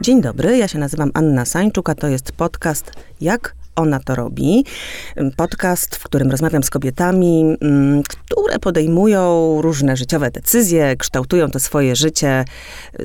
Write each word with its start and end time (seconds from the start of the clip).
Dzień 0.00 0.22
dobry, 0.22 0.56
ja 0.56 0.68
się 0.68 0.78
nazywam 0.78 1.10
Anna 1.14 1.44
Sańczuk, 1.44 1.90
a 1.90 1.94
to 1.94 2.08
jest 2.08 2.32
podcast 2.32 2.92
Jak 3.20 3.54
ona 3.76 4.00
to 4.00 4.14
robi. 4.14 4.64
Podcast, 5.36 5.96
w 5.96 6.02
którym 6.02 6.30
rozmawiam 6.30 6.62
z 6.62 6.70
kobietami, 6.70 7.56
mm, 7.60 8.02
które 8.02 8.58
podejmują 8.58 9.56
różne 9.62 9.96
życiowe 9.96 10.30
decyzje, 10.30 10.96
kształtują 10.96 11.50
to 11.50 11.60
swoje 11.60 11.96
życie 11.96 12.44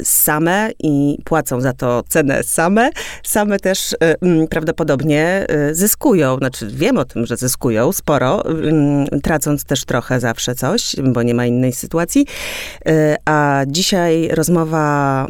same 0.03 0.69
i 0.79 1.17
płacą 1.23 1.61
za 1.61 1.73
to 1.73 2.03
cenę 2.09 2.43
same. 2.43 2.89
Same 3.23 3.59
też 3.59 3.93
e, 3.93 4.15
mm, 4.21 4.47
prawdopodobnie 4.47 5.45
e, 5.49 5.75
zyskują, 5.75 6.37
znaczy 6.37 6.67
wiem 6.67 6.97
o 6.97 7.05
tym, 7.05 7.25
że 7.25 7.37
zyskują 7.37 7.91
sporo, 7.91 8.45
mm, 8.45 9.05
tracąc 9.23 9.63
też 9.63 9.85
trochę 9.85 10.19
zawsze 10.19 10.55
coś, 10.55 10.95
bo 11.03 11.23
nie 11.23 11.33
ma 11.33 11.45
innej 11.45 11.73
sytuacji. 11.73 12.25
A 13.25 13.61
dzisiaj 13.67 14.29
rozmowa 14.33 15.27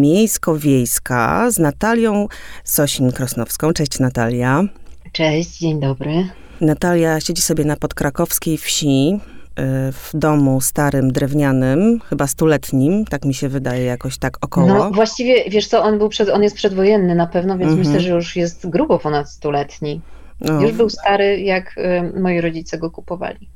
miejsko-wiejska 0.00 1.50
z 1.50 1.58
Natalią 1.58 2.26
Sosin-Krosnowską. 2.64 3.72
Cześć 3.72 3.98
Natalia. 3.98 4.79
Cześć, 5.12 5.58
dzień 5.58 5.80
dobry. 5.80 6.28
Natalia 6.60 7.20
siedzi 7.20 7.42
sobie 7.42 7.64
na 7.64 7.76
podkrakowskiej 7.76 8.58
wsi 8.58 9.18
y, 9.18 9.62
w 9.92 10.10
domu 10.14 10.60
starym, 10.60 11.12
drewnianym, 11.12 12.00
chyba 12.08 12.26
stuletnim, 12.26 13.04
tak 13.04 13.24
mi 13.24 13.34
się 13.34 13.48
wydaje, 13.48 13.84
jakoś 13.84 14.18
tak 14.18 14.36
około. 14.40 14.66
No 14.66 14.90
właściwie, 14.90 15.50
wiesz 15.50 15.66
co, 15.66 15.82
on, 15.82 15.98
był 15.98 16.08
przed, 16.08 16.28
on 16.28 16.42
jest 16.42 16.56
przedwojenny 16.56 17.14
na 17.14 17.26
pewno, 17.26 17.58
więc 17.58 17.70
mhm. 17.70 17.88
myślę, 17.88 18.00
że 18.00 18.14
już 18.14 18.36
jest 18.36 18.68
grubo 18.68 18.98
ponad 18.98 19.30
stuletni. 19.30 20.00
No. 20.40 20.60
Już 20.62 20.72
był 20.72 20.90
stary, 20.90 21.40
jak 21.40 21.78
y, 21.78 22.20
moi 22.20 22.40
rodzice 22.40 22.78
go 22.78 22.90
kupowali. 22.90 23.48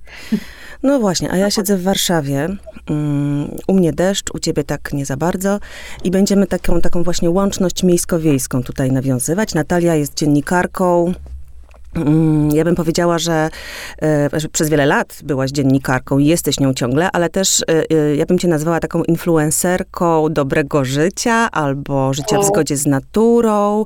No 0.82 1.00
właśnie, 1.00 1.32
a 1.32 1.36
ja 1.36 1.50
siedzę 1.50 1.76
w 1.76 1.82
Warszawie. 1.82 2.48
Mm, 2.90 3.50
u 3.68 3.74
mnie 3.74 3.92
deszcz, 3.92 4.34
u 4.34 4.38
ciebie 4.38 4.64
tak 4.64 4.92
nie 4.92 5.06
za 5.06 5.16
bardzo. 5.16 5.58
I 6.04 6.10
będziemy 6.10 6.46
taką, 6.46 6.80
taką 6.80 7.02
właśnie 7.02 7.30
łączność 7.30 7.82
miejsko-wiejską 7.82 8.62
tutaj 8.62 8.92
nawiązywać. 8.92 9.54
Natalia 9.54 9.94
jest 9.94 10.14
dziennikarką, 10.14 11.12
ja 12.52 12.64
bym 12.64 12.74
powiedziała, 12.74 13.18
że, 13.18 13.50
e, 14.02 14.30
że, 14.32 14.48
przez 14.48 14.68
wiele 14.68 14.86
lat 14.86 15.18
byłaś 15.24 15.50
dziennikarką 15.50 16.18
i 16.18 16.26
jesteś 16.26 16.60
nią 16.60 16.74
ciągle, 16.74 17.08
ale 17.12 17.28
też 17.28 17.62
e, 17.62 17.64
e, 17.90 18.16
ja 18.16 18.26
bym 18.26 18.38
cię 18.38 18.48
nazwała 18.48 18.80
taką 18.80 19.02
influencerką 19.02 20.28
dobrego 20.28 20.84
życia 20.84 21.50
albo 21.50 22.14
życia 22.14 22.38
w 22.38 22.44
zgodzie 22.44 22.76
z 22.76 22.86
naturą. 22.86 23.84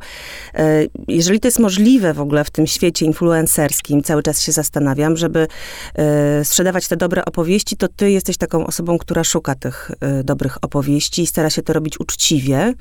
Jeżeli 1.08 1.40
to 1.40 1.48
jest 1.48 1.58
możliwe 1.58 2.14
w 2.14 2.20
ogóle 2.20 2.44
w 2.44 2.50
tym 2.50 2.66
świecie 2.66 3.06
influencerskim, 3.06 4.02
cały 4.02 4.22
czas 4.22 4.42
się 4.42 4.52
zastanawiam, 4.52 5.16
żeby 5.16 5.46
sprzedawać 6.44 6.88
te 6.88 6.96
dobre 6.96 7.24
opowieści, 7.24 7.76
to 7.76 7.88
ty 7.88 8.10
jesteś 8.10 8.36
taką 8.36 8.66
osobą, 8.66 8.98
która 8.98 9.24
szuka 9.24 9.54
tych 9.54 9.90
dobrych 10.24 10.58
opowieści 10.62 11.22
i 11.22 11.26
stara 11.26 11.50
się 11.50 11.62
to 11.62 11.72
robić 11.72 12.00
uczciwie. 12.00 12.74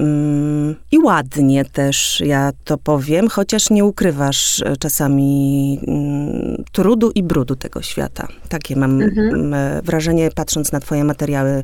Mm, 0.00 0.76
I 0.90 0.98
ładnie 0.98 1.64
też, 1.64 2.22
ja 2.24 2.50
to 2.64 2.78
powiem, 2.78 3.28
chociaż 3.28 3.70
nie 3.70 3.84
ukrywasz 3.84 4.62
e, 4.62 4.76
czasami 4.76 5.78
mm, 5.86 6.64
trudu 6.72 7.10
i 7.10 7.22
brudu 7.22 7.56
tego 7.56 7.82
świata. 7.82 8.28
Takie 8.48 8.76
mam 8.76 9.02
mhm. 9.02 9.54
E, 9.54 9.82
wrażenie, 9.84 10.30
patrząc 10.34 10.72
na 10.72 10.80
Twoje 10.80 11.04
materiały 11.04 11.62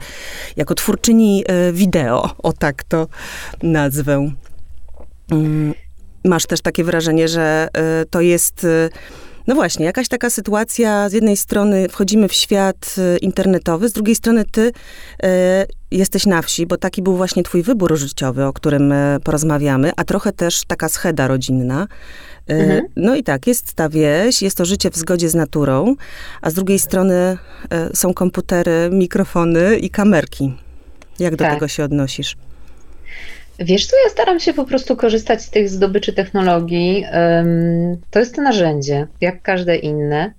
jako 0.56 0.74
twórczyni 0.74 1.44
e, 1.46 1.72
wideo, 1.72 2.30
o 2.38 2.52
tak 2.52 2.84
to 2.84 3.06
nazwę. 3.62 4.30
Mm, 5.30 5.74
masz 6.24 6.46
też 6.46 6.60
takie 6.60 6.84
wrażenie, 6.84 7.28
że 7.28 7.68
to 8.10 8.20
jest 8.20 8.66
no 9.48 9.54
właśnie, 9.54 9.86
jakaś 9.86 10.08
taka 10.08 10.30
sytuacja, 10.30 11.08
z 11.08 11.12
jednej 11.12 11.36
strony 11.36 11.88
wchodzimy 11.88 12.28
w 12.28 12.32
świat 12.32 12.94
y, 12.98 13.18
internetowy, 13.18 13.88
z 13.88 13.92
drugiej 13.92 14.14
strony 14.14 14.44
ty 14.44 14.60
y, 14.60 14.72
jesteś 15.90 16.26
na 16.26 16.42
wsi, 16.42 16.66
bo 16.66 16.76
taki 16.76 17.02
był 17.02 17.16
właśnie 17.16 17.42
twój 17.42 17.62
wybór 17.62 17.96
życiowy, 17.96 18.44
o 18.44 18.52
którym 18.52 18.92
y, 18.92 19.18
porozmawiamy, 19.24 19.92
a 19.96 20.04
trochę 20.04 20.32
też 20.32 20.64
taka 20.64 20.88
scheda 20.88 21.28
rodzinna. 21.28 21.86
Y, 22.50 22.54
mhm. 22.54 22.86
No 22.96 23.16
i 23.16 23.22
tak, 23.22 23.46
jest 23.46 23.74
ta 23.74 23.88
wieś, 23.88 24.42
jest 24.42 24.56
to 24.56 24.64
życie 24.64 24.90
w 24.90 24.96
zgodzie 24.96 25.28
z 25.28 25.34
naturą, 25.34 25.94
a 26.42 26.50
z 26.50 26.54
drugiej 26.54 26.78
strony 26.78 27.38
y, 27.92 27.96
są 27.96 28.14
komputery, 28.14 28.90
mikrofony 28.92 29.78
i 29.78 29.90
kamerki. 29.90 30.54
Jak 31.18 31.36
do 31.36 31.44
tak. 31.44 31.54
tego 31.54 31.68
się 31.68 31.84
odnosisz? 31.84 32.36
Wiesz 33.58 33.86
co, 33.86 33.96
ja 34.04 34.10
staram 34.10 34.40
się 34.40 34.54
po 34.54 34.64
prostu 34.64 34.96
korzystać 34.96 35.42
z 35.42 35.50
tych 35.50 35.68
zdobyczy 35.68 36.12
technologii. 36.12 37.04
To 38.10 38.18
jest 38.18 38.38
narzędzie, 38.38 39.06
jak 39.20 39.42
każde 39.42 39.76
inne. 39.76 40.32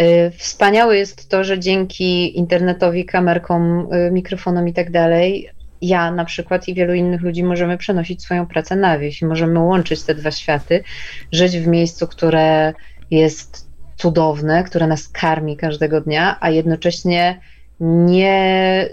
Y, 0.00 0.30
wspaniałe 0.38 0.96
jest 0.96 1.28
to, 1.28 1.44
że 1.44 1.58
dzięki 1.58 2.38
internetowi, 2.38 3.04
kamerkom, 3.04 3.88
y, 3.92 4.10
mikrofonom 4.10 4.68
i 4.68 4.72
tak 4.72 4.90
dalej, 4.90 5.50
ja 5.82 6.10
na 6.10 6.24
przykład 6.24 6.68
i 6.68 6.74
wielu 6.74 6.94
innych 6.94 7.22
ludzi 7.22 7.44
możemy 7.44 7.78
przenosić 7.78 8.22
swoją 8.22 8.46
pracę 8.46 8.76
na 8.76 8.98
wieś 8.98 9.22
i 9.22 9.26
możemy 9.26 9.60
łączyć 9.60 10.02
te 10.02 10.14
dwa 10.14 10.30
światy, 10.30 10.84
żyć 11.32 11.58
w 11.58 11.66
miejscu, 11.66 12.08
które 12.08 12.72
jest 13.10 13.68
cudowne, 13.96 14.64
które 14.64 14.86
nas 14.86 15.08
karmi 15.08 15.56
każdego 15.56 16.00
dnia, 16.00 16.36
a 16.40 16.50
jednocześnie 16.50 17.40
nie 17.80 18.88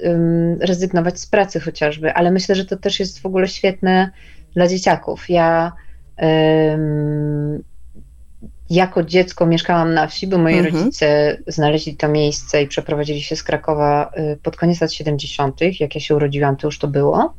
rezygnować 0.60 1.20
z 1.20 1.28
pracy 1.28 1.60
chociażby, 1.60 2.14
ale 2.14 2.32
myślę, 2.32 2.56
że 2.56 2.66
to 2.66 2.78
też 2.78 3.00
jest 3.00 3.20
w 3.20 3.26
ogóle 3.26 3.48
świetne 3.48 4.12
dla 4.56 4.68
dzieciaków. 4.68 5.30
Ja 5.30 5.72
jako 8.70 9.04
dziecko 9.04 9.46
mieszkałam 9.46 9.94
na 9.94 10.08
wsi, 10.08 10.28
bo 10.28 10.38
moi 10.38 10.58
mhm. 10.58 10.76
rodzice 10.76 11.38
znaleźli 11.48 11.96
to 11.96 12.08
miejsce 12.08 12.64
i 12.64 12.68
przeprowadzili 12.68 13.22
się 13.22 13.36
z 13.36 13.44
Krakowa 13.44 14.12
y, 14.34 14.38
pod 14.44 14.58
koniec 14.58 14.82
lat 14.82 14.94
70., 14.94 15.62
jak 15.80 15.96
ja 15.96 16.02
się 16.02 16.16
urodziłam, 16.16 16.58
to 16.58 16.68
już 16.68 16.80
to 16.80 16.88
było. 16.88 17.34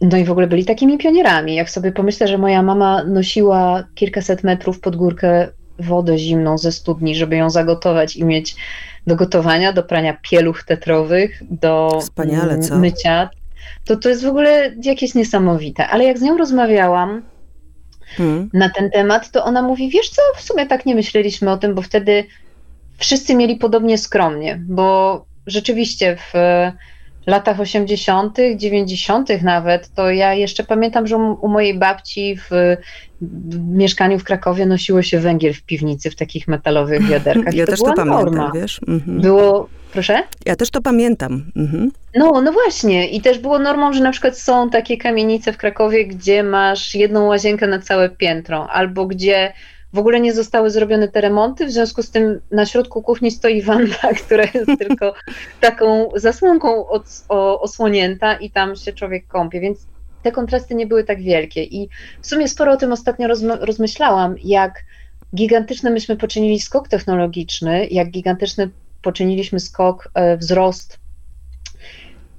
No 0.00 0.16
i 0.16 0.24
w 0.24 0.30
ogóle 0.30 0.46
byli 0.46 0.64
takimi 0.64 0.98
pionierami. 0.98 1.54
Jak 1.54 1.70
sobie 1.70 1.92
pomyślę, 1.92 2.28
że 2.28 2.38
moja 2.38 2.62
mama 2.62 3.04
nosiła 3.04 3.84
kilkaset 3.94 4.44
metrów 4.44 4.80
pod 4.80 4.96
górkę 4.96 5.48
wodę 5.78 6.18
zimną 6.18 6.58
ze 6.58 6.72
studni, 6.72 7.14
żeby 7.14 7.36
ją 7.36 7.50
zagotować 7.50 8.16
i 8.16 8.24
mieć 8.24 8.56
do 9.06 9.16
gotowania, 9.16 9.72
do 9.72 9.82
prania 9.82 10.16
pieluch 10.22 10.62
tetrowych, 10.62 11.42
do 11.50 11.98
Wspaniale, 12.00 12.58
co? 12.58 12.78
mycia, 12.78 13.30
to 13.84 13.96
to 13.96 14.08
jest 14.08 14.24
w 14.24 14.28
ogóle 14.28 14.74
jakieś 14.82 15.14
niesamowite. 15.14 15.88
Ale 15.88 16.04
jak 16.04 16.18
z 16.18 16.22
nią 16.22 16.38
rozmawiałam 16.38 17.22
hmm. 18.16 18.50
na 18.52 18.68
ten 18.68 18.90
temat, 18.90 19.30
to 19.30 19.44
ona 19.44 19.62
mówi, 19.62 19.90
wiesz 19.90 20.08
co, 20.08 20.22
w 20.36 20.42
sumie 20.42 20.66
tak 20.66 20.86
nie 20.86 20.94
myśleliśmy 20.94 21.50
o 21.50 21.56
tym, 21.56 21.74
bo 21.74 21.82
wtedy 21.82 22.24
wszyscy 22.98 23.34
mieli 23.34 23.56
podobnie 23.56 23.98
skromnie, 23.98 24.60
bo 24.68 25.24
rzeczywiście 25.46 26.16
w 26.16 26.32
latach 27.26 27.60
80., 27.60 28.38
90. 28.56 29.42
nawet, 29.42 29.94
to 29.94 30.10
ja 30.10 30.34
jeszcze 30.34 30.64
pamiętam, 30.64 31.06
że 31.06 31.16
u 31.16 31.48
mojej 31.48 31.78
babci 31.78 32.36
w, 32.36 32.76
w 33.20 33.68
mieszkaniu 33.68 34.18
w 34.18 34.24
Krakowie 34.24 34.66
nosiło 34.66 35.02
się 35.02 35.18
węgiel 35.18 35.54
w 35.54 35.62
piwnicy 35.62 36.10
w 36.10 36.16
takich 36.16 36.48
metalowych 36.48 37.06
wiaderkach. 37.10 37.54
Ja 37.54 37.66
to 37.66 37.70
też 37.70 37.80
to 37.80 37.84
pamiętam, 37.84 38.08
norma. 38.08 38.50
wiesz? 38.54 38.80
Mhm. 38.88 39.20
Było, 39.20 39.68
proszę? 39.92 40.22
Ja 40.46 40.56
też 40.56 40.70
to 40.70 40.82
pamiętam. 40.82 41.44
Mhm. 41.56 41.90
No, 42.14 42.40
no 42.40 42.52
właśnie. 42.52 43.08
I 43.08 43.20
też 43.20 43.38
było 43.38 43.58
normą, 43.58 43.92
że 43.92 44.02
na 44.02 44.10
przykład 44.10 44.38
są 44.38 44.70
takie 44.70 44.96
kamienice 44.96 45.52
w 45.52 45.56
Krakowie, 45.56 46.06
gdzie 46.06 46.42
masz 46.42 46.94
jedną 46.94 47.26
łazienkę 47.26 47.66
na 47.66 47.78
całe 47.78 48.08
piętro, 48.08 48.70
albo 48.70 49.06
gdzie 49.06 49.52
w 49.92 49.98
ogóle 49.98 50.20
nie 50.20 50.34
zostały 50.34 50.70
zrobione 50.70 51.08
te 51.08 51.20
remonty, 51.20 51.66
w 51.66 51.70
związku 51.70 52.02
z 52.02 52.10
tym 52.10 52.40
na 52.50 52.66
środku 52.66 53.02
kuchni 53.02 53.30
stoi 53.30 53.62
wanna, 53.62 54.12
która 54.26 54.44
jest 54.54 54.78
tylko 54.78 55.14
taką 55.60 56.08
zasłonką 56.16 56.88
od, 56.88 57.04
o, 57.28 57.60
osłonięta 57.60 58.34
i 58.34 58.50
tam 58.50 58.76
się 58.76 58.92
człowiek 58.92 59.26
kąpie, 59.26 59.60
więc 59.60 59.86
te 60.22 60.32
kontrasty 60.32 60.74
nie 60.74 60.86
były 60.86 61.04
tak 61.04 61.22
wielkie. 61.22 61.64
I 61.64 61.88
w 62.20 62.26
sumie 62.26 62.48
sporo 62.48 62.72
o 62.72 62.76
tym 62.76 62.92
ostatnio 62.92 63.28
rozmyślałam, 63.60 64.34
jak 64.44 64.84
gigantyczny 65.34 65.90
myśmy 65.90 66.16
poczynili 66.16 66.60
skok 66.60 66.88
technologiczny, 66.88 67.86
jak 67.86 68.10
gigantyczny 68.10 68.70
poczyniliśmy 69.02 69.60
skok, 69.60 70.10
e, 70.14 70.36
wzrost 70.36 71.01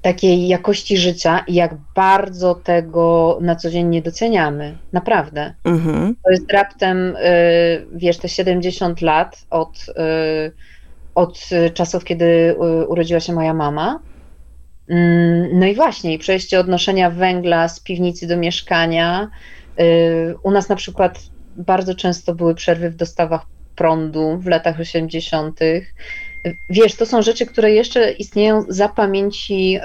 takiej 0.03 0.47
jakości 0.47 0.97
życia 0.97 1.43
i 1.47 1.53
jak 1.53 1.75
bardzo 1.95 2.55
tego 2.55 3.37
na 3.41 3.55
co 3.55 3.69
dzień 3.69 3.87
nie 3.87 4.01
doceniamy. 4.01 4.77
Naprawdę. 4.93 5.53
Mhm. 5.63 6.15
To 6.23 6.31
jest 6.31 6.51
raptem, 6.51 7.15
y, 7.15 7.87
wiesz, 7.95 8.17
te 8.17 8.29
70 8.29 9.01
lat 9.01 9.45
od, 9.49 9.85
y, 9.89 10.51
od 11.15 11.49
czasów, 11.73 12.03
kiedy 12.03 12.25
y, 12.25 12.55
urodziła 12.87 13.19
się 13.19 13.33
moja 13.33 13.53
mama. 13.53 13.99
Mm, 14.89 15.59
no 15.59 15.65
i 15.65 15.75
właśnie, 15.75 16.19
przejście 16.19 16.59
od 16.59 16.67
noszenia 16.67 17.09
węgla 17.09 17.67
z 17.67 17.79
piwnicy 17.79 18.27
do 18.27 18.37
mieszkania. 18.37 19.29
U 20.43 20.51
nas 20.51 20.69
na 20.69 20.75
przykład 20.75 21.19
bardzo 21.55 21.95
często 21.95 22.35
były 22.35 22.55
przerwy 22.55 22.89
w 22.89 22.95
dostawach 22.95 23.41
prądu 23.75 24.37
w 24.37 24.47
latach 24.47 24.79
80. 24.79 25.59
Wiesz, 26.69 26.95
to 26.95 27.05
są 27.05 27.21
rzeczy, 27.21 27.45
które 27.45 27.71
jeszcze 27.71 28.11
istnieją 28.11 28.63
za 28.67 28.89
pamięci, 28.89 29.79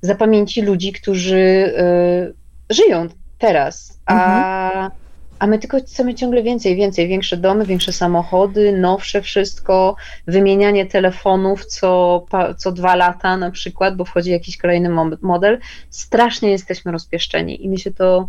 za 0.00 0.14
pamięci 0.14 0.62
ludzi, 0.62 0.92
którzy 0.92 1.36
y, 1.38 2.74
żyją 2.74 3.08
teraz. 3.38 4.00
A, 4.06 4.66
mhm. 4.66 4.90
a 5.38 5.46
my 5.46 5.58
tylko 5.58 5.78
chcemy 5.78 6.14
ciągle 6.14 6.42
więcej, 6.42 6.76
więcej, 6.76 7.08
większe 7.08 7.36
domy, 7.36 7.66
większe 7.66 7.92
samochody, 7.92 8.72
nowsze 8.72 9.22
wszystko, 9.22 9.96
wymienianie 10.26 10.86
telefonów 10.86 11.66
co, 11.66 12.26
co 12.58 12.72
dwa 12.72 12.96
lata 12.96 13.36
na 13.36 13.50
przykład, 13.50 13.96
bo 13.96 14.04
wchodzi 14.04 14.30
jakiś 14.30 14.56
kolejny 14.56 14.88
model. 15.22 15.58
Strasznie 15.90 16.50
jesteśmy 16.50 16.92
rozpieszczeni 16.92 17.64
i 17.64 17.68
mi 17.68 17.78
się 17.78 17.90
to, 17.90 18.28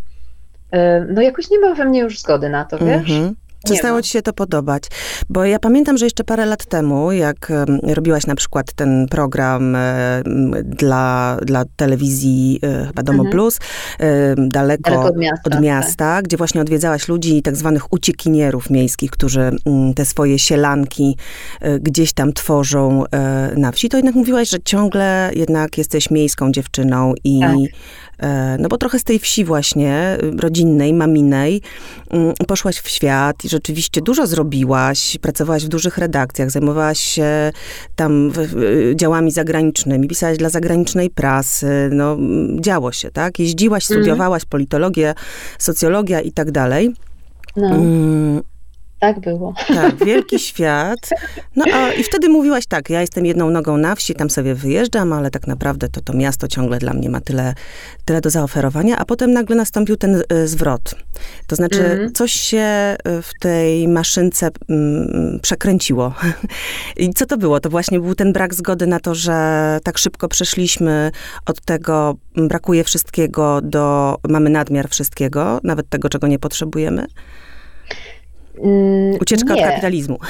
e, 0.72 1.06
no 1.10 1.22
jakoś 1.22 1.50
nie 1.50 1.60
ma 1.60 1.74
we 1.74 1.86
mnie 1.86 2.00
już 2.00 2.20
zgody 2.20 2.50
na 2.50 2.66
to, 2.66 2.78
wiesz? 2.78 3.12
-hmm. 3.12 3.34
Przestało 3.66 4.02
ci 4.02 4.10
się 4.10 4.22
to 4.22 4.34
podobać. 4.34 4.84
Bo 5.30 5.46
ja 5.46 5.60
pamiętam, 5.60 5.98
że 5.98 6.06
jeszcze 6.06 6.24
parę 6.24 6.46
lat 6.46 6.66
temu, 6.66 7.12
jak 7.12 7.52
robiłaś 7.84 8.28
na 8.28 8.36
przykład 8.36 8.74
ten 8.74 9.08
program 9.10 9.78
dla, 10.64 11.38
dla 11.42 11.64
telewizji 11.76 12.60
e, 12.64 12.86
chyba 12.88 13.04
Domo 13.04 13.24
mhm. 13.24 13.32
Plus, 13.32 13.60
daleko, 14.38 14.82
daleko, 14.92 15.06
od 15.06 15.18
miasta, 15.18 15.42
od 15.46 15.62
miasta 15.62 15.96
tak. 15.98 16.26
gdzie 16.26 16.38
właśnie 16.38 16.62
odwiedzałaś 16.62 17.08
ludzi, 17.08 17.42
tak 17.42 17.56
zwanych 17.56 17.94
uciekinierów 17.94 18.70
miejskich, 18.70 19.12
którzy 19.12 19.52
te 19.96 20.06
swoje 20.06 20.40
sielanki 20.40 21.18
e, 21.62 21.80
gdzieś 21.80 22.14
tam 22.14 22.34
tworzą 22.34 23.04
e, 23.12 23.54
na 23.58 23.72
wsi, 23.72 23.90
to 23.90 23.98
jednak 23.98 24.16
mówiłaś, 24.16 24.50
że 24.50 24.58
ciągle 24.66 25.32
jednak 25.36 25.78
jesteś 25.78 26.12
miejską 26.12 26.52
dziewczyną 26.52 27.14
i 27.24 27.40
tak 27.40 27.52
E, 27.52 28.07
no 28.60 28.70
bo 28.70 28.78
trochę 28.78 29.00
z 29.00 29.04
tej 29.04 29.20
wsi 29.20 29.46
właśnie, 29.46 30.18
rodzinnej, 30.40 30.94
maminej, 30.94 31.62
mm, 32.10 32.34
poszłaś 32.48 32.80
w 32.80 32.90
świat 32.90 33.46
i 33.46 33.50
rzeczywiście 33.50 34.02
dużo 34.02 34.28
zrobiłaś, 34.28 35.18
pracowałaś 35.22 35.66
w 35.66 35.68
dużych 35.68 35.98
redakcjach, 35.98 36.52
zajmowałaś 36.52 37.00
się 37.00 37.52
tam 37.96 38.32
działami 38.96 39.32
zagranicznymi, 39.32 40.08
pisałaś 40.08 40.38
dla 40.38 40.50
zagranicznej 40.50 41.10
prasy, 41.10 41.90
no 41.92 42.14
mm, 42.14 42.64
działo 42.64 42.92
się, 42.92 43.12
tak? 43.12 43.40
Jeździłaś, 43.40 43.84
mhm. 43.84 44.02
studiowałaś 44.02 44.46
politologię, 44.46 45.14
socjologia 45.60 46.22
i 46.22 46.32
tak 46.32 46.52
dalej. 46.52 46.94
No. 47.56 47.70
Mm, 49.00 49.14
tak 49.14 49.20
było. 49.20 49.54
Tak, 49.68 50.06
wielki 50.06 50.40
świat. 50.40 51.10
No 51.56 51.66
a 51.74 51.94
i 51.94 52.04
wtedy 52.04 52.30
mówiłaś 52.30 52.66
tak, 52.66 52.90
ja 52.90 53.02
jestem 53.02 53.26
jedną 53.26 53.50
nogą 53.50 53.78
na 53.78 53.96
wsi, 53.96 54.16
tam 54.16 54.30
sobie 54.30 54.56
wyjeżdżam, 54.56 55.14
ale 55.14 55.32
tak 55.32 55.48
naprawdę 55.48 55.90
to, 55.90 56.02
to 56.02 56.14
miasto 56.14 56.48
ciągle 56.48 56.80
dla 56.80 56.94
mnie 56.94 57.10
ma 57.10 57.22
tyle, 57.22 57.54
tyle 58.06 58.22
do 58.22 58.30
zaoferowania, 58.30 58.98
a 58.98 59.06
potem 59.06 59.34
nagle 59.34 59.56
nastąpił 59.56 59.98
ten 59.98 60.24
y, 60.34 60.48
zwrot. 60.48 60.96
To 61.48 61.56
znaczy 61.56 61.86
mm 61.86 62.08
-hmm. 62.08 62.12
coś 62.12 62.32
się 62.32 62.96
y, 63.08 63.22
w 63.22 63.32
tej 63.40 63.88
maszynce 63.88 64.48
y, 64.48 64.52
przekręciło. 65.42 66.14
I 66.98 67.14
co 67.14 67.26
to 67.26 67.38
było? 67.38 67.60
To 67.60 67.70
właśnie 67.70 68.00
był 68.00 68.16
ten 68.16 68.34
brak 68.34 68.54
zgody 68.54 68.88
na 68.88 69.00
to, 69.00 69.16
że 69.16 69.80
tak 69.84 69.98
szybko 69.98 70.28
przeszliśmy 70.28 71.12
od 71.46 71.62
tego 71.62 72.16
brakuje 72.36 72.84
wszystkiego 72.84 73.62
do 73.62 74.16
mamy 74.30 74.50
nadmiar 74.50 74.90
wszystkiego, 74.90 75.60
nawet 75.64 75.90
tego, 75.90 76.10
czego 76.10 76.28
nie 76.28 76.40
potrzebujemy? 76.40 77.08
Mm, 78.64 79.18
ucieczka 79.22 79.54
nie. 79.54 79.64
od 79.64 79.70
kapitalizmu. 79.70 80.18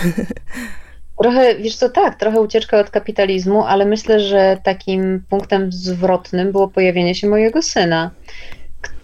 Trochę, 1.22 1.56
wiesz 1.56 1.76
co, 1.76 1.90
tak, 1.90 2.20
trochę 2.20 2.42
ucieczka 2.42 2.80
od 2.80 2.90
kapitalizmu, 2.90 3.64
ale 3.64 3.86
myślę, 3.86 4.20
że 4.20 4.58
takim 4.64 5.24
punktem 5.30 5.72
zwrotnym 5.72 6.52
było 6.52 6.68
pojawienie 6.68 7.16
się 7.16 7.28
mojego 7.28 7.62
syna. 7.62 8.12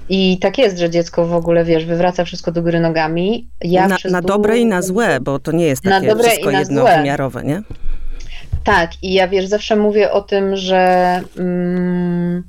I 0.09 0.37
tak 0.41 0.57
jest, 0.57 0.77
że 0.77 0.89
dziecko 0.89 1.27
w 1.27 1.33
ogóle, 1.33 1.65
wiesz, 1.65 1.85
wywraca 1.85 2.25
wszystko 2.25 2.51
do 2.51 2.61
góry 2.61 2.79
nogami. 2.79 3.47
Ja 3.61 3.87
na, 3.87 3.97
na 4.11 4.21
dobre 4.21 4.57
i 4.57 4.65
na 4.65 4.81
złe, 4.81 5.19
bo 5.21 5.39
to 5.39 5.51
nie 5.51 5.65
jest 5.65 5.83
takie 5.83 6.15
wszystko 6.15 6.51
jednowymiarowe, 6.51 7.43
nie? 7.43 7.61
Tak, 8.63 9.03
i 9.03 9.13
ja, 9.13 9.27
wiesz, 9.27 9.45
zawsze 9.45 9.75
mówię 9.75 10.11
o 10.11 10.21
tym, 10.21 10.55
że... 10.55 11.21
Mm, 11.37 12.43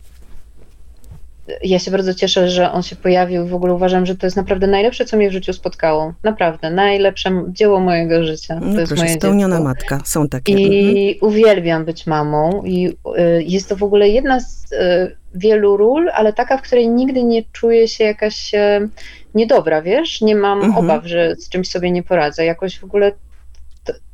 ja 1.62 1.79
się 1.79 1.91
bardzo 1.91 2.14
cieszę, 2.14 2.50
że 2.50 2.73
on 2.73 2.82
się 2.82 2.96
pojawił. 2.96 3.46
W 3.46 3.55
ogóle 3.55 3.75
uważam, 3.75 4.06
że 4.06 4.17
to 4.17 4.26
jest 4.26 4.37
naprawdę 4.37 4.67
najlepsze, 4.67 5.05
co 5.05 5.17
mnie 5.17 5.31
w 5.31 5.32
życiu 5.32 5.52
spotkało. 5.52 6.14
Naprawdę, 6.23 6.70
najlepsze 6.70 7.44
dzieło 7.49 7.81
mojego 7.81 8.25
życia. 8.25 8.55
To 8.55 8.67
no 8.67 8.81
jest 8.81 8.93
proszę, 8.93 9.05
moje 9.05 9.17
spełniona 9.17 9.56
dziecko. 9.56 9.69
matka, 9.69 10.00
są 10.05 10.29
takie. 10.29 10.52
I 10.52 11.08
mhm. 11.08 11.31
uwielbiam 11.32 11.85
być 11.85 12.06
mamą. 12.06 12.62
I 12.64 12.88
y, 12.88 13.43
jest 13.46 13.69
to 13.69 13.76
w 13.76 13.82
ogóle 13.82 14.08
jedna 14.08 14.41
z 14.41 14.73
y, 14.73 15.17
wielu 15.35 15.76
ról, 15.76 16.11
ale 16.14 16.32
taka, 16.32 16.56
w 16.56 16.62
której 16.62 16.88
nigdy 16.88 17.25
nie 17.25 17.43
czuję 17.52 17.88
się 17.88 18.05
jakaś 18.05 18.55
y, 18.55 18.88
niedobra, 19.35 19.82
wiesz? 19.82 20.20
Nie 20.20 20.37
mam 20.37 20.62
mhm. 20.62 20.85
obaw, 20.85 21.06
że 21.06 21.37
z 21.37 21.49
czymś 21.49 21.70
sobie 21.70 21.91
nie 21.91 22.02
poradzę. 22.02 22.44
Jakoś 22.44 22.79
w 22.79 22.85
ogóle 22.85 23.12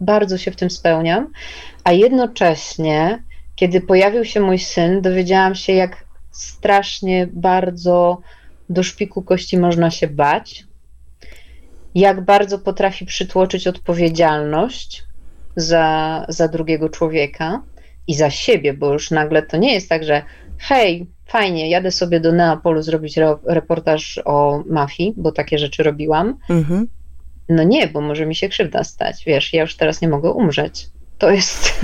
bardzo 0.00 0.38
się 0.38 0.50
w 0.50 0.56
tym 0.56 0.70
spełniam. 0.70 1.28
A 1.84 1.92
jednocześnie, 1.92 3.22
kiedy 3.56 3.80
pojawił 3.80 4.24
się 4.24 4.40
mój 4.40 4.58
syn, 4.58 5.00
dowiedziałam 5.00 5.54
się, 5.54 5.72
jak 5.72 6.09
strasznie 6.30 7.28
bardzo 7.32 8.20
do 8.70 8.82
szpiku 8.82 9.22
kości 9.22 9.58
można 9.58 9.90
się 9.90 10.08
bać, 10.08 10.64
jak 11.94 12.24
bardzo 12.24 12.58
potrafi 12.58 13.06
przytłoczyć 13.06 13.66
odpowiedzialność 13.66 15.04
za, 15.56 16.26
za 16.28 16.48
drugiego 16.48 16.88
człowieka 16.88 17.62
i 18.06 18.14
za 18.14 18.30
siebie, 18.30 18.74
bo 18.74 18.92
już 18.92 19.10
nagle 19.10 19.42
to 19.42 19.56
nie 19.56 19.74
jest 19.74 19.88
tak, 19.88 20.04
że 20.04 20.22
hej, 20.58 21.06
fajnie, 21.26 21.70
jadę 21.70 21.90
sobie 21.90 22.20
do 22.20 22.32
Neapolu 22.32 22.82
zrobić 22.82 23.18
reportaż 23.46 24.20
o 24.24 24.62
mafii, 24.66 25.14
bo 25.16 25.32
takie 25.32 25.58
rzeczy 25.58 25.82
robiłam. 25.82 26.38
Mhm. 26.50 26.88
No 27.48 27.62
nie, 27.62 27.88
bo 27.88 28.00
może 28.00 28.26
mi 28.26 28.34
się 28.34 28.48
krzywda 28.48 28.84
stać, 28.84 29.24
wiesz, 29.26 29.52
ja 29.52 29.62
już 29.62 29.76
teraz 29.76 30.00
nie 30.00 30.08
mogę 30.08 30.30
umrzeć 30.30 30.88
to 31.20 31.30
jest, 31.30 31.80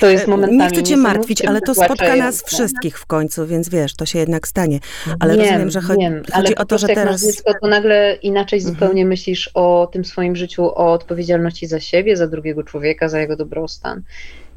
to 0.00 0.06
jest 0.06 0.24
e, 0.24 0.30
momentami... 0.30 0.58
Nie 0.58 0.68
chcę 0.68 0.82
cię 0.82 0.96
martwić, 0.96 1.44
ale 1.44 1.60
to 1.60 1.74
spotka 1.74 2.16
nas 2.16 2.44
wszystkich 2.46 2.98
w 2.98 3.06
końcu, 3.06 3.46
więc 3.46 3.68
wiesz, 3.68 3.96
to 3.96 4.06
się 4.06 4.18
jednak 4.18 4.48
stanie. 4.48 4.80
Ale 5.20 5.36
wiem, 5.36 5.44
rozumiem, 5.44 5.70
że 5.70 5.80
chodzi, 5.80 6.00
wiem, 6.00 6.22
chodzi 6.32 6.56
o 6.56 6.64
to, 6.64 6.78
że 6.78 6.86
teraz... 6.86 7.26
dziecko, 7.26 7.52
to 7.62 7.68
nagle 7.68 8.18
inaczej 8.22 8.58
mhm. 8.58 8.74
zupełnie 8.74 9.04
myślisz 9.04 9.50
o 9.54 9.88
tym 9.92 10.04
swoim 10.04 10.36
życiu, 10.36 10.64
o 10.64 10.92
odpowiedzialności 10.92 11.66
za 11.66 11.80
siebie, 11.80 12.16
za 12.16 12.26
drugiego 12.26 12.62
człowieka, 12.62 13.08
za 13.08 13.20
jego 13.20 13.36
dobrostan. 13.36 14.02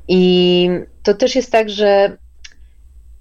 I 0.08 0.70
to 1.04 1.14
też 1.14 1.36
jest 1.36 1.52
tak, 1.52 1.70
że 1.70 2.18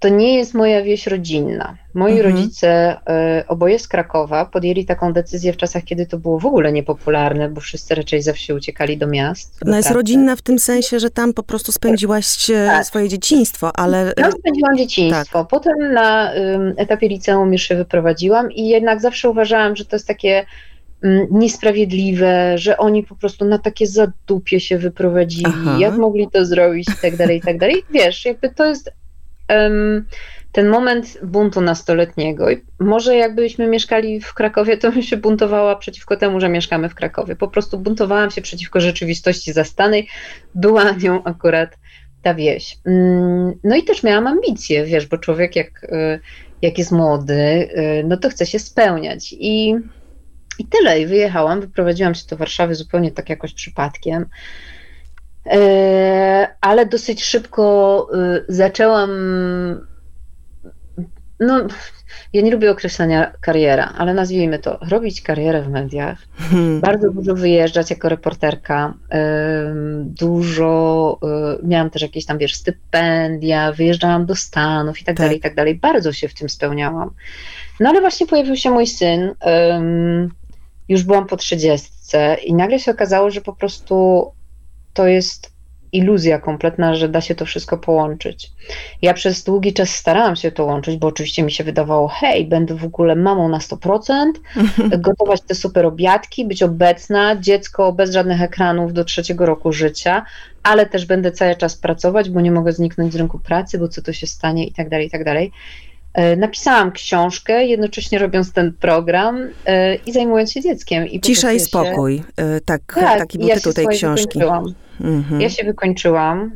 to 0.01 0.09
nie 0.09 0.35
jest 0.35 0.53
moja 0.53 0.83
wieś 0.83 1.07
rodzinna. 1.07 1.77
Moi 1.93 2.11
mhm. 2.11 2.35
rodzice, 2.35 2.97
y, 3.39 3.47
oboje 3.47 3.79
z 3.79 3.87
Krakowa, 3.87 4.45
podjęli 4.45 4.85
taką 4.85 5.13
decyzję 5.13 5.53
w 5.53 5.57
czasach, 5.57 5.83
kiedy 5.83 6.05
to 6.05 6.17
było 6.17 6.39
w 6.39 6.45
ogóle 6.45 6.71
niepopularne, 6.71 7.49
bo 7.49 7.61
wszyscy 7.61 7.95
raczej 7.95 8.21
ze 8.21 8.33
wsi 8.33 8.53
uciekali 8.53 8.97
do 8.97 9.07
miast. 9.07 9.59
Ona 9.65 9.77
jest 9.77 9.91
rodzinna 9.91 10.35
w 10.35 10.41
tym 10.41 10.59
sensie, 10.59 10.99
że 10.99 11.09
tam 11.09 11.33
po 11.33 11.43
prostu 11.43 11.71
spędziłaś 11.71 12.49
e, 12.49 12.67
tak. 12.67 12.85
swoje 12.85 13.09
dzieciństwo, 13.09 13.71
ale... 13.75 14.13
Tam 14.13 14.31
spędziłam 14.31 14.77
dzieciństwo. 14.77 15.39
Tak. 15.39 15.47
Potem 15.47 15.93
na 15.93 16.35
y, 16.35 16.37
etapie 16.77 17.07
liceum 17.07 17.53
już 17.53 17.61
się 17.61 17.75
wyprowadziłam 17.75 18.51
i 18.51 18.67
jednak 18.67 19.01
zawsze 19.01 19.29
uważałam, 19.29 19.75
że 19.75 19.85
to 19.85 19.95
jest 19.95 20.07
takie 20.07 20.45
niesprawiedliwe, 21.31 22.57
że 22.57 22.77
oni 22.77 23.03
po 23.03 23.15
prostu 23.15 23.45
na 23.45 23.57
takie 23.57 23.87
zadupie 23.87 24.59
się 24.59 24.77
wyprowadzili, 24.77 25.45
Aha. 25.47 25.77
jak 25.79 25.97
mogli 25.97 26.27
to 26.33 26.45
zrobić 26.45 26.87
i 26.89 27.01
tak 27.01 27.15
dalej, 27.15 27.37
i 27.37 27.41
tak 27.41 27.57
dalej. 27.57 27.83
Wiesz, 27.91 28.25
jakby 28.25 28.49
to 28.49 28.65
jest 28.65 28.91
ten 30.51 30.67
moment 30.67 31.17
buntu 31.23 31.61
nastoletniego. 31.61 32.51
I 32.51 32.61
może 32.79 33.15
jakbyśmy 33.15 33.67
mieszkali 33.67 34.21
w 34.21 34.33
Krakowie, 34.33 34.77
to 34.77 34.91
bym 34.91 35.01
się 35.01 35.17
buntowała 35.17 35.75
przeciwko 35.75 36.17
temu, 36.17 36.39
że 36.39 36.49
mieszkamy 36.49 36.89
w 36.89 36.95
Krakowie. 36.95 37.35
Po 37.35 37.47
prostu 37.47 37.79
buntowałam 37.79 38.31
się 38.31 38.41
przeciwko 38.41 38.79
rzeczywistości 38.79 39.53
zastanej. 39.53 40.07
Była 40.55 40.91
nią 40.91 41.23
akurat 41.23 41.77
ta 42.21 42.33
wieś. 42.33 42.77
Mm, 42.85 43.53
no 43.63 43.75
i 43.75 43.83
też 43.83 44.03
miałam 44.03 44.27
ambicje, 44.27 44.85
wiesz, 44.85 45.07
bo 45.07 45.17
człowiek 45.17 45.55
jak, 45.55 45.83
y, 45.83 46.19
jak 46.61 46.77
jest 46.77 46.91
młody, 46.91 47.33
y, 47.33 48.03
no 48.07 48.17
to 48.17 48.29
chce 48.29 48.45
się 48.45 48.59
spełniać. 48.59 49.33
I, 49.39 49.75
I 50.59 50.65
tyle. 50.65 51.01
I 51.01 51.05
wyjechałam, 51.05 51.61
wyprowadziłam 51.61 52.15
się 52.15 52.23
do 52.29 52.37
Warszawy 52.37 52.75
zupełnie 52.75 53.11
tak 53.11 53.29
jakoś 53.29 53.53
przypadkiem. 53.53 54.25
E, 55.45 56.47
ale 56.61 56.85
dosyć 56.85 57.23
szybko 57.23 58.07
y, 58.13 58.45
zaczęłam. 58.47 59.09
No, 61.39 61.67
ja 62.33 62.41
nie 62.41 62.51
lubię 62.51 62.71
określenia 62.71 63.33
kariera, 63.41 63.93
ale 63.97 64.13
nazwijmy 64.13 64.59
to 64.59 64.79
robić 64.89 65.21
karierę 65.21 65.61
w 65.61 65.69
mediach. 65.69 66.17
Hmm. 66.37 66.81
Bardzo 66.81 67.11
dużo 67.11 67.35
wyjeżdżać 67.35 67.89
jako 67.89 68.09
reporterka. 68.09 68.93
Dużo 70.05 71.19
y, 71.63 71.67
miałam 71.67 71.89
też 71.89 72.01
jakieś 72.01 72.25
tam, 72.25 72.37
wiesz, 72.37 72.55
stypendia, 72.55 73.71
wyjeżdżałam 73.71 74.25
do 74.25 74.35
Stanów 74.35 75.01
i 75.01 75.03
tak, 75.03 75.15
tak. 75.15 75.25
dalej, 75.25 75.37
i 75.37 75.41
tak 75.41 75.55
dalej. 75.55 75.75
Bardzo 75.75 76.13
się 76.13 76.27
w 76.27 76.33
tym 76.33 76.49
spełniałam. 76.49 77.11
No 77.79 77.89
ale 77.89 78.01
właśnie 78.01 78.27
pojawił 78.27 78.55
się 78.55 78.71
mój 78.71 78.87
syn. 78.87 79.33
Już 80.89 81.03
byłam 81.03 81.27
po 81.27 81.37
trzydziestce 81.37 82.37
i 82.45 82.53
nagle 82.53 82.79
się 82.79 82.91
okazało, 82.91 83.31
że 83.31 83.41
po 83.41 83.53
prostu 83.53 84.25
to 84.93 85.07
jest 85.07 85.51
iluzja 85.91 86.39
kompletna, 86.39 86.95
że 86.95 87.09
da 87.09 87.21
się 87.21 87.35
to 87.35 87.45
wszystko 87.45 87.77
połączyć. 87.77 88.51
Ja 89.01 89.13
przez 89.13 89.43
długi 89.43 89.73
czas 89.73 89.95
starałam 89.95 90.35
się 90.35 90.51
to 90.51 90.65
łączyć, 90.65 90.97
bo 90.97 91.07
oczywiście 91.07 91.43
mi 91.43 91.51
się 91.51 91.63
wydawało, 91.63 92.07
hej, 92.07 92.45
będę 92.45 92.75
w 92.75 92.83
ogóle 92.83 93.15
mamą 93.15 93.49
na 93.49 93.57
100%, 93.57 94.31
gotować 94.97 95.41
te 95.41 95.55
super 95.55 95.85
obiadki, 95.85 96.45
być 96.45 96.63
obecna, 96.63 97.35
dziecko 97.35 97.93
bez 97.93 98.13
żadnych 98.13 98.41
ekranów 98.41 98.93
do 98.93 99.03
trzeciego 99.03 99.45
roku 99.45 99.73
życia, 99.73 100.25
ale 100.63 100.85
też 100.85 101.05
będę 101.05 101.31
cały 101.31 101.55
czas 101.55 101.77
pracować, 101.77 102.29
bo 102.29 102.41
nie 102.41 102.51
mogę 102.51 102.71
zniknąć 102.71 103.13
z 103.13 103.15
rynku 103.15 103.39
pracy, 103.39 103.79
bo 103.79 103.87
co 103.87 104.01
to 104.01 104.13
się 104.13 104.27
stanie 104.27 104.67
i 104.67 104.73
tak 104.73 104.89
dalej, 104.89 105.07
i 105.07 105.09
tak 105.09 105.23
dalej. 105.23 105.51
E, 106.13 106.35
napisałam 106.35 106.91
książkę, 106.91 107.65
jednocześnie 107.65 108.19
robiąc 108.19 108.53
ten 108.53 108.73
program 108.73 109.47
e, 109.65 109.95
i 109.95 110.11
zajmując 110.11 110.51
się 110.51 110.61
dzieckiem. 110.61 111.07
I 111.07 111.21
Cisza 111.21 111.51
i 111.51 111.59
spokój. 111.59 112.17
Się... 112.17 112.23
Tak, 112.65 112.81
tak, 112.95 113.19
taki 113.19 113.37
był 113.37 113.47
ja 113.47 113.55
tytuł 113.55 113.73
tej 113.73 113.87
książki. 113.87 114.39
Mhm. 115.01 115.41
Ja 115.41 115.49
się 115.49 115.63
wykończyłam, 115.63 116.51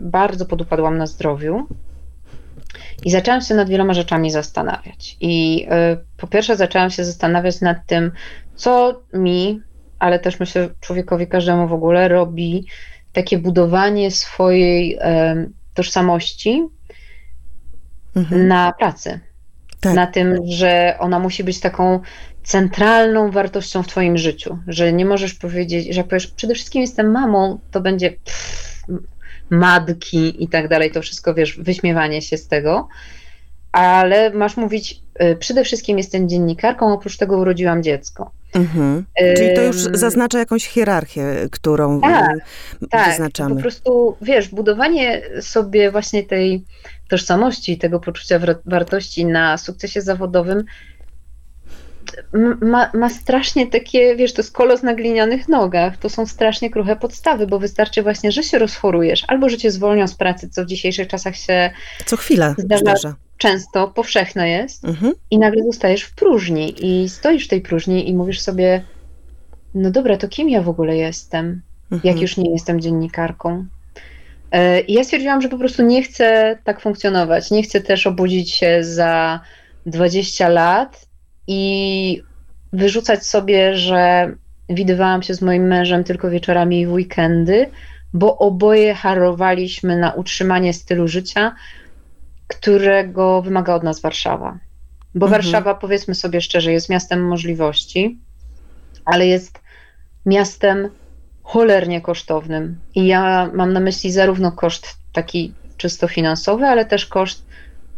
bardzo 0.00 0.46
podupadłam 0.46 0.98
na 0.98 1.06
zdrowiu. 1.06 1.66
I 3.04 3.10
zaczęłam 3.10 3.40
się 3.40 3.54
nad 3.54 3.68
wieloma 3.68 3.94
rzeczami 3.94 4.30
zastanawiać. 4.30 5.16
I 5.20 5.66
po 6.16 6.26
pierwsze, 6.26 6.56
zaczęłam 6.56 6.90
się 6.90 7.04
zastanawiać 7.04 7.60
nad 7.60 7.86
tym, 7.86 8.10
co 8.54 9.02
mi, 9.12 9.60
ale 9.98 10.18
też 10.18 10.40
myślę 10.40 10.68
człowiekowi 10.80 11.26
każdemu 11.26 11.68
w 11.68 11.72
ogóle, 11.72 12.08
robi 12.08 12.66
takie 13.12 13.38
budowanie 13.38 14.10
swojej 14.10 14.98
tożsamości 15.74 16.68
mhm. 18.16 18.48
na 18.48 18.72
pracy. 18.78 19.20
Tak. 19.80 19.94
Na 19.94 20.06
tym, 20.06 20.38
że 20.44 20.96
ona 20.98 21.18
musi 21.18 21.44
być 21.44 21.60
taką 21.60 22.00
centralną 22.42 23.30
wartością 23.30 23.82
w 23.82 23.86
Twoim 23.86 24.18
życiu. 24.18 24.58
Że 24.66 24.92
nie 24.92 25.04
możesz 25.04 25.34
powiedzieć, 25.34 25.94
że 25.94 26.00
jak 26.00 26.08
powiesz, 26.08 26.26
przede 26.26 26.54
wszystkim 26.54 26.82
jestem 26.82 27.10
mamą, 27.10 27.58
to 27.70 27.80
będzie 27.80 28.10
pff, 28.10 28.84
matki 29.50 30.44
i 30.44 30.48
tak 30.48 30.68
dalej, 30.68 30.90
to 30.90 31.02
wszystko 31.02 31.34
wiesz, 31.34 31.58
wyśmiewanie 31.58 32.22
się 32.22 32.36
z 32.36 32.48
tego. 32.48 32.88
Ale 33.72 34.30
masz 34.30 34.56
mówić, 34.56 35.00
y, 35.22 35.36
przede 35.36 35.64
wszystkim 35.64 35.98
jestem 35.98 36.28
dziennikarką, 36.28 36.92
oprócz 36.92 37.16
tego 37.16 37.38
urodziłam 37.38 37.82
dziecko. 37.82 38.30
Mhm. 38.54 39.04
Czyli 39.36 39.54
to 39.54 39.62
już 39.62 39.76
zaznacza 39.76 40.38
jakąś 40.38 40.66
hierarchię, 40.66 41.48
którą 41.50 42.00
tak, 42.00 42.36
tak, 42.90 43.10
wyznaczamy. 43.10 43.54
Po 43.54 43.60
prostu, 43.60 44.16
wiesz, 44.22 44.48
budowanie 44.48 45.22
sobie 45.40 45.90
właśnie 45.90 46.22
tej 46.22 46.64
tożsamości, 47.14 47.78
tego 47.78 48.00
poczucia 48.00 48.40
wartości 48.66 49.26
na 49.26 49.58
sukcesie 49.58 50.02
zawodowym 50.02 50.64
ma, 52.60 52.90
ma 52.94 53.08
strasznie 53.08 53.66
takie, 53.66 54.16
wiesz, 54.16 54.32
to 54.32 54.42
jest 54.42 54.52
kolos 54.52 54.82
na 54.82 54.94
glinianych 54.94 55.48
nogach, 55.48 55.96
to 55.96 56.08
są 56.08 56.26
strasznie 56.26 56.70
kruche 56.70 56.96
podstawy, 56.96 57.46
bo 57.46 57.58
wystarczy 57.58 58.02
właśnie, 58.02 58.32
że 58.32 58.42
się 58.42 58.58
rozchorujesz, 58.58 59.24
albo 59.28 59.48
że 59.48 59.58
cię 59.58 59.70
zwolnią 59.70 60.08
z 60.08 60.14
pracy, 60.14 60.48
co 60.48 60.64
w 60.64 60.66
dzisiejszych 60.66 61.08
czasach 61.08 61.36
się 61.36 61.70
co 62.06 62.16
chwila 62.16 62.54
zdarza 62.58 63.14
często 63.38 63.88
powszechne 63.88 64.48
jest 64.50 64.84
mhm. 64.84 65.12
i 65.30 65.38
nagle 65.38 65.62
zostajesz 65.64 66.02
w 66.02 66.14
próżni 66.14 66.74
i 66.86 67.08
stoisz 67.08 67.44
w 67.44 67.48
tej 67.48 67.60
próżni 67.60 68.08
i 68.08 68.14
mówisz 68.14 68.40
sobie, 68.40 68.84
no 69.74 69.90
dobra, 69.90 70.16
to 70.16 70.28
kim 70.28 70.48
ja 70.48 70.62
w 70.62 70.68
ogóle 70.68 70.96
jestem, 70.96 71.62
mhm. 71.92 72.12
jak 72.12 72.22
już 72.22 72.36
nie 72.36 72.50
jestem 72.50 72.80
dziennikarką. 72.80 73.66
E, 74.54 74.80
I 74.80 74.92
ja 74.92 75.04
stwierdziłam, 75.04 75.40
że 75.40 75.48
po 75.48 75.58
prostu 75.58 75.82
nie 75.82 76.02
chcę 76.02 76.58
tak 76.64 76.80
funkcjonować. 76.80 77.50
Nie 77.50 77.62
chcę 77.62 77.80
też 77.80 78.06
obudzić 78.06 78.50
się 78.50 78.84
za 78.84 79.40
20 79.86 80.48
lat 80.48 81.06
i 81.46 82.22
wyrzucać 82.72 83.26
sobie, 83.26 83.76
że 83.76 84.32
widywałam 84.68 85.22
się 85.22 85.34
z 85.34 85.42
moim 85.42 85.66
mężem 85.66 86.04
tylko 86.04 86.30
wieczorami 86.30 86.80
i 86.80 86.86
w 86.86 86.92
weekendy, 86.92 87.70
bo 88.12 88.38
oboje 88.38 88.94
harowaliśmy 88.94 89.98
na 89.98 90.12
utrzymanie 90.12 90.72
stylu 90.72 91.08
życia, 91.08 91.54
którego 92.46 93.42
wymaga 93.42 93.74
od 93.74 93.82
nas 93.82 94.00
Warszawa. 94.00 94.58
Bo 95.14 95.26
mhm. 95.26 95.42
Warszawa, 95.42 95.74
powiedzmy 95.74 96.14
sobie 96.14 96.40
szczerze, 96.40 96.72
jest 96.72 96.88
miastem 96.88 97.26
możliwości, 97.26 98.18
ale 99.04 99.26
jest 99.26 99.60
miastem 100.26 100.88
cholernie 101.54 102.00
kosztownym. 102.00 102.78
I 102.94 103.06
ja 103.06 103.50
mam 103.54 103.72
na 103.72 103.80
myśli 103.80 104.12
zarówno 104.12 104.52
koszt 104.52 104.96
taki 105.12 105.52
czysto 105.76 106.08
finansowy, 106.08 106.66
ale 106.66 106.84
też 106.84 107.06
koszt 107.06 107.46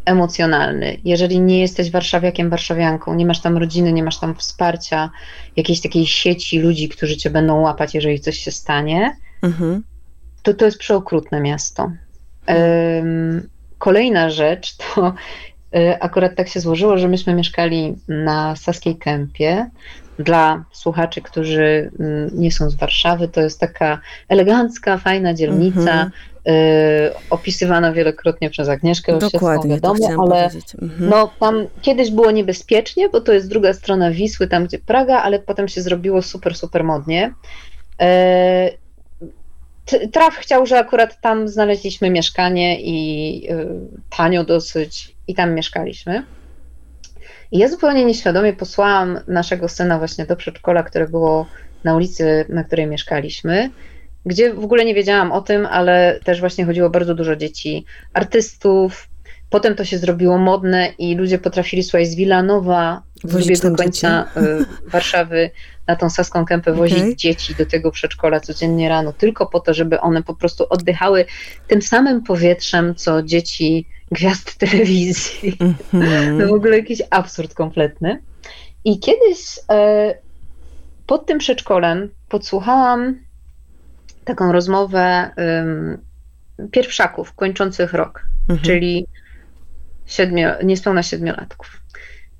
emocjonalny. 0.04 0.96
Jeżeli 1.04 1.40
nie 1.40 1.60
jesteś 1.60 1.90
warszawiakiem, 1.90 2.50
warszawianką, 2.50 3.14
nie 3.14 3.26
masz 3.26 3.40
tam 3.40 3.56
rodziny, 3.56 3.92
nie 3.92 4.02
masz 4.02 4.18
tam 4.18 4.34
wsparcia, 4.34 5.10
jakiejś 5.56 5.80
takiej 5.80 6.06
sieci 6.06 6.58
ludzi, 6.58 6.88
którzy 6.88 7.16
cię 7.16 7.30
będą 7.30 7.60
łapać, 7.60 7.94
jeżeli 7.94 8.20
coś 8.20 8.38
się 8.38 8.50
stanie, 8.50 9.16
mhm. 9.42 9.82
to 10.42 10.54
to 10.54 10.64
jest 10.64 10.78
przeokrutne 10.78 11.40
miasto. 11.40 11.92
Um, 12.48 13.48
Kolejna 13.78 14.30
rzecz 14.30 14.76
to 14.76 15.14
y, 15.76 16.00
akurat 16.00 16.34
tak 16.36 16.48
się 16.48 16.60
złożyło, 16.60 16.98
że 16.98 17.08
myśmy 17.08 17.34
mieszkali 17.34 17.94
na 18.08 18.56
Saskiej 18.56 18.96
Kępie. 18.96 19.70
Dla 20.18 20.64
słuchaczy, 20.73 21.23
którzy 21.23 21.90
mm, 22.00 22.30
nie 22.32 22.52
są 22.52 22.70
z 22.70 22.75
Warszawy, 22.75 23.28
to 23.28 23.40
jest 23.40 23.61
taka 23.61 24.00
elegancka, 24.28 24.99
fajna 24.99 25.35
dzielnica, 25.35 25.80
mhm. 25.80 26.11
y, 26.46 27.11
opisywana 27.30 27.92
wielokrotnie 27.92 28.50
przez 28.50 28.68
Agnieszkę 28.68 29.18
Dokładnie, 29.18 29.75
wiadomo, 29.75 30.08
ale 30.18 30.44
mhm. 30.82 31.11
no, 31.11 31.30
tam 31.40 31.66
kiedyś 31.82 32.11
było 32.11 32.30
niebezpiecznie, 32.30 33.08
bo 33.08 33.20
to 33.20 33.32
jest 33.32 33.49
druga 33.49 33.73
strona 33.73 34.11
Wisły, 34.11 34.49
tam 34.49 34.64
gdzie 34.64 34.78
Praga, 34.78 35.23
ale 35.23 35.38
potem 35.38 35.68
się 35.68 35.82
zrobiło 35.82 36.23
super, 36.23 36.54
super 36.56 36.85
modnie. 36.85 37.35
Y, 38.02 38.87
Traf 40.12 40.37
chciał, 40.37 40.66
że 40.66 40.78
akurat 40.78 41.20
tam 41.20 41.49
znaleźliśmy 41.49 42.11
mieszkanie 42.11 42.80
i 42.80 43.50
y, 43.50 43.66
tanio 44.16 44.44
dosyć 44.44 45.16
i 45.28 45.35
tam 45.35 45.54
mieszkaliśmy. 45.54 46.23
I 47.52 47.58
ja 47.58 47.68
zupełnie 47.68 48.04
nieświadomie 48.04 48.52
posłałam 48.52 49.20
naszego 49.28 49.68
syna 49.68 49.98
właśnie 49.98 50.26
do 50.26 50.36
przedszkola, 50.36 50.82
które 50.82 51.08
było 51.08 51.46
na 51.84 51.96
ulicy, 51.96 52.44
na 52.48 52.64
której 52.64 52.86
mieszkaliśmy, 52.86 53.70
gdzie 54.26 54.54
w 54.54 54.64
ogóle 54.64 54.84
nie 54.84 54.94
wiedziałam 54.94 55.32
o 55.32 55.40
tym, 55.40 55.66
ale 55.66 56.20
też 56.24 56.40
właśnie 56.40 56.64
chodziło 56.64 56.90
bardzo 56.90 57.14
dużo 57.14 57.36
dzieci, 57.36 57.84
artystów. 58.12 59.08
Potem 59.50 59.74
to 59.74 59.84
się 59.84 59.98
zrobiło 59.98 60.38
modne 60.38 60.92
i 60.98 61.14
ludzie 61.14 61.38
potrafili, 61.38 61.82
słuchaj, 61.82 62.06
z 62.06 62.14
Wilanowa, 62.14 63.02
z 63.24 63.32
drugiego 63.32 63.76
końca 63.76 64.26
y, 64.36 64.90
Warszawy 64.90 65.50
na 65.86 65.96
tą 65.96 66.10
Saską 66.10 66.44
Kępę 66.44 66.72
wozić 66.72 66.98
okay. 66.98 67.16
dzieci 67.16 67.54
do 67.54 67.66
tego 67.66 67.90
przedszkola 67.90 68.40
codziennie 68.40 68.88
rano, 68.88 69.12
tylko 69.12 69.46
po 69.46 69.60
to, 69.60 69.74
żeby 69.74 70.00
one 70.00 70.22
po 70.22 70.34
prostu 70.34 70.66
oddychały 70.70 71.24
tym 71.68 71.82
samym 71.82 72.22
powietrzem, 72.22 72.94
co 72.94 73.22
dzieci 73.22 73.86
gwiazd 74.10 74.58
telewizji. 74.58 75.52
Mm-hmm. 75.52 76.40
To 76.40 76.48
w 76.48 76.52
ogóle 76.52 76.76
jakiś 76.76 77.02
absurd 77.10 77.54
kompletny. 77.54 78.22
I 78.84 79.00
kiedyś 79.00 79.58
e, 79.70 80.14
pod 81.06 81.26
tym 81.26 81.38
przedszkolem 81.38 82.10
podsłuchałam 82.28 83.20
taką 84.25 84.52
rozmowę 84.52 85.30
pierwszaków 86.70 87.34
kończących 87.34 87.92
rok, 87.92 88.26
mm-hmm. 88.48 88.60
czyli 88.60 89.06
siedmiu, 90.06 90.48
niespełna 90.64 91.02
siedmiolatków. 91.02 91.82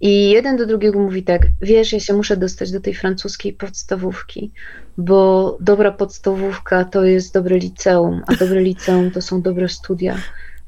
I 0.00 0.30
jeden 0.30 0.56
do 0.56 0.66
drugiego 0.66 0.99
mówi 0.99 1.23
tak, 1.23 1.42
wiesz, 1.62 1.92
ja 1.92 2.00
się 2.00 2.14
muszę 2.14 2.37
dostać 2.37 2.73
do 2.73 2.80
tej 2.80 2.94
francuskiej 2.94 3.52
podstawówki, 3.52 4.52
bo 4.99 5.56
dobra 5.61 5.92
podstawówka 5.92 6.85
to 6.85 7.04
jest 7.04 7.35
dobre 7.35 7.58
liceum, 7.58 8.23
a 8.26 8.35
dobre 8.35 8.62
liceum 8.62 9.11
to 9.11 9.23
są 9.23 9.42
dobre 9.42 9.68
studia, 9.68 10.16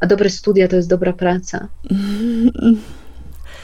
a 0.00 0.06
dobre 0.06 0.30
studia 0.30 0.68
to 0.68 0.76
jest 0.76 0.88
dobra 0.88 1.12
praca. 1.12 1.68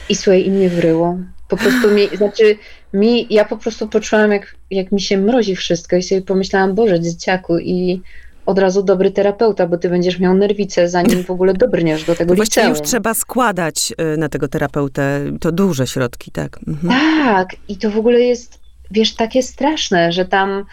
I 0.09 0.15
słuchaj, 0.15 0.45
i 0.45 0.51
mnie 0.51 0.69
wryło. 0.69 1.17
Po 1.47 1.57
prostu 1.57 1.91
mi, 1.91 2.17
znaczy 2.17 2.57
mi, 2.93 3.27
ja 3.29 3.45
po 3.45 3.57
prostu 3.57 3.87
poczułam, 3.87 4.31
jak, 4.31 4.55
jak 4.71 4.91
mi 4.91 5.01
się 5.01 5.17
mrozi 5.17 5.55
wszystko 5.55 5.95
i 5.95 6.03
sobie 6.03 6.21
pomyślałam, 6.21 6.75
Boże, 6.75 6.99
dzieciaku 6.99 7.57
i 7.57 8.01
od 8.45 8.59
razu 8.59 8.83
dobry 8.83 9.11
terapeuta, 9.11 9.67
bo 9.67 9.77
ty 9.77 9.89
będziesz 9.89 10.19
miał 10.19 10.33
nerwice, 10.33 10.89
zanim 10.89 11.23
w 11.23 11.31
ogóle 11.31 11.53
dobrniesz 11.53 12.03
do 12.03 12.15
tego 12.15 12.35
Właściwie 12.35 12.67
liceum. 12.67 12.79
już 12.83 12.91
trzeba 12.91 13.13
składać 13.13 13.93
y, 14.13 14.17
na 14.17 14.29
tego 14.29 14.47
terapeutę 14.47 15.21
to 15.39 15.51
duże 15.51 15.87
środki, 15.87 16.31
tak? 16.31 16.59
Mhm. 16.67 16.93
Tak, 17.25 17.49
i 17.67 17.77
to 17.77 17.91
w 17.91 17.97
ogóle 17.97 18.19
jest, 18.19 18.59
wiesz, 18.91 19.15
takie 19.15 19.43
straszne, 19.43 20.11
że 20.11 20.25
tam 20.25 20.65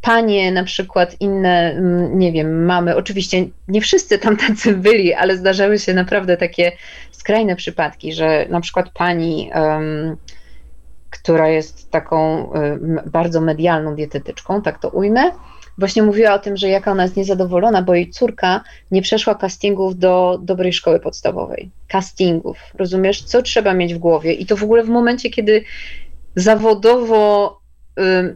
panie, 0.00 0.52
na 0.52 0.64
przykład 0.64 1.16
inne, 1.20 1.72
mm, 1.72 2.18
nie 2.18 2.32
wiem, 2.32 2.64
mamy, 2.64 2.96
oczywiście 2.96 3.46
nie 3.68 3.80
wszyscy 3.80 4.18
tam 4.18 4.36
tacy 4.46 4.76
byli, 4.76 5.14
ale 5.14 5.36
zdarzały 5.36 5.78
się 5.78 5.94
naprawdę 5.94 6.36
takie 6.36 6.72
skrajne 7.10 7.56
przypadki, 7.56 8.12
że 8.12 8.46
na 8.48 8.60
przykład 8.60 8.90
pani, 8.94 9.50
um, 9.54 10.16
która 11.10 11.48
jest 11.48 11.90
taką 11.90 12.44
um, 12.44 13.00
bardzo 13.06 13.40
medialną 13.40 13.94
dietetyczką, 13.94 14.62
tak 14.62 14.78
to 14.78 14.88
ujmę, 14.88 15.30
właśnie 15.78 16.02
mówiła 16.02 16.34
o 16.34 16.38
tym, 16.38 16.56
że 16.56 16.68
jaka 16.68 16.92
ona 16.92 17.02
jest 17.02 17.16
niezadowolona, 17.16 17.82
bo 17.82 17.94
jej 17.94 18.10
córka 18.10 18.60
nie 18.90 19.02
przeszła 19.02 19.34
castingów 19.34 19.98
do 19.98 20.38
dobrej 20.42 20.72
szkoły 20.72 21.00
podstawowej. 21.00 21.70
Castingów, 21.88 22.58
rozumiesz? 22.74 23.22
Co 23.22 23.42
trzeba 23.42 23.74
mieć 23.74 23.94
w 23.94 23.98
głowie? 23.98 24.32
I 24.32 24.46
to 24.46 24.56
w 24.56 24.62
ogóle 24.62 24.84
w 24.84 24.88
momencie, 24.88 25.30
kiedy 25.30 25.64
zawodowo 26.36 27.59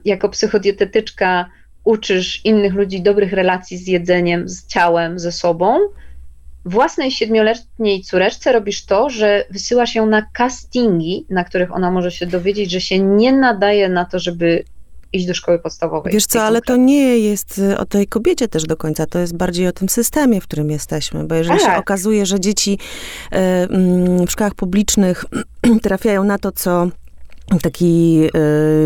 jako 0.04 0.28
psychodietetyczka 0.28 1.50
uczysz 1.84 2.44
innych 2.44 2.74
ludzi 2.74 3.02
dobrych 3.02 3.32
relacji 3.32 3.78
z 3.78 3.86
jedzeniem, 3.86 4.48
z 4.48 4.66
ciałem, 4.66 5.18
ze 5.18 5.32
sobą, 5.32 5.78
własnej 6.64 7.10
siedmioletniej 7.10 8.02
córeczce 8.02 8.52
robisz 8.52 8.84
to, 8.86 9.10
że 9.10 9.44
wysyłasz 9.50 9.94
ją 9.94 10.06
na 10.06 10.22
castingi, 10.32 11.26
na 11.30 11.44
których 11.44 11.74
ona 11.74 11.90
może 11.90 12.10
się 12.10 12.26
dowiedzieć, 12.26 12.70
że 12.70 12.80
się 12.80 12.98
nie 12.98 13.32
nadaje 13.32 13.88
na 13.88 14.04
to, 14.04 14.18
żeby 14.18 14.64
iść 15.12 15.26
do 15.26 15.34
szkoły 15.34 15.58
podstawowej. 15.58 16.12
Wiesz 16.12 16.26
co, 16.26 16.42
ale 16.42 16.62
to 16.62 16.76
nie 16.76 17.18
jest 17.18 17.58
y, 17.58 17.78
o 17.78 17.84
tej 17.84 18.06
kobiecie 18.06 18.48
też 18.48 18.62
do 18.64 18.76
końca, 18.76 19.06
to 19.06 19.18
jest 19.18 19.36
bardziej 19.36 19.68
o 19.68 19.72
tym 19.72 19.88
systemie, 19.88 20.40
w 20.40 20.44
którym 20.44 20.70
jesteśmy, 20.70 21.24
bo 21.24 21.34
jeżeli 21.34 21.60
tak. 21.60 21.72
się 21.72 21.76
okazuje, 21.76 22.26
że 22.26 22.40
dzieci 22.40 22.78
y, 23.32 23.36
mm, 23.36 24.26
w 24.26 24.30
szkołach 24.30 24.54
publicznych 24.54 25.24
trafiają 25.82 26.24
na 26.24 26.38
to, 26.38 26.52
co 26.52 26.88
taki 27.62 28.20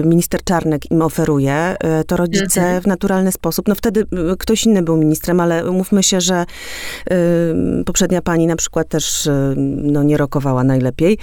y, 0.02 0.06
minister 0.06 0.44
Czarnek 0.44 0.90
im 0.90 1.02
oferuje, 1.02 1.76
y, 2.00 2.04
to 2.04 2.16
rodzice 2.16 2.60
mhm. 2.60 2.82
w 2.82 2.86
naturalny 2.86 3.32
sposób, 3.32 3.68
no 3.68 3.74
wtedy 3.74 4.00
y, 4.00 4.36
ktoś 4.38 4.66
inny 4.66 4.82
był 4.82 4.96
ministrem, 4.96 5.40
ale 5.40 5.70
umówmy 5.70 6.02
się, 6.02 6.20
że 6.20 6.44
poprzednia 7.86 8.22
pani 8.22 8.46
na 8.46 8.56
przykład 8.56 8.88
też 8.88 9.28
no, 9.56 10.02
nie 10.02 10.16
rokowała 10.16 10.64
najlepiej. 10.64 11.18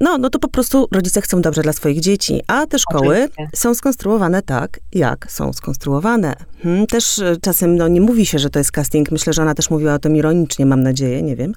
No, 0.00 0.18
no 0.18 0.30
to 0.30 0.38
po 0.38 0.48
prostu 0.48 0.88
rodzice 0.92 1.20
chcą 1.20 1.40
dobrze 1.40 1.62
dla 1.62 1.72
swoich 1.72 2.00
dzieci, 2.00 2.42
a 2.46 2.66
te 2.66 2.78
szkoły 2.78 3.16
Oczywiście. 3.16 3.48
są 3.54 3.74
skonstruowane 3.74 4.42
tak, 4.42 4.80
jak 4.92 5.32
są 5.32 5.52
skonstruowane. 5.52 6.34
Hmm, 6.62 6.86
też 6.86 7.20
czasem 7.42 7.76
no, 7.76 7.88
nie 7.88 8.00
mówi 8.00 8.26
się, 8.26 8.38
że 8.38 8.50
to 8.50 8.58
jest 8.58 8.72
casting. 8.72 9.10
Myślę, 9.10 9.32
że 9.32 9.42
ona 9.42 9.54
też 9.54 9.70
mówiła 9.70 9.94
o 9.94 9.98
tym 9.98 10.16
ironicznie, 10.16 10.66
mam 10.66 10.82
nadzieję, 10.82 11.22
nie 11.22 11.36
wiem 11.36 11.52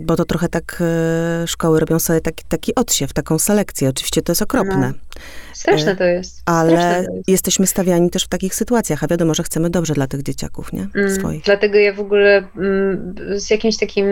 bo 0.00 0.16
to 0.16 0.24
trochę 0.24 0.48
tak 0.48 0.78
e, 0.80 1.46
szkoły 1.46 1.80
robią 1.80 1.98
sobie 1.98 2.20
taki, 2.20 2.44
taki 2.48 2.74
odsiew, 2.74 3.12
taką 3.12 3.38
selekcję. 3.38 3.88
Oczywiście 3.88 4.22
to 4.22 4.32
jest 4.32 4.42
okropne. 4.42 4.92
No. 4.92 5.20
Straszne 5.52 5.96
to 5.96 6.04
jest. 6.04 6.42
Ale 6.46 6.72
to 6.72 7.12
jest. 7.12 7.28
jesteśmy 7.28 7.66
stawiani 7.66 8.10
też 8.10 8.24
w 8.24 8.28
takich 8.28 8.54
sytuacjach, 8.54 9.04
a 9.04 9.06
wiadomo, 9.06 9.34
że 9.34 9.42
chcemy 9.42 9.70
dobrze 9.70 9.94
dla 9.94 10.06
tych 10.06 10.22
dzieciaków, 10.22 10.72
nie? 10.72 10.88
Mm, 10.94 11.10
Swoich. 11.10 11.42
Dlatego 11.42 11.78
ja 11.78 11.92
w 11.92 12.00
ogóle 12.00 12.48
mm, 12.56 13.14
z 13.36 13.50
jakimś 13.50 13.76
takim 13.76 14.06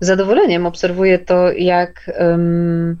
zadowoleniem 0.00 0.66
obserwuję 0.66 1.18
to, 1.18 1.52
jak 1.52 2.10
um, 2.18 2.96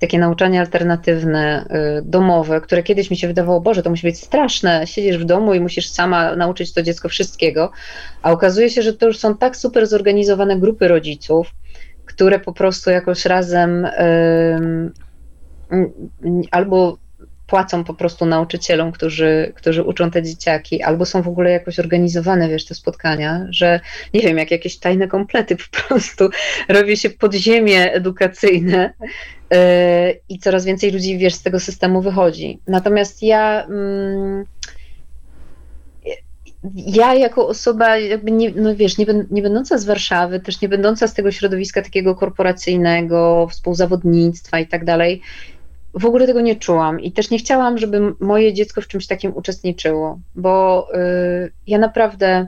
takie 0.00 0.18
nauczanie 0.18 0.60
alternatywne, 0.60 1.64
y, 1.98 2.02
domowe, 2.02 2.60
które 2.60 2.82
kiedyś 2.82 3.10
mi 3.10 3.16
się 3.16 3.26
wydawało, 3.26 3.60
Boże, 3.60 3.82
to 3.82 3.90
musi 3.90 4.06
być 4.06 4.18
straszne, 4.18 4.86
siedzisz 4.86 5.18
w 5.18 5.24
domu 5.24 5.54
i 5.54 5.60
musisz 5.60 5.88
sama 5.88 6.36
nauczyć 6.36 6.72
to 6.72 6.82
dziecko 6.82 7.08
wszystkiego, 7.08 7.72
a 8.22 8.32
okazuje 8.32 8.70
się, 8.70 8.82
że 8.82 8.92
to 8.92 9.06
już 9.06 9.18
są 9.18 9.36
tak 9.36 9.56
super 9.56 9.86
zorganizowane 9.86 10.58
grupy 10.58 10.88
rodziców, 10.88 11.50
które 12.04 12.38
po 12.38 12.52
prostu 12.52 12.90
jakoś 12.90 13.24
razem 13.24 13.86
albo 16.50 16.98
płacą 17.46 17.84
po 17.84 17.94
prostu 17.94 18.26
nauczycielom, 18.26 18.92
którzy, 18.92 19.52
którzy 19.56 19.82
uczą 19.82 20.10
te 20.10 20.22
dzieciaki, 20.22 20.82
albo 20.82 21.06
są 21.06 21.22
w 21.22 21.28
ogóle 21.28 21.50
jakoś 21.50 21.78
organizowane, 21.78 22.48
wiesz, 22.48 22.64
te 22.64 22.74
spotkania, 22.74 23.46
że 23.50 23.80
nie 24.14 24.20
wiem, 24.20 24.38
jak 24.38 24.50
jakieś 24.50 24.78
tajne 24.78 25.08
komplety 25.08 25.56
po 25.56 25.82
prostu 25.88 26.30
robi 26.68 26.96
się 26.96 27.10
podziemie 27.10 27.92
edukacyjne 27.92 28.92
i 30.28 30.38
coraz 30.38 30.64
więcej 30.64 30.92
ludzi, 30.92 31.18
wiesz, 31.18 31.34
z 31.34 31.42
tego 31.42 31.60
systemu 31.60 32.02
wychodzi. 32.02 32.60
Natomiast 32.66 33.22
ja... 33.22 33.64
Mm, 33.64 34.44
ja 36.74 37.14
jako 37.14 37.48
osoba, 37.48 37.96
jakby 37.96 38.30
nie, 38.30 38.50
no 38.50 38.76
wiesz, 38.76 38.98
nie, 38.98 39.06
nie 39.30 39.42
będąca 39.42 39.78
z 39.78 39.84
Warszawy, 39.84 40.40
też 40.40 40.60
nie 40.60 40.68
będąca 40.68 41.06
z 41.06 41.14
tego 41.14 41.32
środowiska 41.32 41.82
takiego 41.82 42.14
korporacyjnego, 42.14 43.46
współzawodnictwa 43.50 44.58
i 44.58 44.66
tak 44.66 44.84
dalej, 44.84 45.22
w 45.94 46.04
ogóle 46.04 46.26
tego 46.26 46.40
nie 46.40 46.56
czułam 46.56 47.00
i 47.00 47.12
też 47.12 47.30
nie 47.30 47.38
chciałam, 47.38 47.78
żeby 47.78 48.14
moje 48.20 48.54
dziecko 48.54 48.80
w 48.80 48.88
czymś 48.88 49.06
takim 49.06 49.36
uczestniczyło, 49.36 50.18
bo 50.34 50.86
y, 50.94 51.52
ja 51.66 51.78
naprawdę, 51.78 52.46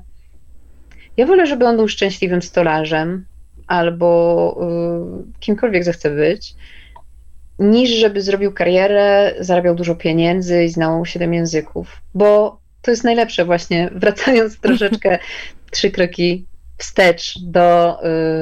ja 1.17 1.27
wolę, 1.27 1.47
żeby 1.47 1.67
on 1.67 1.77
był 1.77 1.89
szczęśliwym 1.89 2.43
stolarzem 2.43 3.25
albo 3.67 4.61
y, 5.31 5.41
kimkolwiek 5.41 5.85
zechce 5.85 6.11
być, 6.11 6.55
niż 7.59 7.91
żeby 7.91 8.23
zrobił 8.23 8.53
karierę, 8.53 9.35
zarabiał 9.41 9.75
dużo 9.75 9.95
pieniędzy 9.95 10.65
i 10.65 10.69
znał 10.69 11.07
siedem 11.07 11.35
języków, 11.35 12.03
bo 12.15 12.61
to 12.83 12.91
jest 12.91 13.05
najlepsze 13.05 13.45
właśnie, 13.45 13.91
wracając 13.95 14.61
troszeczkę 14.61 15.19
trzy 15.71 15.91
kroki 15.91 16.47
wstecz 16.79 17.39
do 17.39 17.99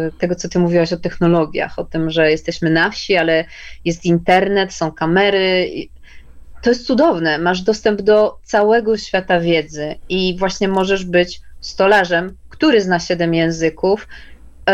y, 0.09 0.13
tego, 0.19 0.35
co 0.35 0.49
ty 0.49 0.59
mówiłaś 0.59 0.93
o 0.93 0.97
technologiach, 0.97 1.79
o 1.79 1.85
tym, 1.85 2.11
że 2.11 2.31
jesteśmy 2.31 2.71
na 2.71 2.91
wsi, 2.91 3.17
ale 3.17 3.45
jest 3.85 4.05
internet, 4.05 4.73
są 4.73 4.93
kamery. 4.93 5.71
To 6.63 6.71
jest 6.71 6.87
cudowne. 6.87 7.39
Masz 7.39 7.63
dostęp 7.63 8.03
do 8.03 8.39
całego 8.45 8.97
świata 8.97 9.41
wiedzy 9.41 9.95
i 10.09 10.37
właśnie 10.39 10.69
możesz 10.69 11.05
być 11.05 11.41
stolarzem, 11.61 12.37
który 12.49 12.81
zna 12.81 13.01
siedem 13.01 13.35
języków, 13.35 14.09
y, 14.71 14.73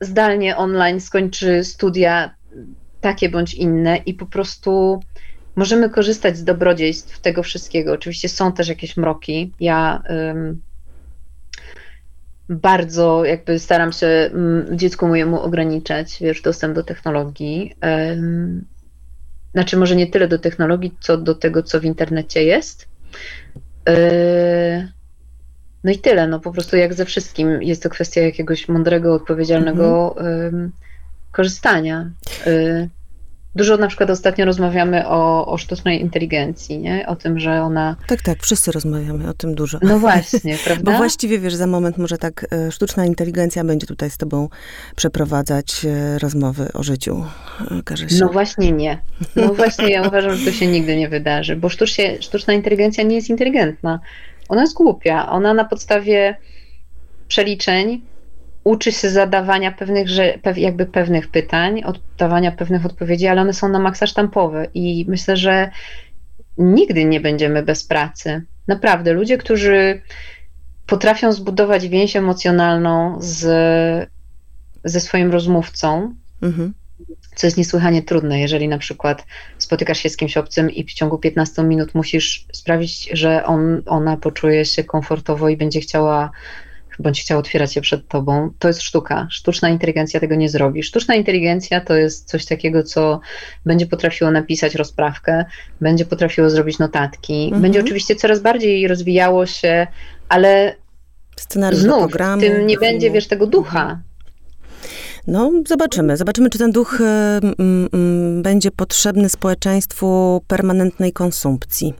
zdalnie 0.00 0.56
online 0.56 1.00
skończy 1.00 1.64
studia 1.64 2.34
takie 3.02 3.28
bądź 3.28 3.54
inne 3.54 3.96
i 3.96 4.14
po 4.14 4.26
prostu 4.26 5.00
możemy 5.56 5.90
korzystać 5.90 6.36
z 6.36 6.44
dobrodziejstw 6.44 7.20
tego 7.20 7.42
wszystkiego. 7.42 7.92
Oczywiście 7.92 8.28
są 8.28 8.52
też 8.52 8.68
jakieś 8.68 8.96
mroki. 8.96 9.52
Ja 9.60 10.02
bardzo 12.48 13.24
jakby 13.24 13.58
staram 13.58 13.92
się 13.92 14.06
mm, 14.06 14.78
dziecku 14.78 15.08
mojemu 15.08 15.40
ograniczać, 15.40 16.18
wiesz, 16.20 16.42
dostęp 16.42 16.74
do 16.74 16.82
technologii. 16.82 17.74
Znaczy 19.52 19.76
może 19.76 19.96
nie 19.96 20.06
tyle 20.06 20.28
do 20.28 20.38
technologii, 20.38 20.96
co 21.00 21.16
do 21.16 21.34
tego, 21.34 21.62
co 21.62 21.80
w 21.80 21.84
internecie 21.84 22.44
jest. 22.44 22.88
E, 23.88 24.88
no 25.84 25.92
i 25.92 25.98
tyle, 25.98 26.28
no 26.28 26.40
po 26.40 26.52
prostu 26.52 26.76
jak 26.76 26.94
ze 26.94 27.04
wszystkim 27.04 27.62
jest 27.62 27.82
to 27.82 27.90
kwestia 27.90 28.20
jakiegoś 28.20 28.68
mądrego, 28.68 29.14
odpowiedzialnego 29.14 30.14
mhm. 30.18 30.72
Korzystania. 31.32 32.10
E, 32.46 32.88
Dużo 33.54 33.76
na 33.76 33.88
przykład 33.88 34.10
ostatnio 34.10 34.44
rozmawiamy 34.44 35.08
o, 35.08 35.46
o 35.46 35.58
sztucznej 35.58 36.00
inteligencji, 36.00 36.78
nie? 36.78 37.06
O 37.06 37.16
tym, 37.16 37.38
że 37.38 37.62
ona... 37.62 37.96
Tak, 38.06 38.22
tak, 38.22 38.42
wszyscy 38.42 38.72
rozmawiamy 38.72 39.28
o 39.28 39.34
tym 39.34 39.54
dużo. 39.54 39.78
No 39.82 39.98
właśnie, 40.08 40.58
prawda? 40.64 40.92
Bo 40.92 40.98
właściwie, 40.98 41.38
wiesz, 41.38 41.54
za 41.54 41.66
moment 41.66 41.98
może 41.98 42.18
tak 42.18 42.46
e, 42.52 42.72
sztuczna 42.72 43.06
inteligencja 43.06 43.64
będzie 43.64 43.86
tutaj 43.86 44.10
z 44.10 44.16
tobą 44.16 44.48
przeprowadzać 44.96 45.84
e, 45.84 46.18
rozmowy 46.18 46.72
o 46.72 46.82
życiu, 46.82 47.24
e, 47.70 47.82
każe 47.82 48.08
się. 48.08 48.16
No 48.20 48.28
właśnie 48.28 48.72
nie. 48.72 48.98
No 49.36 49.54
właśnie 49.54 49.90
ja 49.90 50.08
uważam, 50.08 50.36
że 50.36 50.44
to 50.44 50.52
się 50.52 50.66
nigdy 50.66 50.96
nie 50.96 51.08
wydarzy, 51.08 51.56
bo 51.56 51.68
sztucznie, 51.68 52.22
sztuczna 52.22 52.52
inteligencja 52.52 53.04
nie 53.04 53.16
jest 53.16 53.30
inteligentna. 53.30 54.00
Ona 54.48 54.60
jest 54.60 54.74
głupia. 54.74 55.28
Ona 55.28 55.54
na 55.54 55.64
podstawie 55.64 56.36
przeliczeń 57.28 58.02
uczy 58.64 58.92
się 58.92 59.10
zadawania 59.10 59.72
pewnych, 59.72 60.08
jakby 60.56 60.86
pewnych 60.86 61.28
pytań, 61.28 61.82
oddawania 61.84 62.52
pewnych 62.52 62.86
odpowiedzi, 62.86 63.26
ale 63.26 63.40
one 63.40 63.52
są 63.52 63.68
na 63.68 63.78
maksa 63.78 64.06
sztampowe 64.06 64.66
i 64.74 65.04
myślę, 65.08 65.36
że 65.36 65.70
nigdy 66.58 67.04
nie 67.04 67.20
będziemy 67.20 67.62
bez 67.62 67.84
pracy. 67.84 68.42
Naprawdę, 68.68 69.12
ludzie, 69.12 69.38
którzy 69.38 70.02
potrafią 70.86 71.32
zbudować 71.32 71.88
więź 71.88 72.16
emocjonalną 72.16 73.16
z, 73.20 73.40
ze 74.84 75.00
swoim 75.00 75.30
rozmówcą, 75.30 76.14
mhm. 76.42 76.74
co 77.36 77.46
jest 77.46 77.56
niesłychanie 77.56 78.02
trudne, 78.02 78.40
jeżeli 78.40 78.68
na 78.68 78.78
przykład 78.78 79.26
spotykasz 79.58 79.98
się 79.98 80.08
z 80.08 80.16
kimś 80.16 80.36
obcym 80.36 80.70
i 80.70 80.84
w 80.84 80.92
ciągu 80.92 81.18
15 81.18 81.62
minut 81.62 81.94
musisz 81.94 82.46
sprawić, 82.52 83.10
że 83.12 83.44
on, 83.44 83.82
ona 83.86 84.16
poczuje 84.16 84.64
się 84.64 84.84
komfortowo 84.84 85.48
i 85.48 85.56
będzie 85.56 85.80
chciała 85.80 86.30
bądź 86.98 87.20
chciał 87.20 87.38
otwierać 87.38 87.74
się 87.74 87.80
przed 87.80 88.08
tobą, 88.08 88.50
to 88.58 88.68
jest 88.68 88.82
sztuka. 88.82 89.26
Sztuczna 89.30 89.68
inteligencja 89.68 90.20
tego 90.20 90.34
nie 90.34 90.48
zrobi. 90.48 90.82
Sztuczna 90.82 91.14
inteligencja 91.14 91.80
to 91.80 91.94
jest 91.94 92.28
coś 92.28 92.46
takiego, 92.46 92.82
co 92.82 93.20
będzie 93.66 93.86
potrafiło 93.86 94.30
napisać 94.30 94.74
rozprawkę, 94.74 95.44
będzie 95.80 96.04
potrafiło 96.04 96.50
zrobić 96.50 96.78
notatki, 96.78 97.44
mhm. 97.44 97.62
będzie 97.62 97.80
oczywiście 97.80 98.16
coraz 98.16 98.40
bardziej 98.40 98.88
rozwijało 98.88 99.46
się, 99.46 99.86
ale 100.28 100.74
Scenariusz 101.36 101.82
znów, 101.82 102.12
w 102.12 102.40
tym 102.40 102.66
nie 102.66 102.78
będzie, 102.78 103.10
wiesz, 103.10 103.26
tego 103.26 103.46
ducha. 103.46 104.00
No, 105.26 105.52
zobaczymy. 105.68 106.16
Zobaczymy, 106.16 106.50
czy 106.50 106.58
ten 106.58 106.72
duch 106.72 107.00
y, 107.00 107.04
y, 107.04 108.42
będzie 108.42 108.70
potrzebny 108.70 109.28
społeczeństwu 109.28 110.40
permanentnej 110.46 111.12
konsumpcji. 111.12 111.94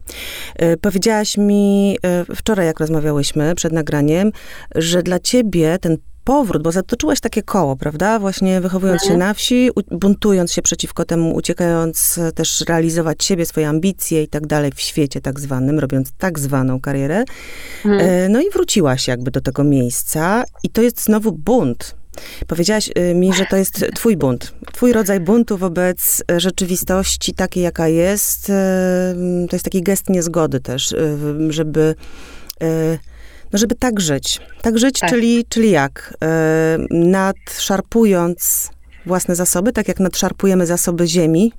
Y, 0.61 0.77
powiedziałaś 0.77 1.37
mi 1.37 1.97
wczoraj, 2.35 2.65
jak 2.65 2.79
rozmawiałyśmy 2.79 3.55
przed 3.55 3.73
nagraniem, 3.73 4.31
że 4.75 5.03
dla 5.03 5.19
ciebie 5.19 5.77
ten 5.81 5.97
powrót, 6.23 6.63
bo 6.63 6.71
zatoczyłaś 6.71 7.19
takie 7.19 7.43
koło, 7.43 7.75
prawda? 7.75 8.19
Właśnie 8.19 8.61
wychowując 8.61 9.01
się 9.01 9.13
mhm. 9.13 9.19
na 9.19 9.33
wsi, 9.33 9.69
buntując 9.91 10.53
się 10.53 10.61
przeciwko 10.61 11.05
temu, 11.05 11.35
uciekając 11.35 12.19
też 12.35 12.61
realizować 12.61 13.23
siebie, 13.23 13.45
swoje 13.45 13.69
ambicje 13.69 14.23
i 14.23 14.27
tak 14.27 14.47
dalej 14.47 14.71
w 14.75 14.81
świecie 14.81 15.21
tak 15.21 15.39
zwanym, 15.39 15.79
robiąc 15.79 16.11
tak 16.17 16.39
zwaną 16.39 16.81
karierę. 16.81 17.23
Mhm. 17.85 18.31
No 18.31 18.41
i 18.41 18.49
wróciłaś 18.49 19.07
jakby 19.07 19.31
do 19.31 19.41
tego 19.41 19.63
miejsca 19.63 20.43
i 20.63 20.69
to 20.69 20.81
jest 20.81 21.03
znowu 21.03 21.31
bunt 21.31 21.95
Powiedziałaś 22.47 22.89
y, 22.97 23.15
mi, 23.15 23.33
że 23.33 23.45
to 23.45 23.55
jest 23.55 23.85
twój 23.95 24.17
bunt. 24.17 24.53
Twój 24.73 24.93
rodzaj 24.93 25.19
buntu 25.19 25.57
wobec 25.57 26.23
y, 26.31 26.39
rzeczywistości 26.39 27.33
takiej, 27.33 27.63
jaka 27.63 27.87
jest. 27.87 28.49
Y, 28.49 28.53
to 29.49 29.55
jest 29.55 29.65
taki 29.65 29.83
gest 29.83 30.09
niezgody 30.09 30.59
też, 30.59 30.95
żeby 31.49 31.95
no 33.53 33.59
żeby 33.59 33.75
tak 33.75 33.99
żyć. 33.99 34.41
Tak 34.61 34.77
żyć, 34.77 34.99
tak. 34.99 35.09
Czyli, 35.09 35.45
czyli 35.49 35.71
jak? 35.71 36.17
Nadszarpując 36.89 38.69
własne 39.05 39.35
zasoby, 39.35 39.73
tak 39.73 39.87
jak 39.87 39.99
nadszarpujemy 39.99 40.65
zasoby 40.65 41.07
ziemi 41.07 41.53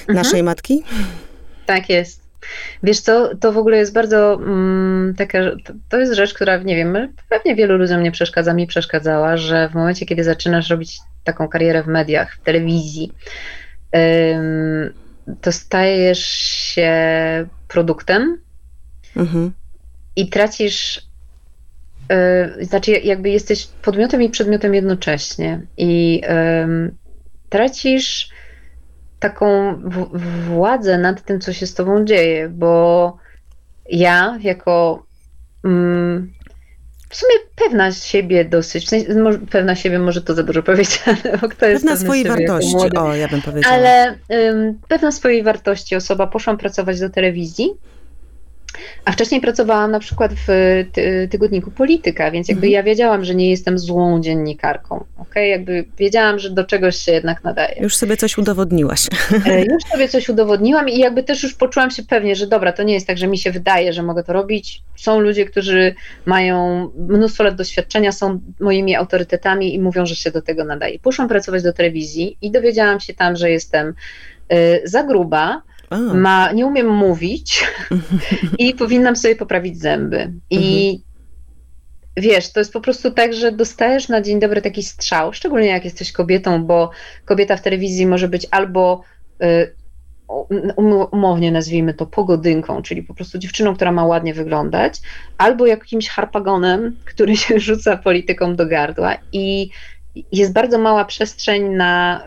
mhm. 0.00 0.16
naszej 0.16 0.42
matki? 0.42 0.82
Tak 1.66 1.88
jest. 1.88 2.23
Wiesz 2.82 3.00
co, 3.00 3.36
to 3.36 3.52
w 3.52 3.58
ogóle 3.58 3.76
jest 3.76 3.92
bardzo 3.92 4.34
mm, 4.34 5.14
taka, 5.18 5.38
to, 5.88 5.98
jest 5.98 6.12
rzecz, 6.12 6.34
która, 6.34 6.56
nie 6.56 6.76
wiem, 6.76 7.12
pewnie 7.28 7.54
wielu 7.54 7.76
ludziom 7.76 8.02
nie 8.02 8.12
przeszkadza, 8.12 8.54
mi 8.54 8.66
przeszkadzała, 8.66 9.36
że 9.36 9.68
w 9.68 9.74
momencie, 9.74 10.06
kiedy 10.06 10.24
zaczynasz 10.24 10.70
robić 10.70 10.98
taką 11.24 11.48
karierę 11.48 11.82
w 11.82 11.86
mediach, 11.86 12.34
w 12.34 12.42
telewizji, 12.42 13.12
ym, 13.96 14.92
to 15.40 15.52
stajesz 15.52 16.26
się 16.74 16.92
produktem 17.68 18.38
mhm. 19.16 19.52
i 20.16 20.28
tracisz, 20.28 21.02
yy, 22.58 22.64
znaczy 22.64 22.90
jakby 22.90 23.30
jesteś 23.30 23.66
podmiotem 23.66 24.22
i 24.22 24.28
przedmiotem 24.28 24.74
jednocześnie 24.74 25.60
i 25.76 26.20
yy, 26.20 26.94
tracisz 27.48 28.33
taką 29.18 29.80
władzę 30.48 30.98
nad 30.98 31.22
tym, 31.22 31.40
co 31.40 31.52
się 31.52 31.66
z 31.66 31.74
tobą 31.74 32.04
dzieje, 32.04 32.48
bo 32.48 33.16
ja 33.90 34.38
jako 34.42 35.06
mm, 35.64 36.32
w 37.08 37.16
sumie 37.16 37.34
pewna 37.56 37.92
siebie 37.92 38.44
dosyć, 38.44 38.88
sensie, 38.88 39.14
pewna 39.50 39.74
siebie 39.74 39.98
może 39.98 40.22
to 40.22 40.34
za 40.34 40.42
dużo 40.42 40.62
powiedziane, 40.62 41.18
bo 41.40 41.48
kto 41.48 41.66
jest 41.66 41.84
Pewna 41.84 41.96
swojej 41.96 42.24
wartości, 42.24 42.76
o 42.96 43.14
ja 43.14 43.28
bym 43.28 43.42
powiedziała. 43.42 43.74
Ale 43.74 44.18
um, 44.28 44.78
pewna 44.88 45.12
swojej 45.12 45.42
wartości. 45.42 45.96
Osoba, 45.96 46.26
poszłam 46.26 46.56
pracować 46.56 47.00
do 47.00 47.10
telewizji, 47.10 47.70
a 49.04 49.12
wcześniej 49.12 49.40
pracowałam 49.40 49.90
na 49.90 50.00
przykład 50.00 50.32
w 50.46 50.46
ty 50.92 51.28
tygodniku 51.30 51.70
Polityka, 51.70 52.30
więc 52.30 52.48
jakby 52.48 52.66
mhm. 52.66 52.72
ja 52.72 52.82
wiedziałam, 52.82 53.24
że 53.24 53.34
nie 53.34 53.50
jestem 53.50 53.78
złą 53.78 54.20
dziennikarką. 54.20 55.04
Okay? 55.16 55.48
Jakby 55.48 55.84
wiedziałam, 55.98 56.38
że 56.38 56.50
do 56.50 56.64
czegoś 56.64 56.96
się 56.96 57.12
jednak 57.12 57.44
nadaje. 57.44 57.82
Już 57.82 57.96
sobie 57.96 58.16
coś 58.16 58.38
udowodniłaś. 58.38 59.06
E, 59.46 59.64
już 59.64 59.82
sobie 59.92 60.08
coś 60.08 60.28
udowodniłam 60.28 60.88
i 60.88 60.98
jakby 60.98 61.22
też 61.22 61.42
już 61.42 61.54
poczułam 61.54 61.90
się 61.90 62.02
pewnie, 62.02 62.36
że 62.36 62.46
dobra, 62.46 62.72
to 62.72 62.82
nie 62.82 62.94
jest 62.94 63.06
tak, 63.06 63.18
że 63.18 63.26
mi 63.26 63.38
się 63.38 63.50
wydaje, 63.50 63.92
że 63.92 64.02
mogę 64.02 64.24
to 64.24 64.32
robić. 64.32 64.82
Są 64.96 65.20
ludzie, 65.20 65.44
którzy 65.44 65.94
mają 66.26 66.90
mnóstwo 67.08 67.44
lat 67.44 67.54
doświadczenia, 67.54 68.12
są 68.12 68.40
moimi 68.60 68.96
autorytetami 68.96 69.74
i 69.74 69.78
mówią, 69.78 70.06
że 70.06 70.16
się 70.16 70.30
do 70.30 70.42
tego 70.42 70.64
nadaje. 70.64 70.98
Poszłam 70.98 71.28
pracować 71.28 71.62
do 71.62 71.72
telewizji 71.72 72.36
i 72.42 72.50
dowiedziałam 72.50 73.00
się 73.00 73.14
tam, 73.14 73.36
że 73.36 73.50
jestem 73.50 73.94
y, 74.52 74.82
za 74.84 75.02
gruba, 75.02 75.62
ma, 76.14 76.52
nie 76.52 76.66
umiem 76.66 76.88
mówić 76.88 77.66
i 78.58 78.74
powinnam 78.74 79.16
sobie 79.16 79.36
poprawić 79.36 79.78
zęby. 79.78 80.32
I 80.50 80.88
mhm. 80.90 81.02
wiesz, 82.16 82.52
to 82.52 82.60
jest 82.60 82.72
po 82.72 82.80
prostu 82.80 83.10
tak, 83.10 83.34
że 83.34 83.52
dostajesz 83.52 84.08
na 84.08 84.20
dzień 84.20 84.40
dobry 84.40 84.62
taki 84.62 84.82
strzał, 84.82 85.32
szczególnie 85.32 85.66
jak 85.66 85.84
jesteś 85.84 86.12
kobietą, 86.12 86.64
bo 86.64 86.90
kobieta 87.24 87.56
w 87.56 87.62
telewizji 87.62 88.06
może 88.06 88.28
być 88.28 88.46
albo 88.50 89.02
y, 89.42 89.74
umownie 91.12 91.52
nazwijmy 91.52 91.94
to 91.94 92.06
pogodynką, 92.06 92.82
czyli 92.82 93.02
po 93.02 93.14
prostu 93.14 93.38
dziewczyną, 93.38 93.74
która 93.74 93.92
ma 93.92 94.04
ładnie 94.04 94.34
wyglądać, 94.34 95.00
albo 95.38 95.66
jakimś 95.66 96.08
harpagonem, 96.08 96.96
który 97.04 97.36
się 97.36 97.60
rzuca 97.68 97.96
polityką 97.96 98.56
do 98.56 98.66
gardła 98.66 99.16
i 99.32 99.70
jest 100.32 100.52
bardzo 100.52 100.78
mała 100.78 101.04
przestrzeń 101.04 101.68
na, 101.68 102.24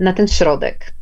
na 0.00 0.12
ten 0.12 0.28
środek. 0.28 0.95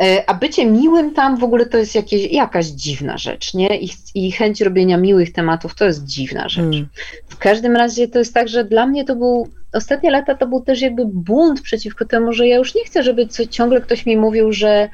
E, 0.00 0.30
a 0.30 0.34
bycie 0.34 0.66
miłym 0.66 1.14
tam 1.14 1.36
w 1.36 1.44
ogóle 1.44 1.66
to 1.66 1.78
jest 1.78 1.94
jakieś, 1.94 2.32
jakaś 2.32 2.66
dziwna 2.66 3.18
rzecz, 3.18 3.54
nie? 3.54 3.80
I, 3.80 3.88
I, 4.14 4.32
chęć 4.32 4.60
robienia 4.60 4.96
miłych 4.96 5.32
tematów 5.32 5.74
to 5.74 5.84
jest 5.84 6.04
dziwna 6.04 6.48
rzecz. 6.48 6.64
Hmm. 6.64 6.88
W 7.28 7.38
każdym 7.38 7.76
razie 7.76 8.08
to 8.08 8.18
jest 8.18 8.34
tak, 8.34 8.48
że 8.48 8.64
dla 8.64 8.86
mnie 8.86 9.04
to 9.04 9.16
był, 9.16 9.48
ostatnie 9.72 10.10
lata 10.10 10.34
to 10.34 10.46
był 10.46 10.60
też 10.60 10.80
jakby 10.80 11.06
bunt 11.06 11.62
przeciwko 11.62 12.04
temu, 12.04 12.32
że 12.32 12.48
ja 12.48 12.56
już 12.56 12.74
nie 12.74 12.84
chcę, 12.84 13.02
żeby 13.02 13.26
co, 13.26 13.46
ciągle 13.46 13.80
ktoś 13.80 14.06
mi 14.06 14.16
mówił, 14.16 14.52
że 14.52 14.88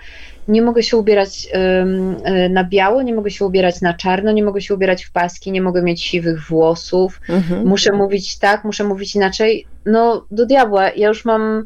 nie 0.48 0.62
mogę 0.62 0.82
się 0.82 0.96
ubierać 0.96 1.48
um, 1.54 2.16
na 2.50 2.64
biało, 2.64 3.02
nie 3.02 3.14
mogę 3.14 3.30
się 3.30 3.44
ubierać 3.44 3.80
na 3.80 3.94
czarno, 3.94 4.32
nie 4.32 4.44
mogę 4.44 4.60
się 4.60 4.74
ubierać 4.74 5.04
w 5.04 5.12
paski, 5.12 5.52
nie 5.52 5.62
mogę 5.62 5.82
mieć 5.82 6.02
siwych 6.02 6.40
włosów, 6.40 7.20
mhm. 7.28 7.68
muszę 7.68 7.92
mówić 7.92 8.38
tak, 8.38 8.64
muszę 8.64 8.84
mówić 8.84 9.16
inaczej. 9.16 9.66
No 9.86 10.26
do 10.30 10.46
diabła, 10.46 10.90
ja 10.90 11.08
już 11.08 11.24
mam 11.24 11.64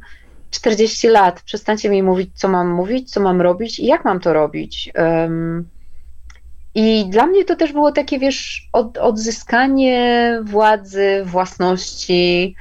40 0.50 1.08
lat, 1.08 1.42
przestańcie 1.42 1.90
mi 1.90 2.02
mówić, 2.02 2.30
co 2.34 2.48
mam 2.48 2.68
mówić, 2.68 3.12
co 3.12 3.20
mam 3.20 3.40
robić 3.40 3.78
i 3.78 3.86
jak 3.86 4.04
mam 4.04 4.20
to 4.20 4.32
robić. 4.32 4.92
Um, 4.94 5.68
I 6.74 7.06
dla 7.08 7.26
mnie 7.26 7.44
to 7.44 7.56
też 7.56 7.72
było 7.72 7.92
takie, 7.92 8.18
wiesz, 8.18 8.68
od, 8.72 8.98
odzyskanie 8.98 10.38
władzy, 10.44 11.22
własności 11.24 12.54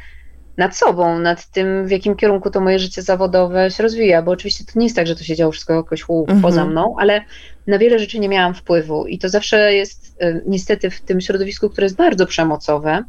nad 0.58 0.78
sobą, 0.78 1.20
nad 1.20 1.52
tym, 1.52 1.88
w 1.88 1.92
jakim 1.92 2.16
kierunku 2.16 2.50
to 2.50 2.62
moje 2.62 2.80
życie 2.80 3.02
zawodowe 3.02 3.72
się 3.72 3.84
rozwija, 3.84 4.22
bo 4.22 4.32
oczywiście 4.32 4.66
to 4.66 4.80
nie 4.80 4.86
jest 4.86 4.96
tak, 4.96 5.08
że 5.08 5.16
to 5.16 5.24
się 5.24 5.36
działo 5.36 5.52
wszystko 5.52 5.74
jakoś 5.74 6.06
mhm. 6.10 6.42
poza 6.42 6.66
mną, 6.66 6.96
ale 7.00 7.22
na 7.68 7.78
wiele 7.78 8.00
rzeczy 8.00 8.20
nie 8.20 8.30
miałam 8.30 8.54
wpływu 8.54 9.08
i 9.08 9.18
to 9.18 9.30
zawsze 9.30 9.74
jest 9.74 10.18
niestety 10.46 10.90
w 10.90 11.02
tym 11.02 11.22
środowisku, 11.22 11.70
które 11.70 11.86
jest 11.86 11.96
bardzo 11.96 12.26
przemocowe, 12.26 13.04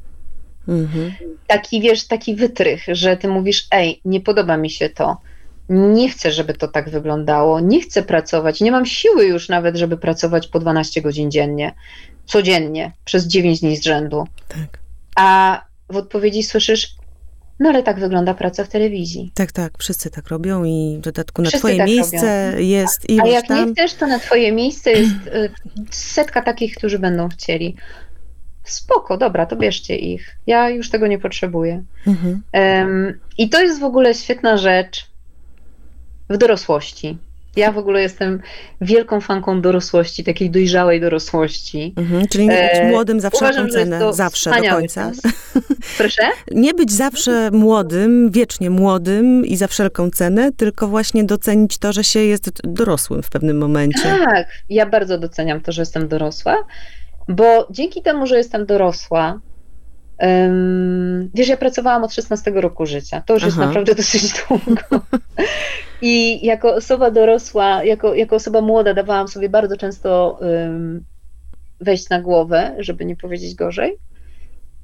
Mhm. 0.68 1.12
Taki, 1.46 1.80
wiesz, 1.80 2.06
taki 2.06 2.34
wytrych, 2.34 2.82
że 2.88 3.16
ty 3.16 3.28
mówisz, 3.28 3.66
ej, 3.70 4.00
nie 4.04 4.20
podoba 4.20 4.56
mi 4.56 4.70
się 4.70 4.88
to, 4.88 5.16
nie 5.70 6.08
chcę, 6.08 6.32
żeby 6.32 6.54
to 6.54 6.68
tak 6.68 6.90
wyglądało, 6.90 7.60
nie 7.60 7.80
chcę 7.80 8.02
pracować, 8.02 8.60
nie 8.60 8.72
mam 8.72 8.86
siły 8.86 9.24
już 9.24 9.48
nawet, 9.48 9.76
żeby 9.76 9.96
pracować 9.96 10.48
po 10.48 10.58
12 10.58 11.02
godzin 11.02 11.30
dziennie, 11.30 11.74
codziennie, 12.26 12.92
przez 13.04 13.26
9 13.26 13.60
dni 13.60 13.76
z 13.76 13.84
rzędu. 13.84 14.24
Tak. 14.48 14.78
A 15.16 15.60
w 15.90 15.96
odpowiedzi 15.96 16.42
słyszysz, 16.42 16.94
no 17.60 17.68
ale 17.68 17.82
tak 17.82 18.00
wygląda 18.00 18.34
praca 18.34 18.64
w 18.64 18.68
telewizji. 18.68 19.32
Tak, 19.34 19.52
tak, 19.52 19.72
wszyscy 19.78 20.10
tak 20.10 20.28
robią 20.28 20.64
i 20.64 20.96
w 20.98 21.00
dodatku 21.00 21.42
na 21.42 21.48
wszyscy 21.48 21.60
twoje 21.60 21.76
tak 21.76 21.86
miejsce 21.86 22.50
robią. 22.50 22.62
jest 22.64 23.10
i 23.10 23.20
A 23.20 23.26
jak 23.26 23.46
tam... 23.46 23.66
nie 23.66 23.72
chcesz, 23.74 23.94
to 23.94 24.06
na 24.06 24.18
twoje 24.18 24.52
miejsce 24.52 24.90
jest 24.90 25.26
y, 25.26 25.50
setka 25.90 26.42
takich, 26.42 26.76
którzy 26.76 26.98
będą 26.98 27.28
chcieli 27.28 27.76
spoko, 28.72 29.16
dobra, 29.16 29.46
to 29.46 29.56
bierzcie 29.56 29.96
ich. 29.96 30.36
Ja 30.46 30.70
już 30.70 30.90
tego 30.90 31.06
nie 31.06 31.18
potrzebuję. 31.18 31.82
Mhm. 32.06 32.42
Um, 32.52 33.18
I 33.38 33.48
to 33.48 33.62
jest 33.62 33.80
w 33.80 33.84
ogóle 33.84 34.14
świetna 34.14 34.56
rzecz 34.56 35.10
w 36.30 36.36
dorosłości. 36.36 37.18
Ja 37.56 37.72
w 37.72 37.78
ogóle 37.78 38.02
jestem 38.02 38.40
wielką 38.80 39.20
fanką 39.20 39.60
dorosłości, 39.60 40.24
takiej 40.24 40.50
dojrzałej 40.50 41.00
dorosłości. 41.00 41.94
Mhm, 41.96 42.28
czyli 42.28 42.48
nie 42.48 42.68
być 42.72 42.80
e, 42.80 42.88
młodym 42.88 43.20
za 43.20 43.30
wszelką 43.30 43.68
cenę, 43.68 44.12
zawsze 44.12 44.50
do 44.50 44.70
końca. 44.70 45.12
Proszę? 45.98 46.22
Nie 46.50 46.74
być 46.74 46.92
zawsze 46.92 47.50
młodym, 47.50 48.30
wiecznie 48.30 48.70
młodym 48.70 49.46
i 49.46 49.56
za 49.56 49.66
wszelką 49.66 50.10
cenę, 50.10 50.52
tylko 50.52 50.88
właśnie 50.88 51.24
docenić 51.24 51.78
to, 51.78 51.92
że 51.92 52.04
się 52.04 52.20
jest 52.20 52.50
dorosłym 52.64 53.22
w 53.22 53.30
pewnym 53.30 53.58
momencie. 53.58 54.16
Tak, 54.24 54.48
ja 54.68 54.86
bardzo 54.86 55.18
doceniam 55.18 55.60
to, 55.60 55.72
że 55.72 55.82
jestem 55.82 56.08
dorosła 56.08 56.56
bo 57.28 57.66
dzięki 57.70 58.02
temu, 58.02 58.26
że 58.26 58.36
jestem 58.36 58.66
dorosła, 58.66 59.40
wiesz, 61.34 61.48
ja 61.48 61.56
pracowałam 61.56 62.04
od 62.04 62.14
16 62.14 62.50
roku 62.50 62.86
życia. 62.86 63.22
To 63.26 63.34
już 63.34 63.42
Aha. 63.42 63.46
jest 63.46 63.58
naprawdę 63.58 63.94
dosyć 64.02 64.32
długo. 64.48 65.04
I 66.02 66.46
jako 66.46 66.74
osoba 66.74 67.10
dorosła, 67.10 67.84
jako, 67.84 68.14
jako 68.14 68.36
osoba 68.36 68.60
młoda, 68.60 68.94
dawałam 68.94 69.28
sobie 69.28 69.48
bardzo 69.48 69.76
często 69.76 70.38
um, 70.40 71.04
wejść 71.80 72.08
na 72.08 72.20
głowę, 72.20 72.76
żeby 72.78 73.04
nie 73.04 73.16
powiedzieć 73.16 73.54
gorzej. 73.54 73.96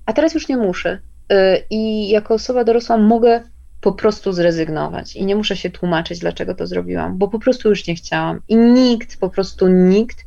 A 0.06 0.12
teraz 0.12 0.34
już 0.34 0.48
nie 0.48 0.56
muszę. 0.56 0.98
Y, 1.32 1.36
I 1.70 2.08
jako 2.08 2.34
osoba 2.34 2.64
dorosła 2.64 2.96
mogę 2.96 3.40
po 3.80 3.92
prostu 3.92 4.32
zrezygnować 4.32 5.16
i 5.16 5.26
nie 5.26 5.36
muszę 5.36 5.56
się 5.56 5.70
tłumaczyć, 5.70 6.18
dlaczego 6.18 6.54
to 6.54 6.66
zrobiłam, 6.66 7.18
bo 7.18 7.28
po 7.28 7.38
prostu 7.38 7.68
już 7.68 7.86
nie 7.86 7.94
chciałam. 7.94 8.40
I 8.48 8.56
nikt, 8.56 9.20
po 9.20 9.30
prostu 9.30 9.68
nikt 9.68 10.24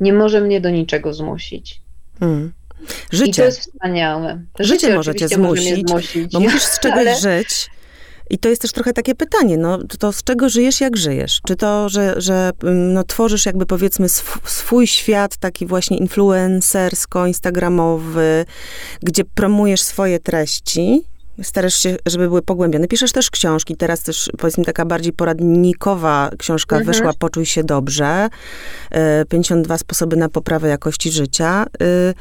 nie 0.00 0.12
może 0.12 0.40
mnie 0.40 0.60
do 0.60 0.70
niczego 0.70 1.14
zmusić. 1.14 1.80
Hmm. 2.20 2.52
Życie. 3.12 3.30
I 3.30 3.34
to 3.34 3.44
jest 3.44 3.60
wspaniałe. 3.60 4.42
Życie, 4.58 4.80
Życie 4.80 4.94
może 4.94 5.14
cię 5.14 5.28
zmusić, 5.28 5.88
zmusić, 5.88 6.32
bo 6.32 6.40
musisz 6.40 6.62
z 6.62 6.80
czegoś 6.80 6.98
ale... 6.98 7.16
żyć. 7.16 7.70
I 8.30 8.38
to 8.38 8.48
jest 8.48 8.62
też 8.62 8.72
trochę 8.72 8.92
takie 8.92 9.14
pytanie, 9.14 9.56
no 9.56 9.78
to 9.98 10.12
z 10.12 10.24
czego 10.24 10.48
żyjesz, 10.48 10.80
jak 10.80 10.96
żyjesz? 10.96 11.40
Czy 11.46 11.56
to, 11.56 11.88
że, 11.88 12.20
że 12.20 12.50
mm, 12.62 12.92
no, 12.92 13.04
tworzysz 13.04 13.46
jakby 13.46 13.66
powiedzmy 13.66 14.08
swój 14.44 14.86
świat 14.86 15.36
taki 15.36 15.66
właśnie 15.66 15.98
influencersko-instagramowy, 15.98 18.44
gdzie 19.02 19.24
promujesz 19.24 19.82
swoje 19.82 20.18
treści, 20.18 21.02
starasz 21.42 21.74
się, 21.74 21.96
żeby 22.06 22.28
były 22.28 22.42
pogłębione. 22.42 22.88
Piszesz 22.88 23.12
też 23.12 23.30
książki, 23.30 23.76
teraz 23.76 24.02
też 24.02 24.30
powiedzmy 24.38 24.64
taka 24.64 24.84
bardziej 24.84 25.12
poradnikowa 25.12 26.30
książka 26.38 26.76
mhm. 26.76 26.92
wyszła 26.92 27.12
Poczuj 27.18 27.46
się 27.46 27.64
dobrze. 27.64 28.28
52 29.28 29.74
e, 29.74 29.78
sposoby 29.78 30.16
na 30.16 30.28
poprawę 30.28 30.68
jakości 30.68 31.12
życia. 31.12 31.64
E, 31.64 31.84
e, 31.86 32.14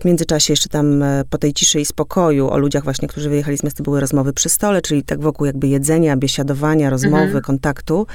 w 0.00 0.04
międzyczasie 0.04 0.52
jeszcze 0.52 0.68
tam 0.68 1.04
po 1.30 1.38
tej 1.38 1.52
ciszy 1.52 1.80
i 1.80 1.84
spokoju 1.84 2.50
o 2.50 2.58
ludziach 2.58 2.84
właśnie, 2.84 3.08
którzy 3.08 3.28
wyjechali 3.28 3.58
z 3.58 3.62
miasta, 3.62 3.82
były 3.82 4.00
rozmowy 4.00 4.32
przy 4.32 4.48
stole, 4.48 4.82
czyli 4.82 5.02
tak 5.02 5.20
wokół 5.20 5.46
jakby 5.46 5.68
jedzenia, 5.68 6.16
biesiadowania, 6.16 6.90
rozmowy, 6.90 7.24
mhm. 7.24 7.42
kontaktu. 7.42 8.06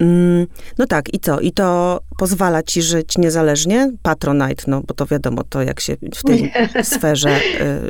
Mm, 0.00 0.46
no 0.78 0.86
tak, 0.86 1.14
i 1.14 1.20
co? 1.20 1.40
I 1.40 1.52
to 1.52 2.00
pozwala 2.18 2.62
ci 2.62 2.82
żyć 2.82 3.18
niezależnie? 3.18 3.92
Patronite, 4.02 4.64
no 4.66 4.82
bo 4.86 4.94
to 4.94 5.06
wiadomo, 5.06 5.44
to 5.44 5.62
jak 5.62 5.80
się 5.80 5.96
w 6.14 6.22
tej 6.22 6.42
nie. 6.42 6.68
sferze 6.84 7.40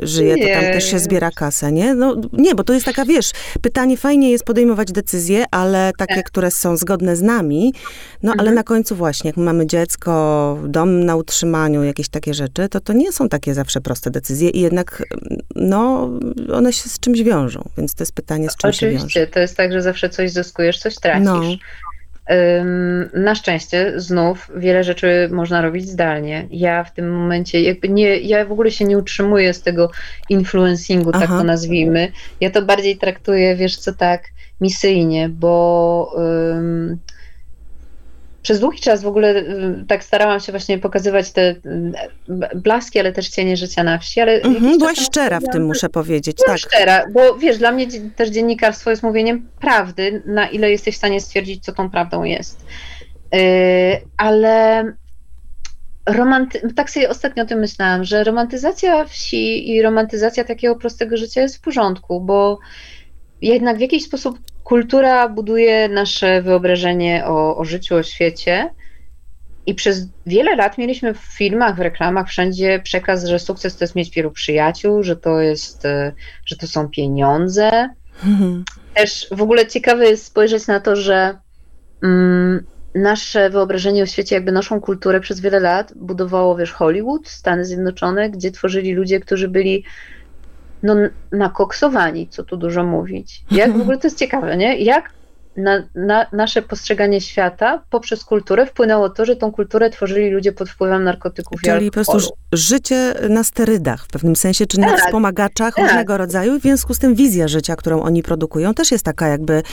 y, 0.03 0.07
żyje, 0.07 0.37
to 0.37 0.53
tam 0.53 0.73
też 0.73 0.91
się 0.91 0.99
zbiera 0.99 1.31
kasę, 1.31 1.71
nie? 1.71 1.95
No 1.95 2.15
nie, 2.33 2.55
bo 2.55 2.63
to 2.63 2.73
jest 2.73 2.85
taka, 2.85 3.05
wiesz, 3.05 3.31
pytanie, 3.61 3.97
fajnie 3.97 4.31
jest 4.31 4.43
podejmować 4.43 4.91
decyzje, 4.91 5.45
ale 5.51 5.91
takie, 5.97 6.15
tak. 6.15 6.25
które 6.25 6.51
są 6.51 6.77
zgodne 6.77 7.15
z 7.15 7.21
nami, 7.21 7.73
no 8.23 8.31
mhm. 8.31 8.39
ale 8.39 8.55
na 8.55 8.63
końcu 8.63 8.95
właśnie, 8.95 9.29
jak 9.29 9.37
mamy 9.37 9.67
dziecko, 9.67 10.57
dom 10.67 11.05
na 11.05 11.15
utrzymaniu, 11.15 11.83
jakieś 11.83 12.09
takie 12.09 12.33
rzeczy, 12.33 12.69
to 12.69 12.79
to 12.79 12.93
nie 12.93 13.11
są 13.11 13.29
takie 13.29 13.53
zawsze 13.53 13.81
proste 13.81 14.11
decyzje 14.11 14.49
i 14.49 14.59
jednak, 14.59 15.03
no, 15.55 16.09
one 16.53 16.73
się 16.73 16.89
z 16.89 16.99
czymś 16.99 17.23
wiążą, 17.23 17.69
więc 17.77 17.95
to 17.95 18.01
jest 18.01 18.13
pytanie, 18.13 18.49
z 18.49 18.55
czym 18.55 18.69
Oczywiście, 18.69 19.09
się 19.09 19.19
wiąże. 19.19 19.31
to 19.31 19.39
jest 19.39 19.57
tak, 19.57 19.73
że 19.73 19.81
zawsze 19.81 20.09
coś 20.09 20.31
zyskujesz, 20.31 20.79
coś 20.79 20.95
tracisz. 20.95 21.25
No. 21.25 21.41
Na 23.13 23.35
szczęście 23.35 23.93
znów 23.95 24.51
wiele 24.55 24.83
rzeczy 24.83 25.29
można 25.31 25.61
robić 25.61 25.89
zdalnie. 25.89 26.47
Ja 26.51 26.83
w 26.83 26.93
tym 26.93 27.11
momencie 27.11 27.61
jakby 27.61 27.89
nie, 27.89 28.17
ja 28.17 28.45
w 28.45 28.51
ogóle 28.51 28.71
się 28.71 28.85
nie 28.85 28.97
utrzymuję 28.97 29.53
z 29.53 29.61
tego 29.61 29.91
influencingu, 30.29 31.11
tak 31.11 31.27
to 31.27 31.43
nazwijmy. 31.43 32.11
Ja 32.41 32.49
to 32.49 32.61
bardziej 32.61 32.97
traktuję, 32.97 33.55
wiesz 33.55 33.77
co, 33.77 33.93
tak 33.93 34.23
misyjnie, 34.61 35.29
bo 35.29 36.13
um, 36.15 36.97
przez 38.41 38.59
długi 38.59 38.79
czas 38.79 39.03
w 39.03 39.07
ogóle 39.07 39.35
y, 39.35 39.85
tak 39.87 40.03
starałam 40.03 40.39
się 40.39 40.51
właśnie 40.51 40.77
pokazywać 40.77 41.31
te 41.31 41.49
y, 41.51 41.61
blaski, 42.55 42.99
ale 42.99 43.11
też 43.11 43.29
cienie 43.29 43.57
życia 43.57 43.83
na 43.83 43.97
wsi. 43.97 44.21
Ale 44.21 44.41
mhm, 44.41 44.77
byłaś 44.77 44.99
szczera 44.99 45.39
w 45.39 45.51
tym, 45.51 45.65
muszę 45.65 45.89
powiedzieć. 45.89 46.37
Byłam 46.37 46.57
tak. 46.59 46.71
szczera, 46.71 47.05
bo 47.13 47.37
wiesz, 47.37 47.57
dla 47.57 47.71
mnie 47.71 47.87
też 48.15 48.29
dziennikarstwo 48.29 48.89
jest 48.89 49.03
mówieniem 49.03 49.49
prawdy, 49.59 50.23
na 50.25 50.47
ile 50.47 50.71
jesteś 50.71 50.95
w 50.95 50.97
stanie 50.97 51.21
stwierdzić, 51.21 51.63
co 51.63 51.71
tą 51.71 51.89
prawdą 51.89 52.23
jest. 52.23 52.65
Yy, 53.31 53.39
ale 54.17 54.83
romanty- 56.05 56.73
tak 56.75 56.89
sobie 56.89 57.09
ostatnio 57.09 57.43
o 57.43 57.45
tym 57.45 57.59
myślałam, 57.59 58.03
że 58.03 58.23
romantyzacja 58.23 59.05
wsi 59.05 59.71
i 59.71 59.81
romantyzacja 59.81 60.43
takiego 60.43 60.75
prostego 60.75 61.17
życia 61.17 61.41
jest 61.41 61.57
w 61.57 61.61
porządku, 61.61 62.21
bo 62.21 62.59
jednak 63.41 63.77
w 63.77 63.81
jakiś 63.81 64.05
sposób 64.05 64.39
kultura 64.63 65.29
buduje 65.29 65.89
nasze 65.89 66.41
wyobrażenie 66.41 67.25
o, 67.25 67.57
o 67.57 67.65
życiu, 67.65 67.95
o 67.95 68.03
świecie. 68.03 68.69
I 69.65 69.75
przez 69.75 70.07
wiele 70.25 70.55
lat 70.55 70.77
mieliśmy 70.77 71.13
w 71.13 71.17
filmach, 71.17 71.75
w 71.75 71.79
reklamach 71.79 72.27
wszędzie 72.27 72.79
przekaz, 72.83 73.25
że 73.25 73.39
sukces 73.39 73.77
to 73.77 73.83
jest 73.83 73.95
mieć 73.95 74.09
wielu 74.09 74.31
przyjaciół, 74.31 75.03
że 75.03 75.15
to 75.15 75.41
jest, 75.41 75.85
e, 75.85 76.13
że 76.45 76.55
to 76.55 76.67
są 76.67 76.89
pieniądze. 76.89 77.89
Mhm. 78.25 78.63
Też 78.93 79.27
w 79.31 79.41
ogóle 79.41 79.67
ciekawe 79.67 80.05
jest 80.05 80.25
spojrzeć 80.25 80.67
na 80.67 80.79
to, 80.79 80.95
że 80.95 81.37
mm, 82.03 82.65
nasze 82.95 83.49
wyobrażenie 83.49 84.03
o 84.03 84.05
świecie, 84.05 84.35
jakby 84.35 84.51
naszą 84.51 84.81
kulturę 84.81 85.19
przez 85.19 85.39
wiele 85.39 85.59
lat 85.59 85.93
budowało, 85.95 86.55
wiesz, 86.55 86.71
Hollywood, 86.71 87.27
Stany 87.27 87.65
Zjednoczone, 87.65 88.29
gdzie 88.29 88.51
tworzyli 88.51 88.93
ludzie, 88.93 89.19
którzy 89.19 89.47
byli 89.47 89.83
no, 90.83 90.95
nakoksowani, 91.31 92.27
co 92.27 92.43
tu 92.43 92.57
dużo 92.57 92.83
mówić. 92.83 93.43
Jak 93.51 93.77
w 93.77 93.81
ogóle 93.81 93.97
to 93.97 94.07
jest 94.07 94.19
ciekawe, 94.19 94.57
nie? 94.57 94.77
Jak 94.77 95.13
na, 95.57 95.83
na, 95.95 96.25
nasze 96.33 96.61
postrzeganie 96.61 97.21
świata 97.21 97.83
poprzez 97.89 98.25
kulturę 98.25 98.65
wpłynęło 98.65 99.09
to, 99.09 99.25
że 99.25 99.35
tą 99.35 99.51
kulturę 99.51 99.89
tworzyli 99.89 100.29
ludzie 100.29 100.51
pod 100.51 100.69
wpływem 100.69 101.03
narkotyków 101.03 101.61
Czyli 101.61 101.85
i 101.85 101.91
po 101.91 101.93
prostu 101.93 102.33
życie 102.53 103.13
na 103.29 103.43
sterydach 103.43 104.05
w 104.05 104.07
pewnym 104.07 104.35
sensie, 104.35 104.65
czy 104.65 104.77
tak, 104.77 104.91
na 104.91 104.97
wspomagaczach 104.97 105.75
tak. 105.75 105.85
różnego 105.85 106.17
rodzaju. 106.17 106.59
W 106.59 106.61
związku 106.61 106.93
z 106.93 106.99
tym 106.99 107.15
wizja 107.15 107.47
życia, 107.47 107.75
którą 107.75 108.01
oni 108.01 108.23
produkują, 108.23 108.73
też 108.73 108.91
jest 108.91 109.05
taka 109.05 109.27
jakby 109.27 109.63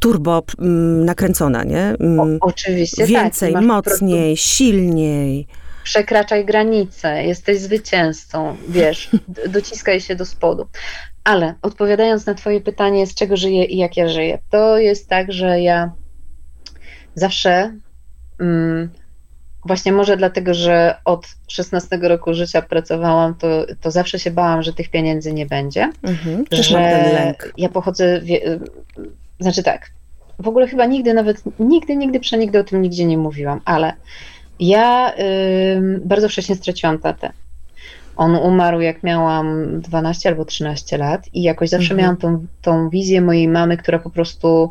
turbo 0.00 0.42
mm, 0.58 1.04
nakręcona, 1.04 1.64
nie? 1.64 1.94
Mm, 2.00 2.20
o, 2.20 2.26
oczywiście 2.40 3.02
tak. 3.02 3.06
Więcej, 3.06 3.52
tak. 3.52 3.64
mocniej, 3.64 4.36
silniej 4.36 5.46
przekraczaj 5.88 6.44
granice, 6.44 7.24
jesteś 7.24 7.58
zwycięzcą, 7.58 8.56
wiesz, 8.68 9.10
dociskaj 9.48 10.00
się 10.00 10.16
do 10.16 10.26
spodu. 10.26 10.66
Ale 11.24 11.54
odpowiadając 11.62 12.26
na 12.26 12.34
Twoje 12.34 12.60
pytanie, 12.60 13.06
z 13.06 13.14
czego 13.14 13.36
żyję 13.36 13.64
i 13.64 13.76
jak 13.76 13.96
ja 13.96 14.08
żyję, 14.08 14.38
to 14.50 14.78
jest 14.78 15.08
tak, 15.08 15.32
że 15.32 15.60
ja 15.60 15.92
zawsze, 17.14 17.72
mm, 18.40 18.90
właśnie 19.66 19.92
może 19.92 20.16
dlatego, 20.16 20.54
że 20.54 20.96
od 21.04 21.26
16 21.48 21.98
roku 22.02 22.34
życia 22.34 22.62
pracowałam, 22.62 23.34
to, 23.34 23.66
to 23.80 23.90
zawsze 23.90 24.18
się 24.18 24.30
bałam, 24.30 24.62
że 24.62 24.72
tych 24.72 24.90
pieniędzy 24.90 25.32
nie 25.32 25.46
będzie. 25.46 25.90
Mhm, 26.02 26.44
że 26.52 27.34
ja 27.56 27.68
pochodzę, 27.68 28.20
wie, 28.20 28.58
znaczy 29.40 29.62
tak, 29.62 29.90
w 30.38 30.48
ogóle 30.48 30.66
chyba 30.66 30.86
nigdy 30.86 31.14
nawet, 31.14 31.42
nigdy, 31.58 31.96
nigdy, 31.96 32.20
przenigdy 32.20 32.58
o 32.58 32.64
tym 32.64 32.82
nigdzie 32.82 33.04
nie 33.04 33.18
mówiłam, 33.18 33.60
ale 33.64 33.92
ja 34.60 35.14
y, 35.18 36.00
bardzo 36.04 36.28
wcześnie 36.28 36.56
straciłam 36.56 36.98
tatę. 36.98 37.32
On 38.16 38.34
umarł, 38.34 38.80
jak 38.80 39.02
miałam 39.02 39.80
12 39.80 40.28
albo 40.28 40.44
13 40.44 40.98
lat, 40.98 41.26
i 41.32 41.42
jakoś 41.42 41.68
zawsze 41.68 41.94
mhm. 41.94 42.00
miałam 42.00 42.16
tą, 42.16 42.46
tą 42.62 42.90
wizję 42.90 43.20
mojej 43.20 43.48
mamy, 43.48 43.76
która 43.76 43.98
po 43.98 44.10
prostu 44.10 44.70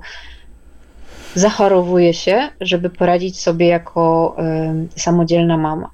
zachorowuje 1.36 2.14
się, 2.14 2.50
żeby 2.62 2.90
poradzić 2.90 3.40
sobie 3.40 3.68
jako 3.68 4.36
y, 4.96 5.00
samodzielna 5.00 5.58
mama. 5.58 5.90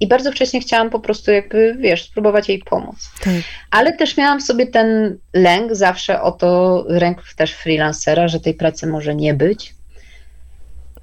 I 0.00 0.06
bardzo 0.08 0.32
wcześnie 0.32 0.60
chciałam 0.60 0.90
po 0.90 1.00
prostu 1.00 1.30
jakby, 1.30 1.76
wiesz, 1.80 2.04
spróbować 2.04 2.48
jej 2.48 2.58
pomóc. 2.58 3.10
Tak. 3.24 3.34
Ale 3.70 3.92
też 3.92 4.16
miałam 4.16 4.40
w 4.40 4.42
sobie 4.42 4.66
ten 4.66 5.18
lęk 5.34 5.74
zawsze 5.74 6.22
o 6.22 6.32
to, 6.32 6.84
lęk 6.88 7.22
też 7.36 7.54
freelancera, 7.54 8.28
że 8.28 8.40
tej 8.40 8.54
pracy 8.54 8.86
może 8.86 9.14
nie 9.14 9.34
być, 9.34 9.74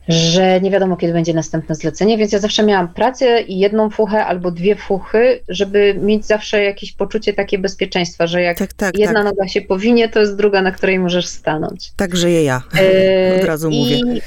że 0.10 0.62
nie 0.62 0.72
wiadomo, 0.72 0.98
kiedy 0.98 1.14
będzie 1.14 1.34
następne 1.34 1.76
zlecenie, 1.76 2.18
więc 2.18 2.32
ja 2.32 2.40
zawsze 2.40 2.64
miałam 2.64 2.94
pracę 2.94 3.42
i 3.42 3.60
jedną 3.60 3.90
fuchę 3.90 4.26
albo 4.26 4.52
dwie 4.52 4.76
fuchy, 4.76 5.40
żeby 5.48 5.96
mieć 6.02 6.26
zawsze 6.26 6.64
jakieś 6.64 6.92
poczucie 6.92 7.34
takie 7.34 7.60
bezpieczeństwa, 7.60 8.28
że 8.28 8.42
jak 8.42 8.58
tak, 8.58 8.74
tak, 8.74 8.98
jedna 8.98 9.24
tak. 9.24 9.34
noga 9.34 9.48
się 9.48 9.62
powinie, 9.62 10.10
to 10.10 10.20
jest 10.20 10.36
druga, 10.36 10.62
na 10.62 10.72
której 10.72 11.00
możesz 11.00 11.28
stanąć. 11.28 11.92
Tak 11.96 12.16
żyję 12.16 12.44
ja, 12.44 12.62
e, 12.80 13.36
od 13.42 13.48
razu 13.48 13.72
mówię. 13.72 13.96
I 13.96 14.22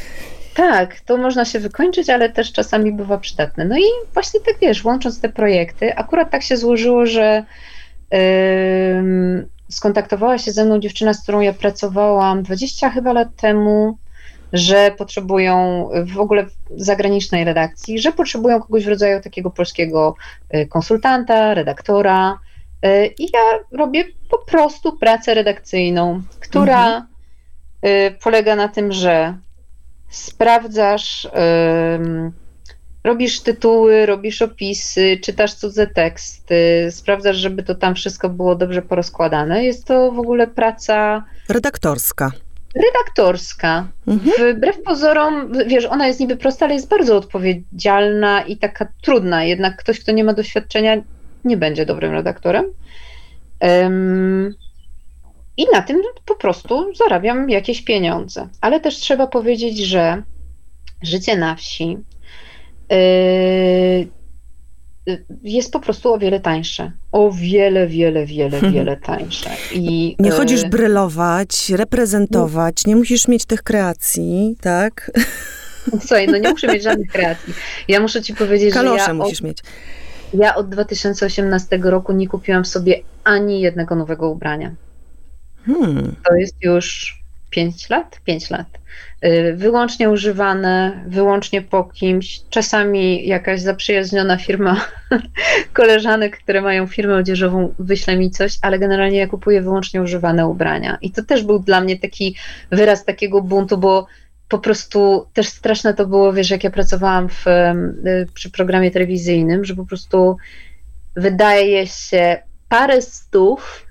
tak, 0.55 1.01
to 1.01 1.17
można 1.17 1.45
się 1.45 1.59
wykończyć, 1.59 2.11
ale 2.11 2.31
też 2.31 2.53
czasami 2.53 2.93
bywa 2.93 3.19
przydatne. 3.19 3.65
No 3.65 3.79
i 3.79 3.85
właśnie 4.15 4.41
tak 4.41 4.55
wiesz, 4.61 4.85
łącząc 4.85 5.21
te 5.21 5.29
projekty, 5.29 5.95
akurat 5.95 6.31
tak 6.31 6.43
się 6.43 6.57
złożyło, 6.57 7.07
że 7.07 7.45
yy, 8.11 8.19
skontaktowała 9.69 10.39
się 10.39 10.53
ze 10.53 10.65
mną 10.65 10.81
dziewczyna, 10.81 11.15
z 11.15 11.23
którą 11.23 11.41
ja 11.41 11.53
pracowałam 11.53 12.43
20 12.43 12.91
chyba 12.91 13.13
lat 13.13 13.29
temu 13.37 13.99
że 14.53 14.95
potrzebują 14.99 15.89
w 16.15 16.19
ogóle 16.19 16.47
zagranicznej 16.77 17.45
redakcji, 17.45 17.99
że 17.99 18.13
potrzebują 18.13 18.61
kogoś 18.61 18.85
w 18.85 18.89
rodzaju 18.89 19.21
takiego 19.21 19.51
polskiego 19.51 20.15
y, 20.55 20.67
konsultanta, 20.67 21.55
redaktora. 21.55 22.39
Y, 22.87 23.07
I 23.19 23.25
ja 23.35 23.79
robię 23.79 24.05
po 24.31 24.39
prostu 24.39 24.97
pracę 24.99 25.35
redakcyjną, 25.35 26.23
która 26.41 26.87
mhm. 26.87 27.07
Y, 27.87 28.17
polega 28.23 28.57
na 28.57 28.69
tym, 28.69 28.93
że 28.93 29.39
sprawdzasz, 30.11 31.29
robisz 33.05 33.41
tytuły, 33.41 34.07
robisz 34.07 34.43
opisy, 34.43 35.19
czytasz 35.23 35.55
cudze 35.55 35.87
teksty, 35.87 36.89
sprawdzasz, 36.91 37.37
żeby 37.37 37.63
to 37.63 37.75
tam 37.75 37.95
wszystko 37.95 38.29
było 38.29 38.55
dobrze 38.55 38.83
porozkładane. 38.83 39.65
Jest 39.65 39.85
to 39.85 40.13
w 40.13 40.19
ogóle 40.19 40.47
praca 40.47 41.25
redaktorska 41.49 42.31
redaktorska. 42.75 43.89
Mhm. 44.07 44.57
Wbrew 44.57 44.83
pozorom, 44.83 45.53
wiesz, 45.67 45.85
ona 45.85 46.07
jest 46.07 46.21
niby 46.21 46.37
prosta, 46.37 46.65
ale 46.65 46.75
jest 46.75 46.89
bardzo 46.89 47.17
odpowiedzialna 47.17 48.43
i 48.43 48.57
taka 48.57 48.89
trudna. 49.03 49.45
Jednak 49.45 49.77
ktoś, 49.77 50.01
kto 50.01 50.13
nie 50.13 50.25
ma 50.25 50.33
doświadczenia, 50.33 51.03
nie 51.45 51.57
będzie 51.57 51.87
dobrym 51.87 52.13
redaktorem. 52.13 52.65
Um, 53.61 54.55
I 55.57 55.67
na 55.73 55.83
tym 55.83 56.03
po 56.25 56.35
prostu 56.35 56.95
zarabiam 56.95 57.51
jakieś 57.51 57.83
pieniądze. 57.83 58.49
Ale 58.61 58.81
też 58.81 58.97
trzeba 58.97 59.27
powiedzieć, 59.27 59.79
że 59.79 60.23
życie 61.03 61.37
na 61.37 61.55
wsi 61.55 61.99
yy, 62.91 64.09
jest 65.43 65.73
po 65.73 65.81
prostu 65.81 66.13
o 66.13 66.19
wiele 66.19 66.41
tańsze. 66.41 66.93
O 67.13 67.31
wiele, 67.31 67.87
wiele, 67.87 68.27
wiele, 68.27 68.51
hmm. 68.51 68.73
wiele 68.73 68.97
tańsze. 68.97 69.51
I, 69.73 70.17
nie 70.19 70.31
chodzisz 70.31 70.63
y, 70.63 70.69
brylować, 70.69 71.71
reprezentować, 71.71 72.87
nie 72.87 72.97
musisz 72.97 73.29
mieć 73.29 73.45
tych 73.45 73.63
kreacji, 73.63 74.57
tak? 74.61 75.11
Słuchaj, 76.01 76.27
no 76.27 76.39
nie 76.39 76.51
muszę 76.51 76.67
mieć 76.67 76.83
żadnych 76.83 77.11
kreacji. 77.11 77.55
Ja 77.89 78.01
muszę 78.01 78.23
ci 78.23 78.35
powiedzieć, 78.35 78.75
Kalosze 78.75 79.05
że 79.05 79.11
ja 79.11 79.15
musisz 79.15 79.41
od, 79.41 79.45
mieć. 79.45 79.59
Ja 80.35 80.55
od 80.55 80.69
2018 80.69 81.79
roku 81.83 82.13
nie 82.13 82.29
kupiłam 82.29 82.65
sobie 82.65 83.01
ani 83.25 83.61
jednego 83.61 83.97
nowego 83.97 84.31
ubrania. 84.31 84.75
Hmm. 85.67 86.15
To 86.29 86.35
jest 86.35 86.55
już 86.63 87.22
5 87.53 87.91
lat? 87.91 88.21
5 88.25 88.51
lat. 88.51 88.67
Y, 89.25 89.55
wyłącznie 89.57 90.11
używane, 90.11 91.05
wyłącznie 91.07 91.63
po 91.63 91.85
kimś. 91.85 92.41
Czasami 92.51 93.29
jakaś 93.29 93.61
zaprzyjaźniona 93.61 94.37
firma 94.37 94.87
koleżanek, 95.73 96.39
które 96.39 96.61
mają 96.61 96.87
firmę 96.87 97.17
odzieżową, 97.17 97.75
wyśle 97.79 98.17
mi 98.17 98.31
coś, 98.31 98.59
ale 98.63 98.79
generalnie 98.79 99.19
ja 99.19 99.27
kupuję 99.27 99.63
wyłącznie 99.63 100.03
używane 100.03 100.47
ubrania. 100.47 100.99
I 101.01 101.11
to 101.11 101.23
też 101.23 101.45
był 101.45 101.59
dla 101.59 101.81
mnie 101.81 101.99
taki 101.99 102.37
wyraz 102.71 103.05
takiego 103.05 103.43
buntu, 103.43 103.79
bo 103.79 104.07
po 104.49 104.59
prostu 104.59 105.27
też 105.33 105.49
straszne 105.49 105.95
to 105.95 106.07
było, 106.07 106.33
wiesz, 106.33 106.51
jak 106.51 106.65
ja 106.65 106.71
pracowałam 106.71 107.29
w, 107.29 107.47
y, 107.47 108.27
przy 108.35 108.51
programie 108.51 108.91
telewizyjnym, 108.91 109.65
że 109.65 109.75
po 109.75 109.87
prostu 109.87 110.37
wydaje 111.17 111.87
się 111.87 112.39
parę 112.69 113.03
stów 113.03 113.87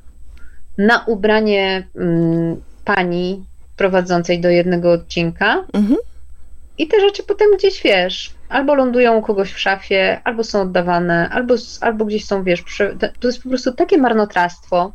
na 0.78 1.04
ubranie 1.06 1.88
mm, 1.95 2.62
pani 2.86 3.50
prowadzącej 3.81 4.41
do 4.41 4.49
jednego 4.49 4.91
odcinka. 4.91 5.65
Mhm. 5.73 5.97
I 6.77 6.87
te 6.87 6.99
rzeczy 6.99 7.23
potem 7.23 7.47
gdzieś, 7.57 7.81
wiesz, 7.83 8.33
albo 8.49 8.75
lądują 8.75 9.17
u 9.17 9.21
kogoś 9.21 9.51
w 9.51 9.59
szafie, 9.59 10.21
albo 10.23 10.43
są 10.43 10.61
oddawane, 10.61 11.29
albo, 11.29 11.55
albo 11.81 12.05
gdzieś 12.05 12.25
są, 12.25 12.43
wiesz, 12.43 12.63
to 13.19 13.27
jest 13.27 13.43
po 13.43 13.49
prostu 13.49 13.73
takie 13.73 13.97
marnotrawstwo 13.97 14.91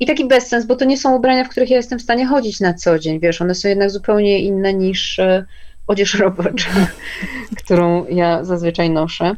i 0.00 0.06
taki 0.06 0.24
bezsens, 0.28 0.66
bo 0.66 0.76
to 0.76 0.84
nie 0.84 0.98
są 0.98 1.14
ubrania, 1.14 1.44
w 1.44 1.48
których 1.48 1.70
ja 1.70 1.76
jestem 1.76 1.98
w 1.98 2.02
stanie 2.02 2.26
chodzić 2.26 2.60
na 2.60 2.74
co 2.74 2.98
dzień, 2.98 3.20
wiesz, 3.20 3.42
one 3.42 3.54
są 3.54 3.68
jednak 3.68 3.90
zupełnie 3.90 4.38
inne 4.40 4.74
niż 4.74 5.18
e, 5.18 5.44
odzież 5.86 6.14
robocza, 6.14 6.70
którą 7.64 8.06
ja 8.06 8.44
zazwyczaj 8.44 8.90
noszę. 8.90 9.36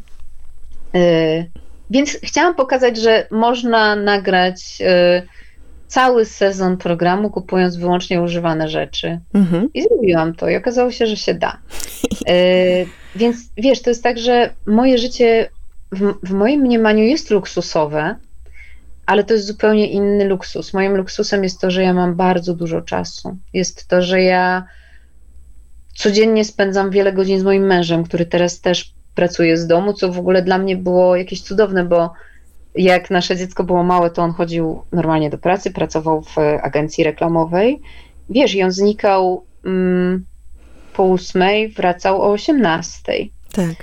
E, 0.94 1.44
więc 1.90 2.18
chciałam 2.22 2.54
pokazać, 2.54 2.96
że 2.96 3.26
można 3.30 3.96
nagrać 3.96 4.78
e, 4.80 5.22
cały 5.88 6.24
sezon 6.24 6.76
programu, 6.76 7.30
kupując 7.30 7.76
wyłącznie 7.76 8.22
używane 8.22 8.68
rzeczy. 8.68 9.20
Mhm. 9.34 9.68
I 9.74 9.82
zrobiłam 9.82 10.34
to 10.34 10.48
i 10.48 10.56
okazało 10.56 10.90
się, 10.90 11.06
że 11.06 11.16
się 11.16 11.34
da. 11.34 11.58
Więc 13.16 13.36
wiesz, 13.56 13.82
to 13.82 13.90
jest 13.90 14.02
tak, 14.02 14.18
że 14.18 14.50
moje 14.66 14.98
życie 14.98 15.50
w, 15.92 16.14
w 16.22 16.30
moim 16.30 16.60
mniemaniu 16.60 17.04
jest 17.04 17.30
luksusowe, 17.30 18.16
ale 19.06 19.24
to 19.24 19.34
jest 19.34 19.46
zupełnie 19.46 19.90
inny 19.90 20.24
luksus. 20.24 20.74
Moim 20.74 20.96
luksusem 20.96 21.44
jest 21.44 21.60
to, 21.60 21.70
że 21.70 21.82
ja 21.82 21.94
mam 21.94 22.14
bardzo 22.14 22.54
dużo 22.54 22.82
czasu. 22.82 23.36
Jest 23.52 23.88
to, 23.88 24.02
że 24.02 24.22
ja 24.22 24.64
codziennie 25.94 26.44
spędzam 26.44 26.90
wiele 26.90 27.12
godzin 27.12 27.40
z 27.40 27.42
moim 27.42 27.66
mężem, 27.66 28.04
który 28.04 28.26
teraz 28.26 28.60
też 28.60 28.92
pracuje 29.14 29.56
z 29.56 29.66
domu, 29.66 29.92
co 29.92 30.12
w 30.12 30.18
ogóle 30.18 30.42
dla 30.42 30.58
mnie 30.58 30.76
było 30.76 31.16
jakieś 31.16 31.42
cudowne, 31.42 31.84
bo 31.84 32.12
jak 32.84 33.10
nasze 33.10 33.36
dziecko 33.36 33.64
było 33.64 33.82
małe, 33.82 34.10
to 34.10 34.22
on 34.22 34.32
chodził 34.32 34.82
normalnie 34.92 35.30
do 35.30 35.38
pracy, 35.38 35.70
pracował 35.70 36.22
w 36.22 36.38
agencji 36.62 37.04
reklamowej. 37.04 37.80
Wiesz, 38.30 38.54
i 38.54 38.62
on 38.62 38.72
znikał 38.72 39.44
mm, 39.64 40.24
po 40.92 41.02
ósmej, 41.02 41.68
wracał 41.68 42.22
o 42.22 42.32
osiemnastej. 42.32 43.32
Tak. 43.52 43.74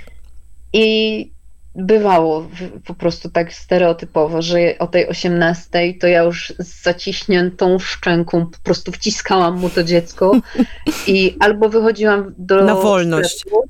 I 0.72 1.36
bywało 1.74 2.48
po 2.86 2.94
prostu 2.94 3.30
tak 3.30 3.52
stereotypowo, 3.52 4.42
że 4.42 4.58
o 4.78 4.86
tej 4.86 5.08
18 5.08 5.94
to 6.00 6.06
ja 6.06 6.22
już 6.22 6.52
z 6.58 6.82
zaciśniętą 6.82 7.78
szczęką 7.78 8.46
po 8.46 8.58
prostu 8.62 8.92
wciskałam 8.92 9.58
mu 9.58 9.70
to 9.70 9.84
dziecko 9.84 10.40
i 11.06 11.36
albo 11.40 11.68
wychodziłam 11.68 12.34
do 12.38 12.64
Na 12.64 12.74
wolność. 12.74 13.40
Sklepu, 13.40 13.62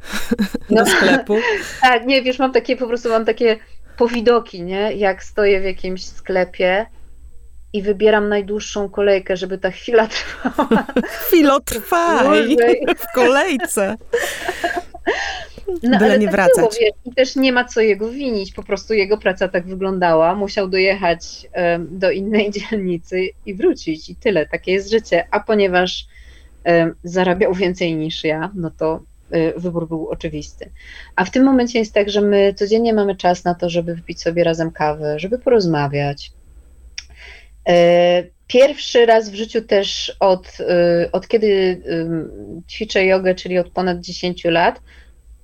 no, 0.70 0.84
do 0.84 0.90
sklepu. 0.90 1.36
tak, 1.80 2.06
nie, 2.06 2.22
wiesz, 2.22 2.38
mam 2.38 2.52
takie, 2.52 2.76
po 2.76 2.86
prostu 2.86 3.08
mam 3.08 3.24
takie 3.24 3.58
powidoki, 3.96 4.62
nie, 4.62 4.92
jak 4.92 5.22
stoję 5.22 5.60
w 5.60 5.64
jakimś 5.64 6.04
sklepie 6.04 6.86
i 7.72 7.82
wybieram 7.82 8.28
najdłuższą 8.28 8.88
kolejkę, 8.88 9.36
żeby 9.36 9.58
ta 9.58 9.70
chwila 9.70 10.06
trwała. 10.16 10.86
Chwilo 11.06 11.60
trwaj 11.60 12.56
w 12.98 13.14
kolejce. 13.14 13.96
No, 15.82 15.98
Byle 15.98 16.18
nie 16.18 16.26
tak 16.26 16.34
wracać. 16.34 16.56
Było, 16.56 16.70
wiesz, 16.80 16.92
I 17.04 17.14
też 17.14 17.36
nie 17.36 17.52
ma 17.52 17.64
co 17.64 17.80
jego 17.80 18.08
winić, 18.08 18.52
po 18.52 18.62
prostu 18.62 18.94
jego 18.94 19.18
praca 19.18 19.48
tak 19.48 19.66
wyglądała. 19.66 20.34
Musiał 20.34 20.68
dojechać 20.68 21.48
um, 21.54 21.98
do 21.98 22.10
innej 22.10 22.50
dzielnicy 22.70 23.28
i 23.46 23.54
wrócić 23.54 24.10
i 24.10 24.16
tyle. 24.16 24.46
Takie 24.46 24.72
jest 24.72 24.90
życie. 24.90 25.26
A 25.30 25.40
ponieważ 25.40 26.06
um, 26.64 26.94
zarabiał 27.04 27.54
więcej 27.54 27.96
niż 27.96 28.24
ja, 28.24 28.50
no 28.54 28.70
to 28.70 29.00
wybór 29.56 29.88
był 29.88 30.08
oczywisty. 30.08 30.70
A 31.16 31.24
w 31.24 31.30
tym 31.30 31.44
momencie 31.44 31.78
jest 31.78 31.94
tak, 31.94 32.10
że 32.10 32.20
my 32.20 32.54
codziennie 32.54 32.94
mamy 32.94 33.16
czas 33.16 33.44
na 33.44 33.54
to, 33.54 33.70
żeby 33.70 33.94
wypić 33.94 34.22
sobie 34.22 34.44
razem 34.44 34.70
kawę, 34.70 35.18
żeby 35.18 35.38
porozmawiać. 35.38 36.32
E, 37.68 38.24
pierwszy 38.46 39.06
raz 39.06 39.30
w 39.30 39.34
życiu 39.34 39.62
też 39.62 40.16
od, 40.20 40.60
y, 40.60 41.10
od 41.12 41.28
kiedy 41.28 41.82
ćwiczę 42.68 43.04
jogę, 43.04 43.34
czyli 43.34 43.58
od 43.58 43.70
ponad 43.70 44.00
10 44.00 44.44
lat, 44.44 44.80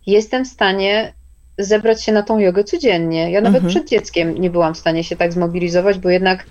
jestem 0.06 0.44
w 0.44 0.48
stanie 0.48 1.12
zebrać 1.58 2.04
się 2.04 2.12
na 2.12 2.22
tą 2.22 2.38
jogę 2.38 2.64
codziennie. 2.64 3.30
Ja 3.30 3.40
nawet 3.40 3.64
mhm. 3.64 3.70
przed 3.70 3.88
dzieckiem 3.88 4.40
nie 4.40 4.50
byłam 4.50 4.74
w 4.74 4.78
stanie 4.78 5.04
się 5.04 5.16
tak 5.16 5.32
zmobilizować, 5.32 5.98
bo 5.98 6.10
jednak 6.10 6.46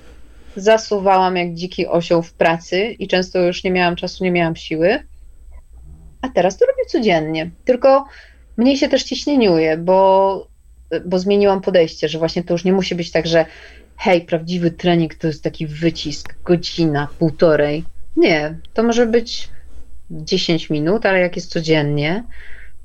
zasuwałam 0.56 1.36
jak 1.36 1.54
dziki 1.54 1.88
osioł 1.88 2.22
w 2.22 2.34
pracy 2.34 2.82
i 2.82 3.08
często 3.08 3.40
już 3.40 3.64
nie 3.64 3.72
miałam 3.72 3.96
czasu, 3.96 4.24
nie 4.24 4.32
miałam 4.32 4.56
siły. 4.56 5.00
A 6.22 6.30
teraz 6.30 6.58
to 6.58 6.66
robię 6.66 6.86
codziennie. 6.88 7.50
Tylko 7.66 8.06
mniej 8.58 8.78
się 8.78 8.90
też 8.90 9.04
ciśnieniuje, 9.04 9.78
bo, 9.78 10.48
bo 11.06 11.20
zmieniłam 11.20 11.62
podejście, 11.62 12.10
że 12.10 12.20
właśnie 12.20 12.44
to 12.44 12.54
już 12.54 12.64
nie 12.64 12.74
musi 12.74 12.96
być 12.96 13.12
tak, 13.12 13.28
że 13.28 13.46
hej, 13.98 14.22
prawdziwy 14.22 14.72
trening 14.72 15.16
to 15.16 15.28
jest 15.28 15.44
taki 15.44 15.68
wycisk, 15.68 16.36
godzina, 16.44 17.08
półtorej. 17.20 17.84
Nie, 18.18 18.56
to 18.74 18.84
może 18.84 19.06
być 19.06 19.50
10 20.12 20.70
minut, 20.70 21.06
ale 21.06 21.20
jak 21.20 21.36
jest 21.36 21.52
codziennie, 21.52 22.24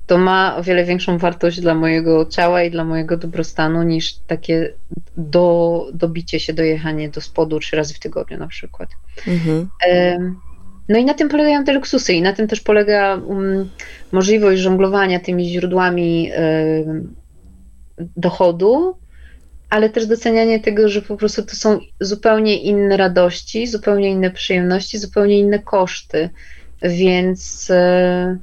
to 0.07 0.18
ma 0.18 0.57
o 0.57 0.62
wiele 0.62 0.85
większą 0.85 1.18
wartość 1.18 1.61
dla 1.61 1.75
mojego 1.75 2.27
ciała 2.27 2.62
i 2.62 2.70
dla 2.70 2.85
mojego 2.85 3.16
dobrostanu 3.16 3.83
niż 3.83 4.14
takie 4.27 4.72
do, 5.16 5.87
dobicie 5.94 6.40
się, 6.40 6.53
dojechanie 6.53 7.09
do 7.09 7.20
spodu 7.20 7.61
trzy 7.61 7.77
razy 7.77 7.94
w 7.94 7.99
tygodniu 7.99 8.38
na 8.38 8.46
przykład. 8.46 8.90
Mhm. 9.27 9.68
No 10.88 10.99
i 10.99 11.05
na 11.05 11.14
tym 11.14 11.29
polegają 11.29 11.64
te 11.64 11.72
luksusy 11.72 12.12
i 12.12 12.22
na 12.22 12.33
tym 12.33 12.49
też 12.49 12.61
polega 12.61 13.16
um, 13.16 13.70
możliwość 14.12 14.61
żonglowania 14.61 15.20
tymi 15.20 15.49
źródłami 15.49 16.31
dochodu, 18.16 18.96
ale 19.70 19.90
też 19.90 20.07
docenianie 20.07 20.61
tego, 20.61 20.88
że 20.88 21.03
po 21.03 21.16
prostu 21.16 21.42
to 21.42 21.57
są 21.57 21.81
zupełnie 22.01 22.62
inne 22.62 22.96
radości, 22.96 23.66
zupełnie 23.66 24.11
inne 24.11 24.31
przyjemności, 24.31 24.99
zupełnie 24.99 25.38
inne 25.38 25.59
koszty, 25.59 26.31
więc 26.83 27.70
e, 27.70 28.38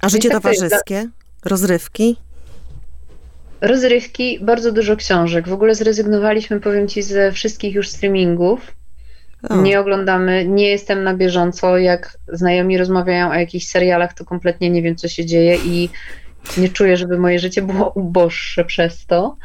a 0.00 0.08
życie 0.08 0.28
tak 0.30 0.42
towarzyskie? 0.42 1.08
Rozrywki? 1.44 2.16
Rozrywki, 3.60 4.38
bardzo 4.42 4.72
dużo 4.72 4.96
książek. 4.96 5.48
W 5.48 5.52
ogóle 5.52 5.74
zrezygnowaliśmy, 5.74 6.60
powiem 6.60 6.88
ci, 6.88 7.02
ze 7.02 7.32
wszystkich 7.32 7.74
już 7.74 7.88
streamingów. 7.88 8.74
O. 9.48 9.62
Nie 9.62 9.80
oglądamy, 9.80 10.44
nie 10.48 10.68
jestem 10.68 11.04
na 11.04 11.14
bieżąco. 11.14 11.78
Jak 11.78 12.18
znajomi 12.28 12.78
rozmawiają 12.78 13.30
o 13.30 13.34
jakichś 13.34 13.66
serialach, 13.66 14.14
to 14.14 14.24
kompletnie 14.24 14.70
nie 14.70 14.82
wiem, 14.82 14.96
co 14.96 15.08
się 15.08 15.26
dzieje 15.26 15.56
i 15.64 15.88
nie 16.58 16.68
czuję, 16.68 16.96
żeby 16.96 17.18
moje 17.18 17.38
życie 17.38 17.62
było 17.62 17.92
uboższe 17.94 18.64
przez 18.64 19.06
to. 19.06 19.36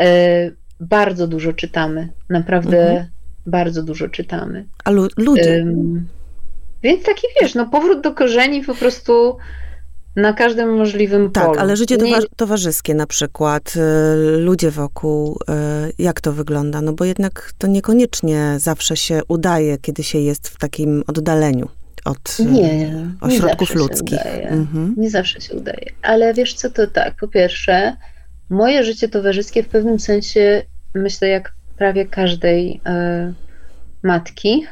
E, 0.00 0.50
bardzo 0.80 1.26
dużo 1.26 1.52
czytamy. 1.52 2.08
Naprawdę 2.28 2.90
mhm. 2.90 3.06
bardzo 3.46 3.82
dużo 3.82 4.08
czytamy. 4.08 4.64
A 4.84 4.90
lu 4.90 5.08
ludzie? 5.16 5.66
więc 6.82 7.02
taki 7.02 7.26
wiesz, 7.40 7.54
no 7.54 7.66
powrót 7.66 8.00
do 8.00 8.14
korzeni 8.14 8.64
po 8.64 8.74
prostu 8.74 9.36
na 10.16 10.32
każdym 10.32 10.76
możliwym 10.76 11.30
tak, 11.30 11.44
polu. 11.44 11.54
Tak, 11.54 11.64
ale 11.64 11.76
życie 11.76 11.96
Nie... 11.96 12.18
towarzyskie 12.36 12.94
na 12.94 13.06
przykład, 13.06 13.74
y, 13.76 13.80
ludzie 14.38 14.70
wokół, 14.70 15.38
y, 15.88 15.92
jak 15.98 16.20
to 16.20 16.32
wygląda? 16.32 16.80
No 16.80 16.92
bo 16.92 17.04
jednak 17.04 17.52
to 17.58 17.66
niekoniecznie 17.66 18.54
zawsze 18.58 18.96
się 18.96 19.20
udaje, 19.28 19.78
kiedy 19.78 20.02
się 20.02 20.18
jest 20.18 20.48
w 20.48 20.58
takim 20.58 21.02
oddaleniu 21.06 21.68
od 22.04 22.36
y, 22.40 22.44
nie, 22.44 22.92
ośrodków 23.20 23.70
nie 23.70 23.76
ludzkich. 23.76 24.26
Mhm. 24.44 24.94
Nie 24.96 25.10
zawsze 25.10 25.40
się 25.40 25.54
udaje. 25.54 25.86
Ale 26.02 26.34
wiesz 26.34 26.54
co, 26.54 26.70
to 26.70 26.86
tak, 26.86 27.14
po 27.20 27.28
pierwsze, 27.28 27.96
moje 28.48 28.84
życie 28.84 29.08
towarzyskie 29.08 29.62
w 29.62 29.68
pewnym 29.68 30.00
sensie, 30.00 30.62
myślę, 30.94 31.28
jak 31.28 31.52
prawie 31.78 32.06
każdej 32.06 32.80
matki, 34.02 34.64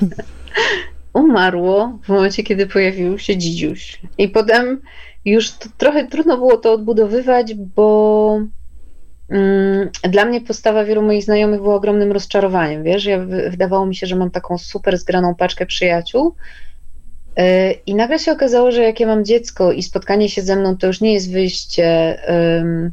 umarło 1.16 1.98
w 2.02 2.08
momencie, 2.08 2.42
kiedy 2.42 2.66
pojawił 2.66 3.18
się 3.18 3.36
dzidziuś. 3.36 4.00
I 4.18 4.28
potem 4.28 4.80
już 5.24 5.50
trochę 5.78 6.06
trudno 6.06 6.36
było 6.36 6.56
to 6.56 6.72
odbudowywać, 6.72 7.54
bo 7.54 8.40
mm, 9.28 9.88
dla 10.02 10.24
mnie 10.24 10.40
postawa 10.40 10.84
wielu 10.84 11.02
moich 11.02 11.24
znajomych 11.24 11.60
była 11.60 11.74
ogromnym 11.74 12.12
rozczarowaniem. 12.12 12.82
Wiesz, 12.82 13.04
ja, 13.04 13.18
wydawało 13.50 13.86
mi 13.86 13.94
się, 13.94 14.06
że 14.06 14.16
mam 14.16 14.30
taką 14.30 14.58
super 14.58 14.98
zgraną 14.98 15.34
paczkę 15.34 15.66
przyjaciół. 15.66 16.34
Yy, 17.36 17.44
I 17.86 17.94
nagle 17.94 18.18
się 18.18 18.32
okazało, 18.32 18.70
że 18.70 18.82
jak 18.82 19.00
ja 19.00 19.06
mam 19.06 19.24
dziecko 19.24 19.72
i 19.72 19.82
spotkanie 19.82 20.28
się 20.28 20.42
ze 20.42 20.56
mną, 20.56 20.76
to 20.76 20.86
już 20.86 21.00
nie 21.00 21.14
jest 21.14 21.32
wyjście 21.32 22.18
yy, 22.28 22.90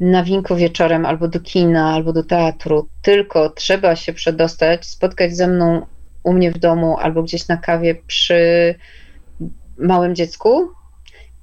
na 0.00 0.24
winko 0.24 0.56
wieczorem 0.56 1.06
albo 1.06 1.28
do 1.28 1.40
kina, 1.40 1.94
albo 1.94 2.12
do 2.12 2.24
teatru, 2.24 2.88
tylko 3.02 3.50
trzeba 3.50 3.96
się 3.96 4.12
przedostać, 4.12 4.86
spotkać 4.86 5.36
ze 5.36 5.48
mną 5.48 5.86
u 6.24 6.32
mnie 6.32 6.50
w 6.50 6.58
domu 6.58 6.96
albo 6.98 7.22
gdzieś 7.22 7.48
na 7.48 7.56
kawie 7.56 7.94
przy 8.06 8.74
małym 9.78 10.14
dziecku, 10.14 10.68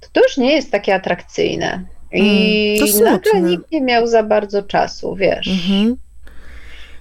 to 0.00 0.08
to 0.12 0.22
już 0.22 0.36
nie 0.36 0.52
jest 0.52 0.70
takie 0.70 0.94
atrakcyjne. 0.94 1.84
I 2.12 2.78
mm, 2.80 3.04
nagle 3.04 3.40
nikt 3.42 3.72
nie 3.72 3.80
miał 3.80 4.06
za 4.06 4.22
bardzo 4.22 4.62
czasu, 4.62 5.14
wiesz. 5.14 5.48
Mhm. 5.48 5.96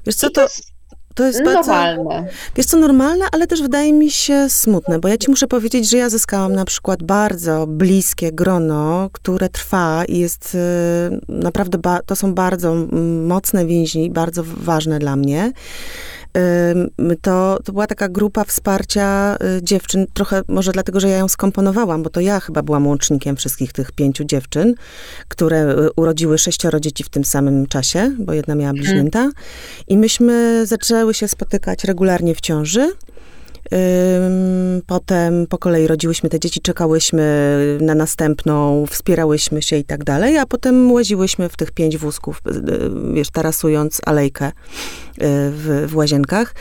Wiesz 0.05 0.15
co, 0.15 0.29
to, 0.29 0.47
to, 1.15 1.23
jest 1.23 1.41
normalne. 1.43 2.05
Bardzo, 2.05 2.29
wiesz 2.55 2.65
co, 2.65 2.77
normalne, 2.77 3.25
ale 3.31 3.47
też 3.47 3.61
wydaje 3.61 3.93
mi 3.93 4.11
się 4.11 4.49
smutne, 4.49 4.99
bo 4.99 5.07
ja 5.07 5.17
ci 5.17 5.29
muszę 5.29 5.47
powiedzieć, 5.47 5.89
że 5.89 5.97
ja 5.97 6.09
zyskałam 6.09 6.53
na 6.53 6.65
przykład 6.65 7.03
bardzo 7.03 7.67
bliskie 7.67 8.31
grono, 8.31 9.09
które 9.13 9.49
trwa 9.49 10.05
i 10.05 10.17
jest 10.17 10.55
y, 10.55 10.57
naprawdę, 11.29 11.79
to 12.05 12.15
są 12.15 12.33
bardzo 12.33 12.75
mocne 13.25 13.65
więzi, 13.65 14.09
bardzo 14.09 14.43
ważne 14.45 14.99
dla 14.99 15.15
mnie 15.15 15.51
to, 17.21 17.59
to 17.63 17.71
była 17.71 17.87
taka 17.87 18.09
grupa 18.09 18.43
wsparcia 18.43 19.37
y, 19.57 19.63
dziewczyn, 19.63 20.05
trochę 20.13 20.41
może 20.47 20.71
dlatego, 20.71 20.99
że 20.99 21.09
ja 21.09 21.17
ją 21.17 21.27
skomponowałam, 21.27 22.03
bo 22.03 22.09
to 22.09 22.19
ja 22.19 22.39
chyba 22.39 22.61
byłam 22.61 22.87
łącznikiem 22.87 23.35
wszystkich 23.35 23.73
tych 23.73 23.91
pięciu 23.91 24.23
dziewczyn, 24.23 24.73
które 25.27 25.71
y, 25.71 25.89
urodziły 25.95 26.37
sześcioro 26.37 26.79
dzieci 26.79 27.03
w 27.03 27.09
tym 27.09 27.25
samym 27.25 27.67
czasie, 27.67 28.15
bo 28.19 28.33
jedna 28.33 28.55
miała 28.55 28.69
mhm. 28.69 28.85
bliźnięta. 28.85 29.29
I 29.87 29.97
myśmy 29.97 30.65
zaczęły 30.65 31.13
się 31.13 31.27
spotykać 31.27 31.83
regularnie 31.83 32.35
w 32.35 32.41
ciąży. 32.41 32.91
Potem 34.87 35.47
po 35.47 35.57
kolei 35.57 35.87
rodziłyśmy 35.87 36.29
te 36.29 36.39
dzieci, 36.39 36.61
czekałyśmy 36.61 37.77
na 37.81 37.95
następną, 37.95 38.85
wspierałyśmy 38.89 39.61
się 39.61 39.77
i 39.77 39.83
tak 39.83 40.03
dalej, 40.03 40.37
a 40.37 40.45
potem 40.45 40.91
łaziłyśmy 40.91 41.49
w 41.49 41.57
tych 41.57 41.71
pięć 41.71 41.97
wózków, 41.97 42.41
y, 42.47 43.13
wiesz, 43.13 43.29
tarasując 43.29 44.01
alejkę 44.05 44.47
y, 44.47 44.51
w, 45.51 45.85
w 45.87 45.95
łazienkach. 45.95 46.55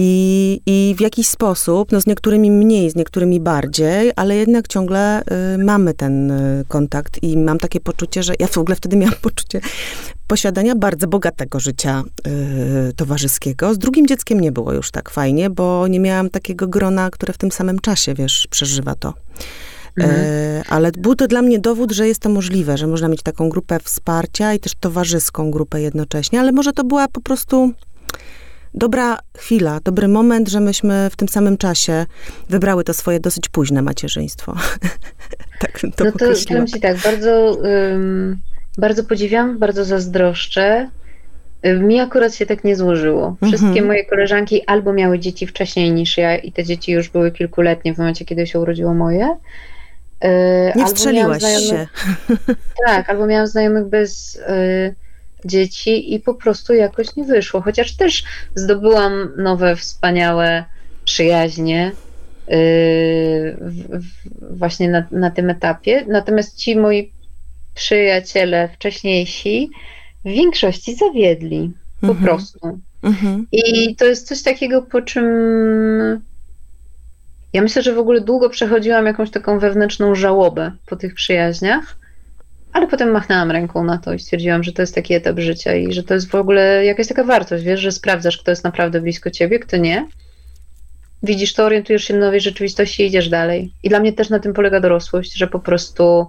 I, 0.00 0.60
I 0.66 0.94
w 0.98 1.00
jakiś 1.00 1.28
sposób, 1.28 1.92
no 1.92 2.00
z 2.00 2.06
niektórymi 2.06 2.50
mniej, 2.50 2.90
z 2.90 2.96
niektórymi 2.96 3.40
bardziej, 3.40 4.12
ale 4.16 4.36
jednak 4.36 4.68
ciągle 4.68 5.22
y, 5.54 5.58
mamy 5.58 5.94
ten 5.94 6.30
y, 6.30 6.64
kontakt 6.68 7.22
i 7.22 7.36
mam 7.36 7.58
takie 7.58 7.80
poczucie, 7.80 8.22
że 8.22 8.34
ja 8.38 8.46
w 8.46 8.58
ogóle 8.58 8.76
wtedy 8.76 8.96
miałam 8.96 9.14
poczucie 9.22 9.60
posiadania 10.26 10.74
bardzo 10.74 11.08
bogatego 11.08 11.60
życia 11.60 12.02
y, 12.88 12.92
towarzyskiego. 12.92 13.74
Z 13.74 13.78
drugim 13.78 14.06
dzieckiem 14.06 14.40
nie 14.40 14.52
było 14.52 14.72
już 14.72 14.90
tak 14.90 15.10
fajnie, 15.10 15.50
bo 15.50 15.88
nie 15.88 16.00
miałam 16.00 16.30
takiego 16.30 16.68
grona, 16.68 17.10
które 17.10 17.32
w 17.32 17.38
tym 17.38 17.52
samym 17.52 17.78
czasie, 17.78 18.14
wiesz, 18.14 18.46
przeżywa 18.50 18.94
to. 18.94 19.14
Mhm. 19.98 20.16
E, 20.20 20.62
ale 20.68 20.92
był 20.92 21.14
to 21.14 21.26
dla 21.26 21.42
mnie 21.42 21.58
dowód, 21.58 21.92
że 21.92 22.08
jest 22.08 22.20
to 22.20 22.28
możliwe, 22.28 22.78
że 22.78 22.86
można 22.86 23.08
mieć 23.08 23.22
taką 23.22 23.48
grupę 23.48 23.78
wsparcia 23.84 24.54
i 24.54 24.60
też 24.60 24.72
towarzyską 24.80 25.50
grupę 25.50 25.80
jednocześnie, 25.80 26.40
ale 26.40 26.52
może 26.52 26.72
to 26.72 26.84
była 26.84 27.08
po 27.08 27.20
prostu 27.20 27.72
dobra 28.78 29.18
chwila, 29.38 29.80
dobry 29.84 30.08
moment, 30.08 30.48
że 30.48 30.60
myśmy 30.60 31.10
w 31.10 31.16
tym 31.16 31.28
samym 31.28 31.56
czasie 31.58 32.06
wybrały 32.48 32.84
to 32.84 32.94
swoje 32.94 33.20
dosyć 33.20 33.48
późne 33.48 33.82
macierzyństwo. 33.82 34.54
tak 35.60 35.80
to 35.96 36.04
No 36.04 36.12
to 36.12 36.26
powiem 36.48 36.66
ci 36.66 36.80
tak, 36.80 36.96
bardzo, 36.96 37.58
um, 37.62 38.40
bardzo 38.78 39.04
podziwiam, 39.04 39.58
bardzo 39.58 39.84
zazdroszczę. 39.84 40.90
Mi 41.80 42.00
akurat 42.00 42.34
się 42.34 42.46
tak 42.46 42.64
nie 42.64 42.76
złożyło. 42.76 43.36
Wszystkie 43.42 43.68
mhm. 43.68 43.86
moje 43.86 44.04
koleżanki 44.04 44.62
albo 44.66 44.92
miały 44.92 45.18
dzieci 45.18 45.46
wcześniej 45.46 45.92
niż 45.92 46.18
ja 46.18 46.36
i 46.36 46.52
te 46.52 46.64
dzieci 46.64 46.92
już 46.92 47.08
były 47.08 47.32
kilkuletnie 47.32 47.94
w 47.94 47.98
momencie, 47.98 48.24
kiedy 48.24 48.46
się 48.46 48.60
urodziło 48.60 48.94
moje. 48.94 49.36
E, 50.20 50.72
nie 50.76 50.86
wstrzeliłaś 50.86 51.42
się. 51.42 51.86
Tak, 52.86 53.10
albo 53.10 53.26
miałam 53.26 53.46
znajomych 53.46 53.86
bez 53.86 54.36
y, 54.36 54.94
dzieci 55.44 56.14
i 56.14 56.20
po 56.20 56.34
prostu 56.34 56.74
jakoś 56.74 57.16
nie 57.16 57.24
wyszło. 57.24 57.60
Chociaż 57.60 57.96
też 57.96 58.24
zdobyłam 58.54 59.32
nowe, 59.36 59.76
wspaniałe 59.76 60.64
przyjaźnie 61.04 61.92
yy, 62.48 62.56
w, 63.60 63.98
w, 63.98 64.58
właśnie 64.58 64.90
na, 64.90 65.06
na 65.10 65.30
tym 65.30 65.50
etapie. 65.50 66.04
Natomiast 66.08 66.56
ci 66.56 66.76
moi 66.76 67.12
przyjaciele 67.74 68.68
wcześniejsi 68.68 69.70
w 70.24 70.28
większości 70.28 70.94
zawiedli. 70.94 71.72
Po 72.00 72.08
mhm. 72.08 72.24
prostu. 72.24 72.80
Mhm. 73.02 73.46
I 73.52 73.96
to 73.96 74.04
jest 74.04 74.28
coś 74.28 74.42
takiego, 74.42 74.82
po 74.82 75.02
czym 75.02 75.24
ja 77.52 77.62
myślę, 77.62 77.82
że 77.82 77.94
w 77.94 77.98
ogóle 77.98 78.20
długo 78.20 78.50
przechodziłam 78.50 79.06
jakąś 79.06 79.30
taką 79.30 79.58
wewnętrzną 79.58 80.14
żałobę 80.14 80.72
po 80.86 80.96
tych 80.96 81.14
przyjaźniach 81.14 81.98
ale 82.72 82.86
potem 82.86 83.10
machnęłam 83.10 83.50
ręką 83.50 83.84
na 83.84 83.98
to 83.98 84.14
i 84.14 84.18
stwierdziłam, 84.18 84.62
że 84.62 84.72
to 84.72 84.82
jest 84.82 84.94
taki 84.94 85.14
etap 85.14 85.38
życia 85.38 85.74
i 85.74 85.92
że 85.92 86.02
to 86.02 86.14
jest 86.14 86.30
w 86.30 86.34
ogóle 86.34 86.84
jakaś 86.84 87.08
taka 87.08 87.24
wartość, 87.24 87.64
wiesz, 87.64 87.80
że 87.80 87.92
sprawdzasz, 87.92 88.38
kto 88.38 88.50
jest 88.50 88.64
naprawdę 88.64 89.00
blisko 89.00 89.30
ciebie, 89.30 89.58
kto 89.58 89.76
nie. 89.76 90.08
Widzisz 91.22 91.54
to, 91.54 91.64
orientujesz 91.64 92.04
się 92.04 92.14
w 92.14 92.20
nowej 92.20 92.40
rzeczywistości 92.40 93.02
i 93.02 93.06
idziesz 93.06 93.28
dalej. 93.28 93.72
I 93.82 93.88
dla 93.88 94.00
mnie 94.00 94.12
też 94.12 94.30
na 94.30 94.38
tym 94.38 94.52
polega 94.52 94.80
dorosłość, 94.80 95.34
że 95.34 95.46
po 95.46 95.58
prostu 95.58 96.26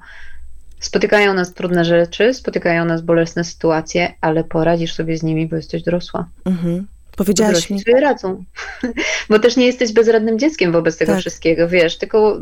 spotykają 0.80 1.34
nas 1.34 1.54
trudne 1.54 1.86
rzeczy, 1.86 2.34
spotykają 2.34 2.86
nas 2.86 3.02
bolesne 3.02 3.44
sytuacje, 3.44 4.14
ale 4.22 4.44
poradzisz 4.44 4.94
sobie 4.94 5.18
z 5.18 5.24
nimi, 5.24 5.48
bo 5.48 5.56
jesteś 5.56 5.84
dorosła. 5.84 6.30
Mhm. 6.46 6.88
Powiedziałaś 7.18 7.70
mi. 7.70 7.80
sobie 7.80 8.00
radzą. 8.00 8.44
bo 9.30 9.40
też 9.40 9.58
nie 9.58 9.66
jesteś 9.66 9.94
bezradnym 9.94 10.40
dzieckiem 10.40 10.72
wobec 10.72 10.98
tego 10.98 11.12
tak. 11.12 11.22
wszystkiego, 11.22 11.68
wiesz, 11.68 11.98
tylko, 11.98 12.40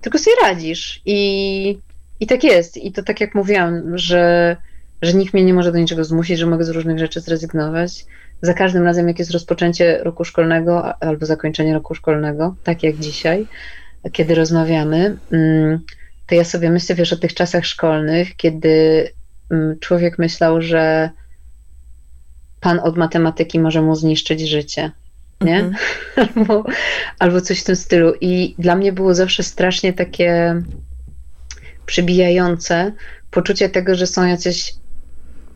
tylko 0.00 0.18
sobie 0.18 0.36
radzisz 0.42 1.02
i 1.06 1.78
i 2.20 2.26
tak 2.26 2.44
jest. 2.44 2.76
I 2.76 2.92
to 2.92 3.02
tak 3.02 3.20
jak 3.20 3.34
mówiłam, 3.34 3.98
że, 3.98 4.56
że 5.02 5.14
nikt 5.14 5.34
mnie 5.34 5.44
nie 5.44 5.54
może 5.54 5.72
do 5.72 5.78
niczego 5.78 6.04
zmusić, 6.04 6.38
że 6.38 6.46
mogę 6.46 6.64
z 6.64 6.68
różnych 6.68 6.98
rzeczy 6.98 7.20
zrezygnować. 7.20 8.04
Za 8.42 8.54
każdym 8.54 8.82
razem, 8.82 9.08
jak 9.08 9.18
jest 9.18 9.30
rozpoczęcie 9.30 9.98
roku 10.02 10.24
szkolnego 10.24 11.02
albo 11.02 11.26
zakończenie 11.26 11.74
roku 11.74 11.94
szkolnego, 11.94 12.54
tak 12.64 12.82
jak 12.82 12.96
dzisiaj, 12.96 13.46
kiedy 14.12 14.34
rozmawiamy, 14.34 15.16
mm, 15.32 15.80
to 16.26 16.34
ja 16.34 16.44
sobie 16.44 16.70
myślę, 16.70 16.94
wiesz, 16.94 17.12
o 17.12 17.16
tych 17.16 17.34
czasach 17.34 17.66
szkolnych, 17.66 18.36
kiedy 18.36 19.08
mm, 19.50 19.78
człowiek 19.78 20.18
myślał, 20.18 20.62
że 20.62 21.10
pan 22.60 22.80
od 22.80 22.96
matematyki 22.96 23.60
może 23.60 23.82
mu 23.82 23.96
zniszczyć 23.96 24.40
życie. 24.40 24.90
Nie? 25.40 25.58
Mhm. 25.58 25.74
Albo, 26.36 26.64
albo 27.18 27.40
coś 27.40 27.60
w 27.60 27.64
tym 27.64 27.76
stylu. 27.76 28.12
I 28.20 28.54
dla 28.58 28.76
mnie 28.76 28.92
było 28.92 29.14
zawsze 29.14 29.42
strasznie 29.42 29.92
takie 29.92 30.62
przybijające 31.90 32.92
poczucie 33.30 33.68
tego, 33.68 33.94
że 33.94 34.06
są 34.06 34.26
jacyś 34.26 34.74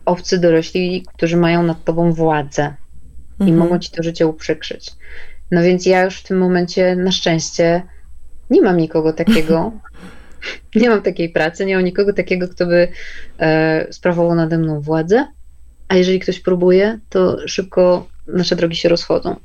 obcy 0.05 0.39
dorośli, 0.39 1.05
którzy 1.13 1.37
mają 1.37 1.63
nad 1.63 1.83
tobą 1.83 2.13
władzę 2.13 2.75
mhm. 3.39 3.49
i 3.49 3.53
mogą 3.53 3.79
ci 3.79 3.91
to 3.91 4.03
życie 4.03 4.27
uprzykrzyć. 4.27 4.91
No 5.51 5.63
więc 5.63 5.85
ja 5.85 6.03
już 6.03 6.17
w 6.17 6.23
tym 6.23 6.37
momencie 6.37 6.95
na 6.95 7.11
szczęście 7.11 7.81
nie 8.49 8.61
mam 8.61 8.77
nikogo 8.77 9.13
takiego. 9.13 9.71
nie 10.75 10.89
mam 10.89 11.01
takiej 11.01 11.29
pracy, 11.29 11.65
nie 11.65 11.75
mam 11.75 11.85
nikogo 11.85 12.13
takiego, 12.13 12.47
kto 12.47 12.65
by 12.65 12.87
e, 13.39 13.87
sprawował 13.91 14.35
nade 14.35 14.57
mną 14.57 14.81
władzę. 14.81 15.27
A 15.87 15.95
jeżeli 15.95 16.19
ktoś 16.19 16.39
próbuje, 16.39 16.99
to 17.09 17.47
szybko 17.47 18.07
nasze 18.27 18.55
drogi 18.55 18.75
się 18.75 18.89
rozchodzą. 18.89 19.35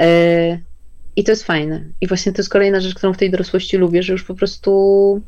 E, 0.00 0.58
I 1.16 1.24
to 1.24 1.32
jest 1.32 1.44
fajne. 1.44 1.84
I 2.00 2.06
właśnie 2.06 2.32
to 2.32 2.42
jest 2.42 2.50
kolejna 2.50 2.80
rzecz, 2.80 2.94
którą 2.94 3.12
w 3.12 3.18
tej 3.18 3.30
dorosłości 3.30 3.76
lubię, 3.76 4.02
że 4.02 4.12
już 4.12 4.24
po 4.24 4.34
prostu 4.34 5.22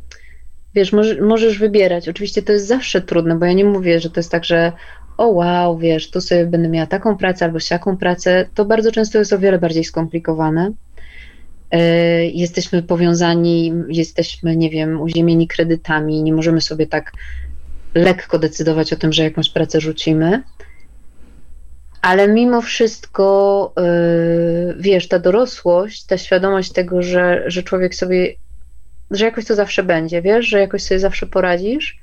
wiesz, 0.75 0.93
możesz, 0.93 1.21
możesz 1.21 1.59
wybierać. 1.59 2.09
Oczywiście 2.09 2.43
to 2.43 2.53
jest 2.53 2.67
zawsze 2.67 3.01
trudne, 3.01 3.39
bo 3.39 3.47
ja 3.47 3.53
nie 3.53 3.65
mówię, 3.65 4.01
że 4.01 4.11
to 4.11 4.21
jest 4.21 4.31
tak, 4.31 4.45
że 4.45 4.73
o 5.17 5.27
wow, 5.27 5.79
wiesz, 5.79 6.11
tu 6.11 6.21
sobie 6.21 6.47
będę 6.47 6.69
miała 6.69 6.87
taką 6.87 7.17
pracę 7.17 7.45
albo 7.45 7.61
siaką 7.61 7.97
pracę. 7.97 8.49
To 8.55 8.65
bardzo 8.65 8.93
często 8.93 9.19
jest 9.19 9.33
o 9.33 9.39
wiele 9.39 9.59
bardziej 9.59 9.85
skomplikowane. 9.85 10.73
E, 11.71 12.27
jesteśmy 12.27 12.83
powiązani, 12.83 13.73
jesteśmy, 13.89 14.57
nie 14.57 14.71
wiem, 14.71 15.01
uziemieni 15.01 15.49
kredytami, 15.49 16.23
nie 16.23 16.33
możemy 16.33 16.61
sobie 16.61 16.87
tak 16.87 17.13
lekko 17.95 18.39
decydować 18.39 18.93
o 18.93 18.97
tym, 18.97 19.13
że 19.13 19.23
jakąś 19.23 19.51
pracę 19.51 19.81
rzucimy. 19.81 20.43
Ale 22.03 22.29
mimo 22.29 22.63
wszystko, 22.63 23.73
e, 23.77 23.83
wiesz, 24.79 25.09
ta 25.09 25.19
dorosłość, 25.19 26.05
ta 26.05 26.19
świadomość 26.19 26.73
tego, 26.73 27.03
że, 27.03 27.43
że 27.47 27.63
człowiek 27.63 27.95
sobie 27.95 28.35
że 29.13 29.25
jakoś 29.25 29.45
to 29.45 29.55
zawsze 29.55 29.83
będzie, 29.83 30.23
wiesz, 30.23 30.47
że 30.47 30.61
jakoś 30.61 30.83
sobie 30.83 31.01
zawsze 31.01 31.27
poradzisz. 31.27 32.03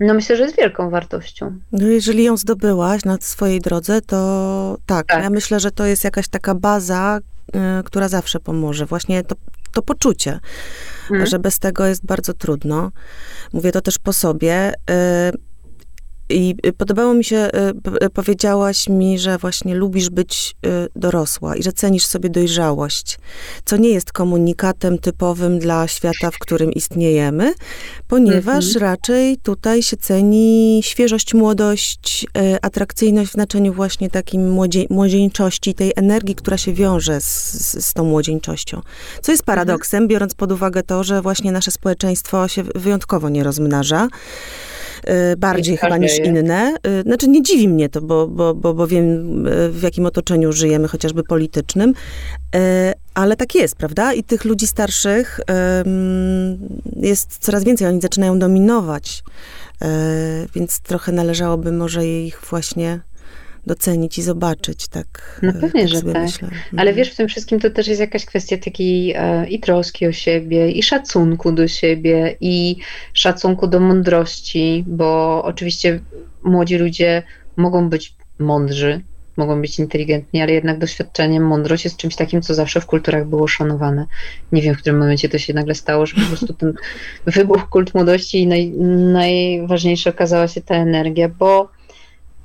No 0.00 0.14
myślę, 0.14 0.36
że 0.36 0.42
jest 0.42 0.56
wielką 0.56 0.90
wartością. 0.90 1.58
No 1.72 1.86
jeżeli 1.88 2.24
ją 2.24 2.36
zdobyłaś 2.36 3.04
na 3.04 3.18
swojej 3.20 3.60
drodze, 3.60 4.00
to 4.00 4.78
tak, 4.86 5.06
tak. 5.06 5.22
ja 5.22 5.30
myślę, 5.30 5.60
że 5.60 5.70
to 5.70 5.86
jest 5.86 6.04
jakaś 6.04 6.28
taka 6.28 6.54
baza, 6.54 7.18
y, 7.48 7.84
która 7.84 8.08
zawsze 8.08 8.40
pomoże. 8.40 8.86
Właśnie 8.86 9.24
to, 9.24 9.34
to 9.72 9.82
poczucie, 9.82 10.40
hmm. 11.08 11.26
że 11.26 11.38
bez 11.38 11.58
tego 11.58 11.86
jest 11.86 12.06
bardzo 12.06 12.34
trudno. 12.34 12.90
Mówię 13.52 13.72
to 13.72 13.80
też 13.80 13.98
po 13.98 14.12
sobie. 14.12 14.72
Y, 14.90 15.47
i 16.30 16.56
podobało 16.76 17.14
mi 17.14 17.24
się, 17.24 17.36
y, 17.36 18.04
y, 18.04 18.10
powiedziałaś 18.10 18.88
mi, 18.88 19.18
że 19.18 19.38
właśnie 19.38 19.74
lubisz 19.74 20.10
być 20.10 20.56
y, 20.66 20.88
dorosła 20.96 21.56
i 21.56 21.62
że 21.62 21.72
cenisz 21.72 22.06
sobie 22.06 22.30
dojrzałość, 22.30 23.18
co 23.64 23.76
nie 23.76 23.88
jest 23.88 24.12
komunikatem 24.12 24.98
typowym 24.98 25.58
dla 25.58 25.88
świata, 25.88 26.30
w 26.30 26.38
którym 26.38 26.72
istniejemy, 26.72 27.54
ponieważ 28.08 28.66
mhm. 28.66 28.82
raczej 28.82 29.36
tutaj 29.36 29.82
się 29.82 29.96
ceni 29.96 30.80
świeżość, 30.84 31.34
młodość, 31.34 32.26
atrakcyjność 32.62 33.30
w 33.30 33.32
znaczeniu 33.32 33.72
właśnie 33.72 34.10
takim 34.10 34.50
młodzie, 34.50 34.84
młodzieńczości, 34.90 35.74
tej 35.74 35.92
energii, 35.96 36.34
która 36.34 36.56
się 36.56 36.72
wiąże 36.72 37.20
z, 37.20 37.86
z 37.86 37.94
tą 37.94 38.04
młodzieńczością. 38.04 38.80
Co 39.22 39.32
jest 39.32 39.44
paradoksem, 39.44 39.98
mhm. 39.98 40.08
biorąc 40.08 40.34
pod 40.34 40.52
uwagę 40.52 40.82
to, 40.82 41.04
że 41.04 41.22
właśnie 41.22 41.52
nasze 41.52 41.70
społeczeństwo 41.70 42.48
się 42.48 42.62
wyjątkowo 42.62 43.28
nie 43.28 43.44
rozmnaża. 43.44 44.08
Y, 45.32 45.36
bardziej 45.36 45.76
chyba 45.76 45.96
niż 45.96 46.18
inne. 46.18 46.74
Y, 47.00 47.02
znaczy 47.02 47.28
nie 47.28 47.42
dziwi 47.42 47.68
mnie 47.68 47.88
to, 47.88 48.00
bo, 48.00 48.28
bo, 48.28 48.54
bo, 48.54 48.74
bo 48.74 48.86
wiem 48.86 49.46
y, 49.46 49.70
w 49.70 49.82
jakim 49.82 50.06
otoczeniu 50.06 50.52
żyjemy, 50.52 50.88
chociażby 50.88 51.22
politycznym, 51.22 51.94
ale 53.14 53.36
tak 53.36 53.54
jest, 53.54 53.76
prawda? 53.76 54.12
I 54.12 54.24
tych 54.24 54.44
ludzi 54.44 54.66
starszych 54.66 55.40
jest 56.96 57.38
coraz 57.38 57.64
więcej, 57.64 57.88
oni 57.88 58.00
zaczynają 58.00 58.38
dominować, 58.38 59.22
więc 60.54 60.80
trochę 60.80 61.12
należałoby 61.12 61.72
może 61.72 62.06
ich 62.06 62.40
właśnie 62.50 63.00
docenić 63.66 64.18
i 64.18 64.22
zobaczyć, 64.22 64.88
tak. 64.88 65.40
No 65.42 65.52
pewnie, 65.52 65.80
tak 65.80 65.88
że 65.88 66.02
tak. 66.02 66.22
Myślę. 66.22 66.48
Ale 66.72 66.90
mhm. 66.90 66.96
wiesz, 66.96 67.10
w 67.10 67.16
tym 67.16 67.28
wszystkim 67.28 67.60
to 67.60 67.70
też 67.70 67.88
jest 67.88 68.00
jakaś 68.00 68.24
kwestia 68.24 68.56
takiej 68.58 69.14
e, 69.16 69.48
i 69.48 69.60
troski 69.60 70.06
o 70.06 70.12
siebie, 70.12 70.70
i 70.70 70.82
szacunku 70.82 71.52
do 71.52 71.68
siebie, 71.68 72.36
i 72.40 72.76
szacunku 73.12 73.66
do 73.66 73.80
mądrości, 73.80 74.84
bo 74.86 75.42
oczywiście 75.44 76.00
młodzi 76.42 76.76
ludzie 76.76 77.22
mogą 77.56 77.88
być 77.88 78.14
mądrzy, 78.38 79.00
mogą 79.38 79.60
być 79.60 79.78
inteligentni, 79.78 80.42
ale 80.42 80.52
jednak 80.52 80.78
doświadczeniem, 80.78 81.46
mądrość 81.46 81.84
jest 81.84 81.96
czymś 81.96 82.16
takim, 82.16 82.42
co 82.42 82.54
zawsze 82.54 82.80
w 82.80 82.86
kulturach 82.86 83.26
było 83.26 83.48
szanowane. 83.48 84.06
Nie 84.52 84.62
wiem, 84.62 84.74
w 84.74 84.78
którym 84.78 84.98
momencie 84.98 85.28
to 85.28 85.38
się 85.38 85.54
nagle 85.54 85.74
stało, 85.74 86.06
że 86.06 86.14
po 86.14 86.28
prostu 86.28 86.54
ten 86.54 86.72
wybuch 87.26 87.68
kult 87.68 87.94
młodości 87.94 88.42
i 88.42 88.46
naj, 88.46 88.70
najważniejsza 89.12 90.10
okazała 90.10 90.48
się 90.48 90.60
ta 90.60 90.74
energia, 90.74 91.28
bo 91.28 91.70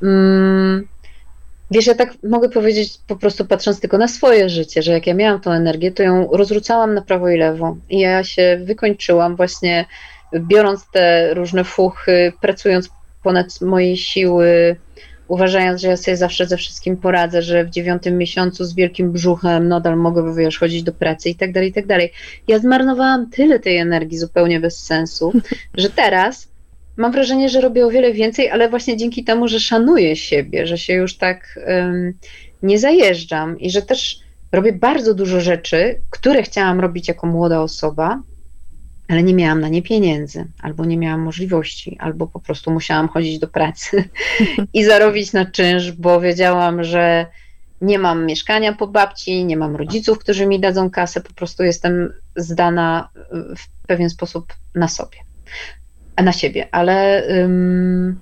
mm, 0.04 0.88
Wiesz, 1.72 1.88
ja 1.88 1.96
tak 1.96 2.14
mogę 2.24 2.50
powiedzieć 2.50 2.98
po 3.08 3.16
prostu 3.16 3.46
patrząc 3.46 3.80
tylko 3.80 3.98
na 3.98 4.08
swoje 4.08 4.50
życie, 4.50 4.82
że 4.82 4.92
jak 4.92 5.08
ja 5.08 5.14
miałam 5.14 5.42
tą 5.42 5.52
energię, 5.52 5.92
to 5.92 6.04
ją 6.04 6.28
rozrzucałam 6.32 6.94
na 6.94 7.02
prawo 7.02 7.30
i 7.30 7.38
lewo. 7.38 7.78
I 7.90 8.00
ja 8.00 8.24
się 8.24 8.60
wykończyłam 8.64 9.36
właśnie 9.36 9.86
biorąc 10.40 10.86
te 10.92 11.34
różne 11.34 11.64
fuchy, 11.64 12.34
pracując 12.42 12.90
ponad 13.24 13.62
mojej 13.62 13.98
siły, 13.98 14.76
uważając, 15.28 15.82
że 15.82 15.88
ja 15.88 15.98
sobie 15.98 16.18
zawsze 16.18 16.46
ze 16.46 16.58
wszystkim 16.58 16.98
poradzę, 16.98 17.42
że 17.42 17.66
w 17.66 17.70
dziewiątym 17.70 18.18
miesiącu 18.18 18.66
z 18.66 18.76
wielkim 18.76 19.12
brzuchem 19.12 19.68
nadal 19.68 19.98
mogę 19.98 20.36
wiesz, 20.36 20.60
chodzić 20.60 20.84
do 20.84 20.92
pracy 20.92 21.30
i 21.30 21.36
tak 21.36 21.52
dalej, 21.52 21.70
i 21.70 21.74
tak 21.74 21.88
dalej. 21.88 22.12
Ja 22.48 22.60
zmarnowałam 22.60 23.30
tyle 23.30 23.60
tej 23.60 23.78
energii 23.78 24.18
zupełnie 24.18 24.60
bez 24.60 24.78
sensu, 24.78 25.34
że 25.78 25.90
teraz 25.90 26.53
mam 26.98 27.12
wrażenie, 27.12 27.50
że 27.50 27.62
robię 27.62 27.86
o 27.86 27.90
wiele 27.90 28.14
więcej, 28.14 28.50
ale 28.50 28.70
właśnie 28.70 28.98
dzięki 28.98 29.24
temu, 29.24 29.48
że 29.48 29.60
szanuję 29.60 30.16
siebie, 30.16 30.68
że 30.68 30.78
się 30.78 30.94
już 30.94 31.18
tak 31.18 31.60
um, 31.68 32.14
nie 32.64 32.80
zajeżdżam 32.80 33.60
i 33.60 33.72
że 33.72 33.82
też 33.82 34.20
robię 34.52 34.74
bardzo 34.74 35.14
dużo 35.14 35.42
rzeczy, 35.42 36.02
które 36.10 36.44
chciałam 36.44 36.80
robić 36.80 37.08
jako 37.08 37.28
młoda 37.28 37.62
osoba, 37.62 38.22
ale 39.08 39.24
nie 39.24 39.34
miałam 39.34 39.60
na 39.60 39.70
nie 39.70 39.82
pieniędzy, 39.82 40.46
albo 40.62 40.86
nie 40.86 40.98
miałam 40.98 41.22
możliwości, 41.22 41.98
albo 42.00 42.28
po 42.28 42.40
prostu 42.40 42.72
musiałam 42.72 43.08
chodzić 43.08 43.40
do 43.40 43.48
pracy 43.48 44.10
i 44.74 44.84
zarobić 44.84 45.34
na 45.34 45.46
czynsz, 45.46 45.92
bo 45.92 46.22
wiedziałam, 46.22 46.84
że 46.84 47.26
nie 47.82 48.00
mam 48.00 48.26
mieszkania 48.26 48.74
po 48.74 48.88
babci, 48.88 49.46
nie 49.46 49.58
mam 49.58 49.76
rodziców, 49.76 50.20
którzy 50.20 50.46
mi 50.46 50.60
dadzą 50.60 50.90
kasę, 50.90 51.22
po 51.22 51.34
prostu 51.34 51.64
jestem 51.64 52.14
zdana 52.36 53.10
w 53.32 53.88
pewien 53.88 54.10
sposób 54.10 54.54
na 54.76 54.88
sobie 54.88 55.18
na 56.22 56.32
siebie, 56.32 56.68
ale. 56.72 57.24
Um, 57.42 58.20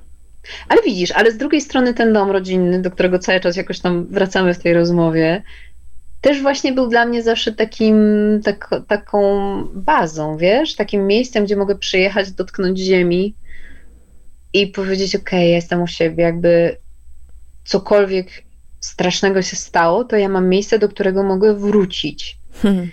ale 0.69 0.81
widzisz, 0.81 1.11
ale 1.11 1.31
z 1.31 1.37
drugiej 1.37 1.61
strony 1.61 1.93
ten 1.93 2.13
dom 2.13 2.31
rodzinny, 2.31 2.81
do 2.81 2.91
którego 2.91 3.19
cały 3.19 3.39
czas 3.39 3.55
jakoś 3.55 3.79
tam 3.79 4.07
wracamy 4.07 4.53
w 4.53 4.59
tej 4.59 4.73
rozmowie, 4.73 5.43
też 6.21 6.41
właśnie 6.41 6.73
był 6.73 6.87
dla 6.87 7.05
mnie 7.05 7.23
zawsze 7.23 7.51
takim, 7.51 7.95
tak, 8.43 8.69
taką 8.87 9.21
bazą, 9.73 10.37
wiesz, 10.37 10.75
takim 10.75 11.07
miejscem, 11.07 11.45
gdzie 11.45 11.55
mogę 11.55 11.75
przyjechać, 11.75 12.31
dotknąć 12.31 12.79
ziemi 12.79 13.35
i 14.53 14.67
powiedzieć, 14.67 15.15
ok, 15.15 15.31
ja 15.31 15.39
jestem 15.39 15.81
u 15.81 15.87
siebie, 15.87 16.23
jakby 16.23 16.77
cokolwiek 17.65 18.27
strasznego 18.79 19.41
się 19.41 19.55
stało, 19.55 20.03
to 20.03 20.15
ja 20.15 20.29
mam 20.29 20.49
miejsce, 20.49 20.79
do 20.79 20.89
którego 20.89 21.23
mogę 21.23 21.55
wrócić. 21.55 22.37
Hmm. 22.61 22.91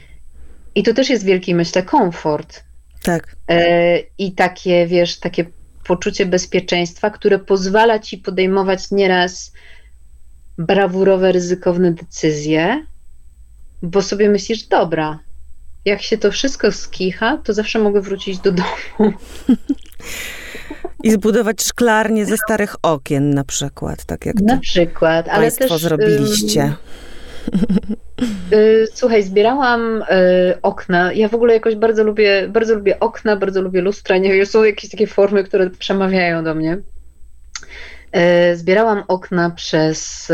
I 0.74 0.82
to 0.82 0.94
też 0.94 1.10
jest 1.10 1.24
wielki, 1.24 1.54
myślę, 1.54 1.82
komfort, 1.82 2.64
tak. 3.08 3.36
E, 3.48 3.98
I 4.18 4.32
takie, 4.32 4.86
wiesz, 4.86 5.18
takie 5.20 5.44
poczucie 5.86 6.26
bezpieczeństwa, 6.26 7.10
które 7.10 7.38
pozwala 7.38 7.98
ci 7.98 8.18
podejmować 8.18 8.90
nieraz 8.90 9.52
brawurowe, 10.58 11.32
ryzykowne 11.32 11.92
decyzje, 11.92 12.86
bo 13.82 14.02
sobie 14.02 14.28
myślisz, 14.28 14.62
dobra, 14.62 15.18
jak 15.84 16.02
się 16.02 16.18
to 16.18 16.30
wszystko 16.30 16.72
skicha, 16.72 17.36
to 17.36 17.52
zawsze 17.52 17.78
mogę 17.78 18.00
wrócić 18.00 18.38
do 18.38 18.52
domu. 18.52 18.68
I 21.04 21.10
zbudować 21.10 21.62
szklarnię 21.62 22.26
ze 22.26 22.36
starych 22.36 22.76
okien 22.82 23.30
na 23.30 23.44
przykład, 23.44 24.04
tak 24.04 24.26
jak 24.26 24.40
na 24.40 24.56
przykład, 24.56 25.28
ale 25.28 25.40
Państwo 25.40 25.68
też, 25.68 25.82
zrobiliście. 25.82 26.74
Y, 27.54 27.96
słuchaj, 28.94 29.22
zbierałam 29.22 30.02
y, 30.02 30.04
okna. 30.62 31.12
Ja 31.12 31.28
w 31.28 31.34
ogóle 31.34 31.54
jakoś 31.54 31.74
bardzo 31.74 32.04
lubię, 32.04 32.48
bardzo 32.48 32.74
lubię 32.74 33.00
okna, 33.00 33.36
bardzo 33.36 33.62
lubię 33.62 33.80
lustra. 33.80 34.18
Nie 34.18 34.32
wiem, 34.32 34.46
są 34.46 34.64
jakieś 34.64 34.90
takie 34.90 35.06
formy, 35.06 35.44
które 35.44 35.70
przemawiają 35.70 36.44
do 36.44 36.54
mnie. 36.54 36.78
E, 38.12 38.56
zbierałam 38.56 39.04
okna 39.08 39.50
przez 39.50 40.32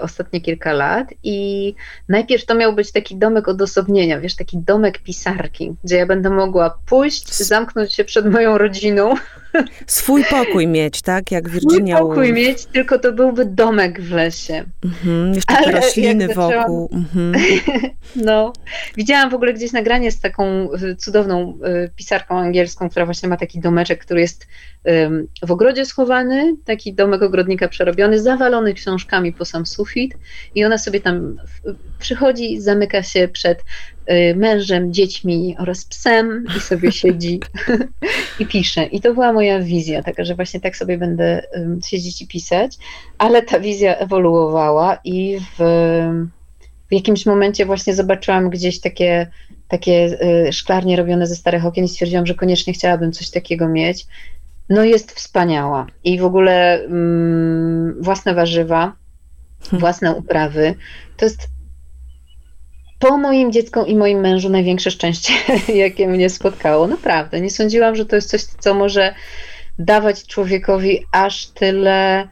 ostatnie 0.00 0.40
kilka 0.40 0.72
lat 0.72 1.14
i 1.22 1.74
najpierw 2.08 2.46
to 2.46 2.54
miał 2.54 2.72
być 2.72 2.92
taki 2.92 3.16
domek 3.16 3.48
odosobnienia, 3.48 4.20
wiesz, 4.20 4.36
taki 4.36 4.58
domek 4.58 4.98
pisarki, 4.98 5.74
gdzie 5.84 5.96
ja 5.96 6.06
będę 6.06 6.30
mogła 6.30 6.78
pójść, 6.86 7.34
zamknąć 7.34 7.94
się 7.94 8.04
przed 8.04 8.26
moją 8.32 8.58
rodziną. 8.58 9.14
Swój 9.86 10.24
pokój 10.24 10.66
mieć, 10.66 11.02
tak? 11.02 11.30
Jak 11.30 11.48
Virginia 11.48 11.96
Swój 11.96 12.08
pokój 12.08 12.32
mieć, 12.32 12.66
tylko 12.66 12.98
to 12.98 13.12
byłby 13.12 13.44
domek 13.44 14.00
w 14.00 14.12
lesie. 14.12 14.64
Mhm, 14.84 15.34
jeszcze 15.34 15.56
Ale 15.56 15.72
rośliny 15.72 16.28
wokół. 16.34 16.90
Mhm. 16.92 17.34
No. 18.16 18.52
Widziałam 18.96 19.30
w 19.30 19.34
ogóle 19.34 19.54
gdzieś 19.54 19.72
nagranie 19.72 20.12
z 20.12 20.20
taką 20.20 20.44
e, 20.72 20.96
cudowną 20.96 21.58
pisarką 21.96 22.38
angielską, 22.38 22.90
która 22.90 23.04
właśnie 23.04 23.28
ma 23.28 23.36
taki 23.36 23.60
domeczek, 23.60 24.04
który 24.04 24.20
jest 24.20 24.46
w 25.42 25.50
ogrodzie 25.50 25.84
schowany, 25.84 26.56
taki 26.64 26.94
domek 26.94 27.22
ogrodnika 27.22 27.68
przerobiony, 27.68 28.20
zawalony 28.20 28.74
książkami 28.74 29.32
po 29.32 29.44
sam 29.44 29.66
sufit 29.66 30.14
i 30.54 30.64
ona 30.64 30.78
sobie 30.78 31.00
tam 31.00 31.36
przychodzi, 31.98 32.60
zamyka 32.60 33.02
się 33.02 33.28
przed 33.28 33.64
y, 34.10 34.34
mężem, 34.36 34.92
dziećmi 34.92 35.56
oraz 35.58 35.84
psem 35.84 36.44
i 36.56 36.60
sobie 36.60 36.92
siedzi 37.02 37.40
i 38.38 38.46
pisze. 38.46 38.84
I 38.84 39.00
to 39.00 39.14
była 39.14 39.32
moja 39.32 39.60
wizja, 39.60 40.02
taka, 40.02 40.24
że 40.24 40.34
właśnie 40.34 40.60
tak 40.60 40.76
sobie 40.76 40.98
będę 40.98 41.42
siedzieć 41.84 42.22
i 42.22 42.26
pisać, 42.26 42.76
ale 43.18 43.42
ta 43.42 43.60
wizja 43.60 43.96
ewoluowała 43.96 44.98
i 45.04 45.38
w, 45.58 45.62
w 46.90 46.94
jakimś 46.94 47.26
momencie 47.26 47.66
właśnie 47.66 47.94
zobaczyłam 47.94 48.50
gdzieś 48.50 48.80
takie 48.80 49.26
takie 49.68 50.18
y, 50.48 50.52
szklarnie 50.52 50.96
robione 50.96 51.26
ze 51.26 51.36
starych 51.36 51.66
okien 51.66 51.84
i 51.84 51.88
stwierdziłam, 51.88 52.26
że 52.26 52.34
koniecznie 52.34 52.72
chciałabym 52.72 53.12
coś 53.12 53.30
takiego 53.30 53.68
mieć 53.68 54.06
no 54.70 54.84
jest 54.84 55.12
wspaniała. 55.12 55.86
I 56.04 56.18
w 56.18 56.24
ogóle 56.24 56.84
mm, 56.84 58.02
własne 58.02 58.34
warzywa, 58.34 58.96
hmm. 59.62 59.80
własne 59.80 60.14
uprawy, 60.14 60.74
to 61.16 61.24
jest 61.24 61.48
po 62.98 63.16
moim 63.16 63.52
dziecku 63.52 63.84
i 63.84 63.96
moim 63.96 64.20
mężu 64.20 64.48
największe 64.48 64.90
szczęście, 64.90 65.32
jakie 65.84 66.08
mnie 66.08 66.30
spotkało. 66.30 66.86
Naprawdę. 66.86 67.40
Nie 67.40 67.50
sądziłam, 67.50 67.96
że 67.96 68.06
to 68.06 68.16
jest 68.16 68.30
coś, 68.30 68.42
co 68.44 68.74
może 68.74 69.14
dawać 69.78 70.26
człowiekowi 70.26 71.06
aż 71.12 71.46
tyle 71.46 72.28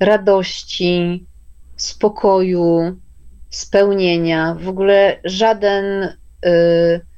radości, 0.00 1.26
spokoju, 1.76 2.96
spełnienia. 3.50 4.56
W 4.60 4.68
ogóle 4.68 5.20
żaden. 5.24 6.16
Yy, 6.44 7.13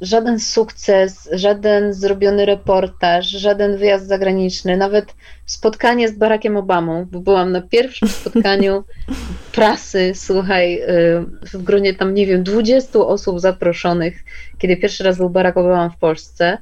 żaden 0.00 0.40
sukces, 0.40 1.28
żaden 1.32 1.94
zrobiony 1.94 2.46
reportaż, 2.46 3.26
żaden 3.26 3.76
wyjazd 3.76 4.08
zagraniczny, 4.08 4.76
nawet 4.76 5.14
spotkanie 5.46 6.08
z 6.08 6.18
Barackiem 6.18 6.56
Obamą, 6.56 7.06
bo 7.10 7.20
byłam 7.20 7.52
na 7.52 7.62
pierwszym 7.62 8.08
spotkaniu 8.20 8.84
prasy, 9.52 10.12
słuchaj, 10.14 10.82
y, 10.82 10.86
w 11.52 11.62
gronie 11.62 11.94
tam, 11.94 12.14
nie 12.14 12.26
wiem, 12.26 12.42
20 12.42 12.98
osób 12.98 13.40
zaproszonych, 13.40 14.24
kiedy 14.58 14.76
pierwszy 14.76 15.04
raz 15.04 15.16
był 15.16 15.30
Barack 15.30 15.56
Obama 15.56 15.88
w 15.88 15.98
Polsce. 15.98 16.58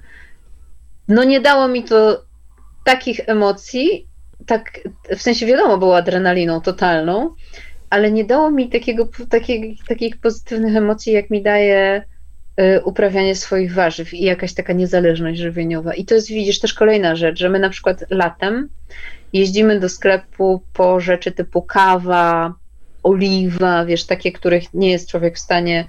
No 1.08 1.24
nie 1.24 1.40
dało 1.40 1.68
mi 1.68 1.84
to 1.84 2.24
takich 2.84 3.20
emocji, 3.26 4.06
tak, 4.46 4.80
w 5.16 5.22
sensie 5.22 5.46
wiadomo, 5.46 5.78
było 5.78 5.96
adrenaliną 5.96 6.60
totalną, 6.60 7.34
ale 7.90 8.12
nie 8.12 8.24
dało 8.24 8.50
mi 8.50 8.68
takiego, 8.68 9.08
takich, 9.28 9.84
takich 9.84 10.20
pozytywnych 10.20 10.76
emocji, 10.76 11.12
jak 11.12 11.30
mi 11.30 11.42
daje 11.42 12.04
uprawianie 12.84 13.36
swoich 13.36 13.74
warzyw 13.74 14.14
i 14.14 14.24
jakaś 14.24 14.54
taka 14.54 14.72
niezależność 14.72 15.40
żywieniowa. 15.40 15.94
I 15.94 16.04
to 16.04 16.14
jest, 16.14 16.28
widzisz, 16.28 16.60
też 16.60 16.74
kolejna 16.74 17.16
rzecz, 17.16 17.38
że 17.38 17.48
my 17.48 17.58
na 17.58 17.68
przykład 17.68 18.04
latem 18.10 18.68
jeździmy 19.32 19.80
do 19.80 19.88
sklepu 19.88 20.62
po 20.72 21.00
rzeczy 21.00 21.32
typu 21.32 21.62
kawa, 21.62 22.54
oliwa, 23.02 23.84
wiesz, 23.84 24.04
takie, 24.04 24.32
których 24.32 24.74
nie 24.74 24.90
jest 24.90 25.08
człowiek 25.08 25.36
w 25.36 25.40
stanie 25.40 25.84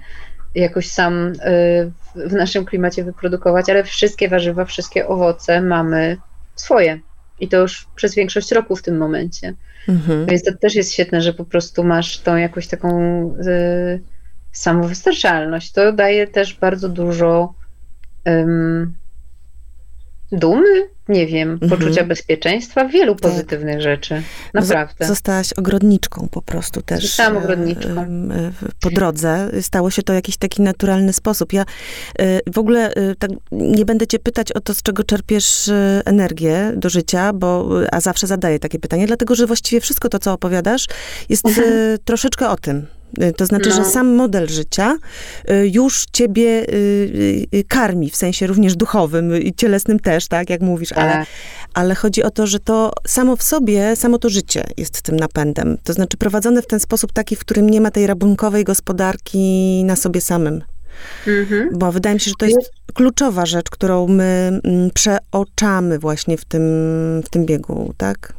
jakoś 0.54 0.90
sam 0.90 1.26
y, 1.26 1.92
w 2.14 2.32
naszym 2.32 2.64
klimacie 2.64 3.04
wyprodukować, 3.04 3.70
ale 3.70 3.84
wszystkie 3.84 4.28
warzywa, 4.28 4.64
wszystkie 4.64 5.08
owoce 5.08 5.60
mamy 5.60 6.16
swoje. 6.54 7.00
I 7.40 7.48
to 7.48 7.56
już 7.56 7.86
przez 7.96 8.14
większość 8.14 8.52
roku 8.52 8.76
w 8.76 8.82
tym 8.82 8.96
momencie. 8.96 9.54
Mhm. 9.88 10.26
Więc 10.26 10.42
to 10.42 10.52
też 10.60 10.74
jest 10.74 10.92
świetne, 10.92 11.20
że 11.20 11.32
po 11.32 11.44
prostu 11.44 11.84
masz 11.84 12.18
tą 12.18 12.36
jakąś 12.36 12.66
taką 12.66 12.90
y, 13.46 14.13
samowystarczalność. 14.54 15.72
To 15.72 15.92
daje 15.92 16.26
też 16.26 16.54
bardzo 16.54 16.88
dużo 16.88 17.54
dumy, 20.32 20.88
nie 21.08 21.26
wiem, 21.26 21.50
mhm. 21.50 21.70
poczucia 21.70 22.04
bezpieczeństwa, 22.04 22.84
wielu 22.84 23.14
tak. 23.14 23.30
pozytywnych 23.30 23.80
rzeczy. 23.80 24.22
Naprawdę. 24.54 25.06
Zostałaś 25.06 25.52
ogrodniczką 25.52 26.28
po 26.30 26.42
prostu 26.42 26.82
też. 26.82 27.02
Zostałam 27.02 27.36
ogrodniczką. 27.36 28.06
Po 28.80 28.90
drodze. 28.90 29.50
Stało 29.60 29.90
się 29.90 30.02
to 30.02 30.12
w 30.12 30.16
jakiś 30.16 30.36
taki 30.36 30.62
naturalny 30.62 31.12
sposób. 31.12 31.52
Ja 31.52 31.64
e, 32.18 32.40
w 32.52 32.58
ogóle 32.58 32.94
e, 32.94 33.14
tak 33.14 33.30
nie 33.52 33.84
będę 33.84 34.06
cię 34.06 34.18
pytać 34.18 34.52
o 34.52 34.60
to, 34.60 34.74
z 34.74 34.82
czego 34.82 35.04
czerpiesz 35.04 35.68
e, 35.68 36.02
energię 36.04 36.72
do 36.76 36.88
życia, 36.88 37.32
bo, 37.32 37.68
a 37.92 38.00
zawsze 38.00 38.26
zadaję 38.26 38.58
takie 38.58 38.78
pytanie, 38.78 39.06
dlatego, 39.06 39.34
że 39.34 39.46
właściwie 39.46 39.80
wszystko 39.80 40.08
to, 40.08 40.18
co 40.18 40.32
opowiadasz, 40.32 40.86
jest 41.28 41.46
mhm. 41.46 41.98
troszeczkę 42.04 42.48
o 42.48 42.56
tym. 42.56 42.86
Y, 43.22 43.32
to 43.32 43.46
znaczy, 43.46 43.68
no. 43.68 43.76
że 43.76 43.84
sam 43.84 44.14
model 44.14 44.48
życia 44.48 44.98
y, 45.50 45.68
już 45.68 46.04
ciebie 46.12 46.66
y, 46.68 47.64
karmi, 47.68 48.10
w 48.10 48.16
sensie 48.16 48.46
również 48.46 48.76
duchowym 48.76 49.42
i 49.42 49.54
cielesnym 49.54 50.00
też, 50.00 50.28
tak, 50.28 50.50
jak 50.50 50.60
mówisz, 50.60 50.92
ale, 50.92 51.12
tak. 51.12 51.26
ale 51.74 51.94
chodzi 51.94 52.22
o 52.22 52.30
to, 52.30 52.46
że 52.46 52.60
to 52.60 52.92
samo 53.06 53.36
w 53.36 53.42
sobie, 53.42 53.96
samo 53.96 54.18
to 54.18 54.28
życie 54.28 54.64
jest 54.76 55.02
tym 55.02 55.16
napędem. 55.16 55.78
To 55.84 55.92
znaczy 55.92 56.16
prowadzone 56.16 56.62
w 56.62 56.66
ten 56.66 56.80
sposób 56.80 57.12
taki, 57.12 57.36
w 57.36 57.40
którym 57.40 57.70
nie 57.70 57.80
ma 57.80 57.90
tej 57.90 58.06
rabunkowej 58.06 58.64
gospodarki 58.64 59.82
na 59.84 59.96
sobie 59.96 60.20
samym. 60.20 60.62
Mhm. 61.26 61.70
Bo 61.78 61.92
wydaje 61.92 62.14
mi 62.14 62.20
się, 62.20 62.30
że 62.30 62.34
to 62.38 62.46
jest 62.46 62.70
kluczowa 62.94 63.46
rzecz, 63.46 63.70
którą 63.70 64.06
my 64.08 64.60
mm, 64.64 64.90
przeoczamy 64.94 65.98
właśnie 65.98 66.36
w 66.36 66.44
tym, 66.44 66.62
w 67.24 67.28
tym 67.30 67.46
biegu, 67.46 67.94
tak? 67.96 68.32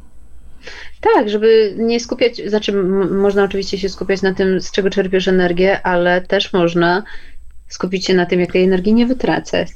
Tak, 1.01 1.29
żeby 1.29 1.73
nie 1.77 1.99
skupiać, 1.99 2.41
znaczy 2.49 2.73
można 3.11 3.43
oczywiście 3.43 3.77
się 3.77 3.89
skupiać 3.89 4.21
na 4.21 4.33
tym, 4.33 4.61
z 4.61 4.71
czego 4.71 4.89
czerpiesz 4.89 5.27
energię, 5.27 5.81
ale 5.81 6.21
też 6.21 6.53
można 6.53 7.03
skupić 7.67 8.05
się 8.05 8.13
na 8.13 8.25
tym, 8.25 8.39
jak 8.39 8.51
tej 8.51 8.63
energii 8.63 8.93
nie 8.93 9.05
wytracać. 9.05 9.69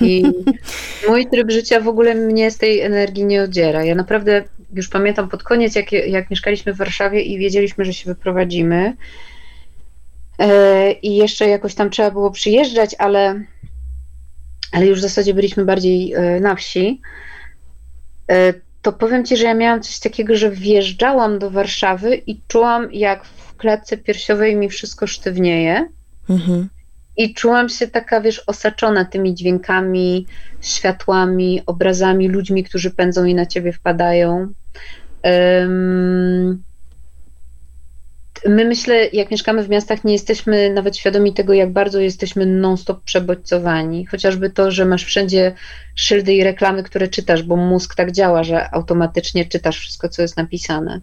I 0.00 0.24
mój 1.08 1.26
tryb 1.26 1.50
życia 1.50 1.80
w 1.80 1.88
ogóle 1.88 2.14
mnie 2.14 2.50
z 2.50 2.58
tej 2.58 2.80
energii 2.80 3.24
nie 3.24 3.42
odziera. 3.42 3.84
Ja 3.84 3.94
naprawdę 3.94 4.44
już 4.74 4.88
pamiętam 4.88 5.28
pod 5.28 5.42
koniec, 5.42 5.74
jak, 5.74 5.92
jak 5.92 6.30
mieszkaliśmy 6.30 6.74
w 6.74 6.76
Warszawie 6.76 7.22
i 7.22 7.38
wiedzieliśmy, 7.38 7.84
że 7.84 7.92
się 7.92 8.10
wyprowadzimy. 8.10 8.96
E, 10.38 10.92
I 10.92 11.16
jeszcze 11.16 11.48
jakoś 11.48 11.74
tam 11.74 11.90
trzeba 11.90 12.10
było 12.10 12.30
przyjeżdżać, 12.30 12.96
ale, 12.98 13.44
ale 14.72 14.86
już 14.86 14.98
w 14.98 15.02
zasadzie 15.02 15.34
byliśmy 15.34 15.64
bardziej 15.64 16.12
e, 16.12 16.40
na 16.40 16.54
wsi 16.54 17.00
e, 18.30 18.54
to 18.82 18.92
powiem 18.92 19.24
Ci, 19.24 19.36
że 19.36 19.44
ja 19.44 19.54
miałam 19.54 19.82
coś 19.82 19.98
takiego, 19.98 20.36
że 20.36 20.50
wjeżdżałam 20.50 21.38
do 21.38 21.50
Warszawy 21.50 22.14
i 22.14 22.40
czułam, 22.48 22.92
jak 22.92 23.24
w 23.24 23.56
klatce 23.56 23.96
piersiowej 23.96 24.56
mi 24.56 24.68
wszystko 24.68 25.06
sztywnieje. 25.06 25.88
Mhm. 26.30 26.68
I 27.16 27.34
czułam 27.34 27.68
się 27.68 27.88
taka, 27.88 28.20
wiesz, 28.20 28.42
osaczona 28.46 29.04
tymi 29.04 29.34
dźwiękami, 29.34 30.26
światłami, 30.60 31.62
obrazami, 31.66 32.28
ludźmi, 32.28 32.64
którzy 32.64 32.90
pędzą 32.90 33.24
i 33.24 33.34
na 33.34 33.46
ciebie 33.46 33.72
wpadają. 33.72 34.52
Um, 35.24 36.62
my 38.48 38.64
myślę, 38.64 39.08
jak 39.12 39.30
mieszkamy 39.30 39.62
w 39.62 39.68
miastach, 39.68 40.04
nie 40.04 40.12
jesteśmy 40.12 40.70
nawet 40.70 40.96
świadomi 40.96 41.32
tego, 41.32 41.52
jak 41.52 41.72
bardzo 41.72 42.00
jesteśmy 42.00 42.46
non-stop 42.46 43.02
przebodźcowani. 43.04 44.06
Chociażby 44.06 44.50
to, 44.50 44.70
że 44.70 44.84
masz 44.84 45.04
wszędzie 45.04 45.54
szyldy 45.94 46.34
i 46.34 46.44
reklamy, 46.44 46.82
które 46.82 47.08
czytasz, 47.08 47.42
bo 47.42 47.56
mózg 47.56 47.94
tak 47.94 48.12
działa, 48.12 48.44
że 48.44 48.74
automatycznie 48.74 49.44
czytasz 49.44 49.78
wszystko, 49.78 50.08
co 50.08 50.22
jest 50.22 50.36
napisane. 50.36 51.00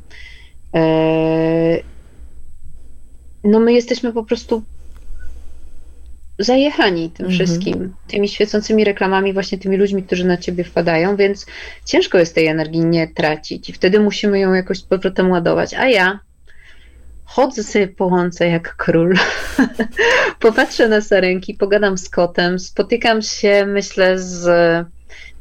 Eee, 0.73 1.83
no 3.43 3.59
my 3.59 3.73
jesteśmy 3.73 4.13
po 4.13 4.23
prostu 4.23 4.63
zajechani 6.39 7.09
tym 7.09 7.25
mhm. 7.25 7.45
wszystkim, 7.47 7.93
tymi 8.07 8.29
świecącymi 8.29 8.83
reklamami, 8.83 9.33
właśnie 9.33 9.57
tymi 9.57 9.77
ludźmi, 9.77 10.03
którzy 10.03 10.25
na 10.25 10.37
ciebie 10.37 10.63
wpadają, 10.63 11.15
więc 11.15 11.45
ciężko 11.85 12.17
jest 12.17 12.35
tej 12.35 12.47
energii 12.47 12.85
nie 12.85 13.07
tracić 13.07 13.69
i 13.69 13.73
wtedy 13.73 13.99
musimy 13.99 14.39
ją 14.39 14.53
jakoś 14.53 14.77
z 14.77 14.83
powrotem 14.83 15.31
ładować. 15.31 15.73
A 15.73 15.87
ja 15.87 16.19
chodzę 17.29 17.63
sobie 17.63 17.87
po 17.87 18.05
łące 18.05 18.47
jak 18.47 18.75
król, 18.75 19.15
popatrzę 20.39 20.87
na 20.87 21.01
sarenki, 21.01 21.53
pogadam 21.53 21.97
z 21.97 22.09
kotem, 22.09 22.59
spotykam 22.59 23.21
się, 23.21 23.65
myślę, 23.65 24.19
z. 24.19 24.47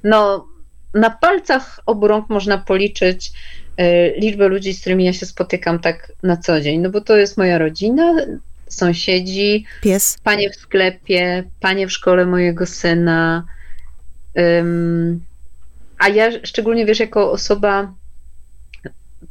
No, 0.05 0.49
na 0.95 1.11
palcach 1.11 1.81
obu 1.87 2.09
rąk 2.09 2.29
można 2.29 2.59
policzyć 2.59 3.33
y, 3.81 4.15
liczbę 4.19 4.49
ludzi, 4.49 4.75
z 4.75 4.81
którymi 4.81 5.05
ja 5.05 5.13
się 5.13 5.27
spotykam 5.27 5.79
tak 5.79 6.13
na 6.23 6.37
co 6.37 6.61
dzień, 6.61 6.81
no 6.81 6.91
bo 6.91 7.01
to 7.01 7.17
jest 7.17 7.37
moja 7.37 7.59
rodzina, 7.59 8.15
sąsiedzi, 8.69 9.65
pies, 9.83 10.19
panie 10.23 10.51
w 10.51 10.57
sklepie, 10.57 11.45
panie 11.61 11.87
w 11.87 11.93
szkole 11.93 12.27
mojego 12.27 12.67
syna. 12.67 13.45
Um, 14.35 15.25
a 15.99 16.09
ja 16.09 16.31
szczególnie 16.45 16.87
wiesz, 16.87 17.01
jako 17.01 17.33
osoba 17.33 17.93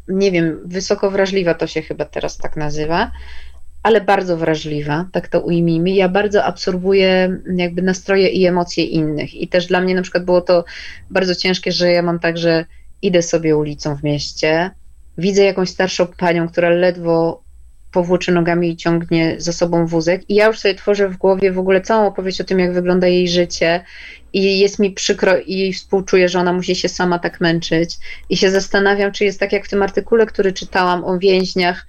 nie 0.08 0.32
wiem, 0.32 0.60
wysoko 0.66 1.12
wrażliwa 1.12 1.53
to 1.53 1.68
się 1.68 1.82
chyba 1.82 2.05
teraz 2.05 2.38
tak 2.38 2.55
nazywa, 2.58 3.12
ale 3.84 4.01
bardzo 4.01 4.38
wrażliwa, 4.38 5.10
tak 5.12 5.28
to 5.28 5.41
ujmijmy. 5.41 5.89
Ja 5.89 6.10
bardzo 6.10 6.43
absorbuję 6.43 7.39
jakby 7.55 7.82
nastroje 7.82 8.30
i 8.30 8.45
emocje 8.45 8.84
innych. 8.84 9.34
I 9.34 9.47
też 9.47 9.68
dla 9.68 9.82
mnie 9.82 9.95
na 9.95 10.01
przykład 10.01 10.26
było 10.26 10.41
to 10.41 10.66
bardzo 11.10 11.36
ciężkie, 11.36 11.72
że 11.72 11.91
ja 11.91 12.01
mam 12.01 12.20
tak, 12.20 12.38
że 12.38 12.66
idę 13.01 13.22
sobie 13.22 13.58
ulicą 13.58 13.95
w 13.95 14.03
mieście, 14.03 14.72
widzę 15.18 15.43
jakąś 15.43 15.70
starszą 15.70 16.08
panią, 16.08 16.47
która 16.47 16.70
ledwo 16.70 17.43
powłóczy 17.97 18.31
nogami 18.31 18.69
i 18.69 18.77
ciągnie 18.77 19.35
za 19.37 19.53
sobą 19.53 19.85
wózek 19.85 20.21
i 20.29 20.35
ja 20.35 20.47
już 20.47 20.59
sobie 20.59 20.75
tworzę 20.75 21.09
w 21.09 21.17
głowie 21.17 21.51
w 21.51 21.59
ogóle 21.59 21.81
całą 21.81 22.07
opowieść 22.07 22.41
o 22.41 22.43
tym, 22.43 22.59
jak 22.59 22.73
wygląda 22.73 23.07
jej 23.07 23.27
życie 23.27 23.83
i 24.33 24.59
jest 24.59 24.79
mi 24.79 24.91
przykro 24.91 25.37
i 25.45 25.73
współczuję, 25.73 26.29
że 26.29 26.39
ona 26.39 26.53
musi 26.53 26.75
się 26.75 26.89
sama 26.89 27.19
tak 27.19 27.41
męczyć 27.41 27.97
i 28.29 28.37
się 28.37 28.51
zastanawiam, 28.51 29.11
czy 29.11 29.25
jest 29.25 29.39
tak 29.39 29.53
jak 29.53 29.65
w 29.65 29.69
tym 29.69 29.81
artykule, 29.81 30.25
który 30.25 30.53
czytałam 30.53 31.03
o 31.03 31.19
więźniach 31.19 31.87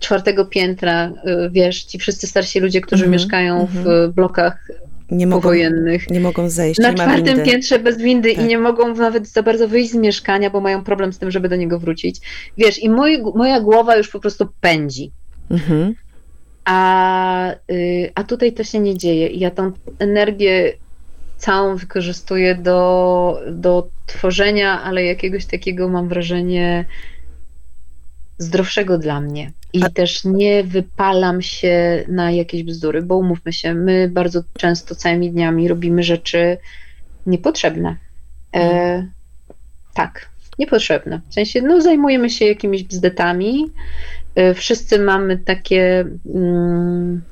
czwartego 0.00 0.46
piętra, 0.46 1.06
y, 1.06 1.50
wiesz, 1.50 1.84
ci 1.84 1.98
wszyscy 1.98 2.26
starsi 2.26 2.60
ludzie, 2.60 2.80
którzy 2.80 3.04
mm 3.04 3.10
-hmm, 3.10 3.22
mieszkają 3.22 3.66
w 3.66 3.76
mm 3.76 3.86
-hmm. 3.86 4.12
blokach 4.12 4.68
nie 5.10 5.26
mogą, 5.26 5.42
powojennych. 5.42 6.10
Nie 6.10 6.20
mogą 6.20 6.50
zejść. 6.50 6.80
Na 6.80 6.94
czwartym 6.94 7.42
piętrze 7.42 7.78
bez 7.78 7.98
windy 7.98 8.34
tak. 8.34 8.44
i 8.44 8.46
nie 8.46 8.58
mogą 8.58 8.94
nawet 8.94 9.28
za 9.28 9.42
bardzo 9.42 9.68
wyjść 9.68 9.90
z 9.90 9.94
mieszkania, 9.94 10.50
bo 10.50 10.60
mają 10.60 10.84
problem 10.84 11.12
z 11.12 11.18
tym, 11.18 11.30
żeby 11.30 11.48
do 11.48 11.56
niego 11.56 11.78
wrócić. 11.78 12.20
Wiesz, 12.58 12.82
i 12.82 12.90
moja 13.34 13.60
głowa 13.60 13.96
już 13.96 14.08
po 14.08 14.20
prostu 14.20 14.48
pędzi. 14.60 15.12
Mhm. 15.50 15.94
A, 16.64 17.50
y, 17.70 18.10
a 18.14 18.24
tutaj 18.24 18.52
to 18.52 18.64
się 18.64 18.78
nie 18.78 18.98
dzieje. 18.98 19.26
Ja 19.26 19.50
tą 19.50 19.72
energię 19.98 20.72
całą 21.36 21.76
wykorzystuję 21.76 22.54
do, 22.54 23.40
do 23.50 23.88
tworzenia, 24.06 24.82
ale 24.82 25.04
jakiegoś 25.04 25.46
takiego 25.46 25.88
mam 25.88 26.08
wrażenie 26.08 26.84
zdrowszego 28.38 28.98
dla 28.98 29.20
mnie. 29.20 29.52
I 29.72 29.82
A... 29.82 29.90
też 29.90 30.24
nie 30.24 30.64
wypalam 30.64 31.42
się 31.42 32.04
na 32.08 32.30
jakieś 32.30 32.62
bzdury, 32.62 33.02
bo 33.02 33.16
umówmy 33.16 33.52
się, 33.52 33.74
my 33.74 34.08
bardzo 34.08 34.42
często 34.58 34.94
całymi 34.94 35.30
dniami 35.30 35.68
robimy 35.68 36.02
rzeczy 36.02 36.58
niepotrzebne. 37.26 37.96
E, 38.52 38.58
mhm. 38.58 39.10
tak, 39.94 40.30
niepotrzebne. 40.58 41.20
W 41.28 41.34
sensie, 41.34 41.62
no, 41.62 41.80
zajmujemy 41.80 42.30
się 42.30 42.44
jakimiś 42.44 42.84
bzdetami. 42.84 43.70
E, 44.36 44.54
wszyscy 44.54 44.98
mamy 44.98 45.38
takie. 45.38 46.04
Mm, 46.34 47.22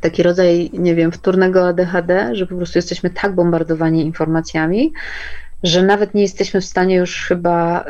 taki 0.00 0.22
rodzaj, 0.22 0.70
nie 0.72 0.94
wiem, 0.94 1.12
wtórnego 1.12 1.68
ADHD, 1.68 2.34
że 2.36 2.46
po 2.46 2.56
prostu 2.56 2.78
jesteśmy 2.78 3.10
tak 3.10 3.34
bombardowani 3.34 4.00
informacjami, 4.00 4.92
że 5.62 5.82
nawet 5.82 6.14
nie 6.14 6.22
jesteśmy 6.22 6.60
w 6.60 6.64
stanie 6.64 6.96
już 6.96 7.26
chyba 7.26 7.84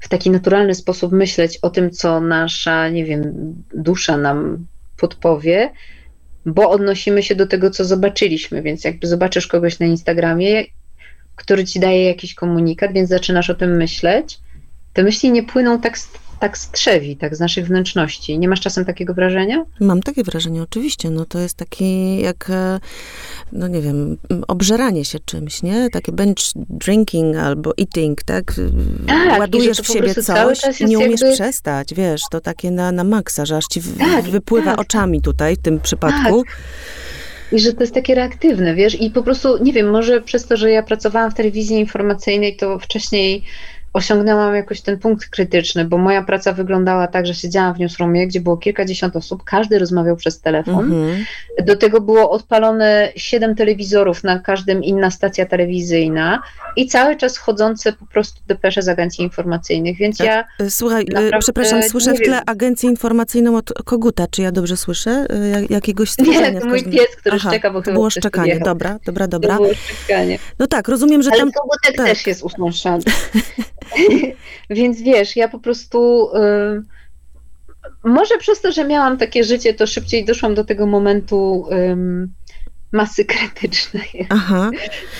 w 0.00 0.08
taki 0.08 0.30
naturalny 0.30 0.74
sposób 0.74 1.12
myśleć 1.12 1.58
o 1.62 1.70
tym, 1.70 1.90
co 1.90 2.20
nasza, 2.20 2.88
nie 2.88 3.04
wiem, 3.04 3.22
dusza 3.74 4.16
nam 4.16 4.66
podpowie, 4.96 5.72
bo 6.46 6.70
odnosimy 6.70 7.22
się 7.22 7.34
do 7.34 7.46
tego, 7.46 7.70
co 7.70 7.84
zobaczyliśmy. 7.84 8.62
Więc 8.62 8.84
jakby 8.84 9.06
zobaczysz 9.06 9.46
kogoś 9.46 9.78
na 9.78 9.86
Instagramie, 9.86 10.64
który 11.36 11.64
ci 11.64 11.80
daje 11.80 12.04
jakiś 12.04 12.34
komunikat, 12.34 12.92
więc 12.92 13.08
zaczynasz 13.08 13.50
o 13.50 13.54
tym 13.54 13.76
myśleć, 13.76 14.38
te 14.92 15.02
myśli 15.02 15.30
nie 15.30 15.42
płyną 15.42 15.80
tak 15.80 15.98
tak 16.40 16.58
strzewi, 16.58 17.16
tak 17.16 17.36
z 17.36 17.40
naszych 17.40 17.66
wnętrzności. 17.66 18.38
Nie 18.38 18.48
masz 18.48 18.60
czasem 18.60 18.84
takiego 18.84 19.14
wrażenia? 19.14 19.64
Mam 19.80 20.02
takie 20.02 20.22
wrażenie, 20.22 20.62
oczywiście. 20.62 21.10
No 21.10 21.24
to 21.24 21.38
jest 21.38 21.56
taki 21.56 22.20
jak, 22.20 22.50
e, 22.50 22.80
no 23.52 23.68
nie 23.68 23.80
wiem, 23.80 24.16
obżeranie 24.48 25.04
się 25.04 25.18
czymś, 25.24 25.62
nie? 25.62 25.90
Takie 25.90 26.12
bench 26.12 26.52
drinking 26.54 27.36
albo 27.36 27.72
eating, 27.80 28.22
tak? 28.22 28.54
tak 29.06 29.38
Ładujesz 29.38 29.78
w 29.78 29.86
siebie 29.86 30.14
coś 30.14 30.80
i 30.80 30.84
nie 30.84 30.98
umiesz 30.98 31.20
jakby... 31.20 31.34
przestać, 31.34 31.94
wiesz, 31.94 32.20
to 32.30 32.40
takie 32.40 32.70
na, 32.70 32.92
na 32.92 33.04
maksa, 33.04 33.46
że 33.46 33.56
aż 33.56 33.66
ci 33.66 33.80
tak, 33.98 34.24
wypływa 34.24 34.70
tak. 34.70 34.80
oczami 34.80 35.22
tutaj 35.22 35.56
w 35.56 35.58
tym 35.58 35.80
przypadku. 35.80 36.44
Tak. 36.44 36.56
I 37.52 37.60
że 37.60 37.72
to 37.72 37.80
jest 37.80 37.94
takie 37.94 38.14
reaktywne, 38.14 38.74
wiesz, 38.74 39.00
i 39.00 39.10
po 39.10 39.22
prostu, 39.22 39.64
nie 39.64 39.72
wiem, 39.72 39.90
może 39.90 40.20
przez 40.20 40.46
to, 40.46 40.56
że 40.56 40.70
ja 40.70 40.82
pracowałam 40.82 41.30
w 41.30 41.34
telewizji 41.34 41.76
informacyjnej, 41.76 42.56
to 42.56 42.78
wcześniej 42.78 43.44
osiągnęłam 43.92 44.54
jakoś 44.54 44.80
ten 44.80 44.98
punkt 44.98 45.28
krytyczny, 45.28 45.84
bo 45.84 45.98
moja 45.98 46.22
praca 46.22 46.52
wyglądała 46.52 47.06
tak, 47.06 47.26
że 47.26 47.34
siedziałam 47.34 47.74
w 47.74 47.78
newsroomie, 47.78 48.26
gdzie 48.26 48.40
było 48.40 48.56
kilkadziesiąt 48.56 49.16
osób, 49.16 49.44
każdy 49.44 49.78
rozmawiał 49.78 50.16
przez 50.16 50.40
telefon. 50.40 50.92
Mhm. 50.92 51.24
Do 51.64 51.76
tego 51.76 52.00
było 52.00 52.30
odpalone 52.30 53.12
siedem 53.16 53.54
telewizorów, 53.54 54.24
na 54.24 54.38
każdym 54.38 54.84
inna 54.84 55.10
stacja 55.10 55.46
telewizyjna 55.46 56.42
i 56.76 56.86
cały 56.86 57.16
czas 57.16 57.38
chodzące 57.38 57.92
po 57.92 58.06
prostu 58.06 58.40
depesze 58.46 58.82
z 58.82 58.88
agencji 58.88 59.24
informacyjnych, 59.24 59.96
więc 59.96 60.18
ja... 60.18 60.44
E, 60.60 60.70
słuchaj, 60.70 61.06
e, 61.14 61.38
przepraszam, 61.38 61.82
słyszę 61.82 62.14
w 62.14 62.20
tle 62.20 62.42
agencję 62.46 62.90
informacyjną 62.90 63.56
od 63.56 63.72
Koguta, 63.84 64.26
czy 64.30 64.42
ja 64.42 64.52
dobrze 64.52 64.76
słyszę? 64.76 65.26
E, 65.30 65.64
jakiegoś 65.70 66.10
stworzenia? 66.10 66.50
Nie, 66.50 66.60
to 66.60 66.66
mój 66.66 66.84
pies, 66.84 67.16
który 67.16 67.36
Aha, 67.36 67.50
szczeka, 67.50 67.70
bo 67.70 67.82
to 67.82 67.92
było 67.92 68.10
szczekanie, 68.10 68.60
dobra, 68.60 68.98
dobra, 69.04 69.28
dobra. 69.28 69.56
To 69.56 69.62
było 69.62 69.74
szczekanie. 69.74 70.38
No 70.58 70.66
tak, 70.66 70.88
rozumiem, 70.88 71.22
że 71.22 71.30
Ale 71.30 71.38
tam... 71.38 71.48
Ale 71.48 71.52
Kogutek 71.52 71.96
tak. 71.96 72.06
też 72.06 72.26
jest 72.26 72.42
usłyszany. 72.42 73.02
Więc 74.70 75.02
wiesz, 75.02 75.36
ja 75.36 75.48
po 75.48 75.58
prostu. 75.58 76.30
Y, 76.36 76.82
może 78.04 78.38
przez 78.38 78.60
to, 78.60 78.72
że 78.72 78.84
miałam 78.84 79.18
takie 79.18 79.44
życie, 79.44 79.74
to 79.74 79.86
szybciej 79.86 80.24
doszłam 80.24 80.54
do 80.54 80.64
tego 80.64 80.86
momentu 80.86 81.68
masy 82.92 83.24
krytycznej. 83.24 84.26
Aha. 84.28 84.70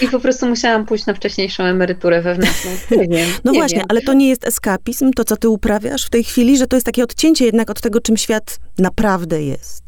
I 0.00 0.08
po 0.08 0.20
prostu 0.20 0.48
musiałam 0.48 0.86
pójść 0.86 1.06
na 1.06 1.14
wcześniejszą 1.14 1.64
emeryturę 1.64 2.22
wewnętrzną. 2.22 2.70
Nie 2.96 3.08
wiem, 3.08 3.30
no 3.44 3.52
nie 3.52 3.58
właśnie, 3.58 3.78
wiem. 3.78 3.86
ale 3.88 4.00
to 4.00 4.12
nie 4.12 4.28
jest 4.28 4.46
eskapizm, 4.46 5.10
to 5.12 5.24
co 5.24 5.36
ty 5.36 5.48
uprawiasz 5.48 6.06
w 6.06 6.10
tej 6.10 6.24
chwili, 6.24 6.58
że 6.58 6.66
to 6.66 6.76
jest 6.76 6.86
takie 6.86 7.04
odcięcie 7.04 7.44
jednak 7.44 7.70
od 7.70 7.80
tego, 7.80 8.00
czym 8.00 8.16
świat 8.16 8.58
naprawdę 8.78 9.42
jest. 9.42 9.82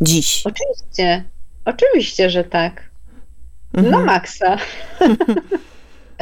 Dziś. 0.00 0.42
Oczywiście. 0.44 1.24
Oczywiście, 1.64 2.30
że 2.30 2.44
tak. 2.44 2.90
Mhm. 3.74 3.92
Na 3.92 4.04
maksa. 4.04 4.56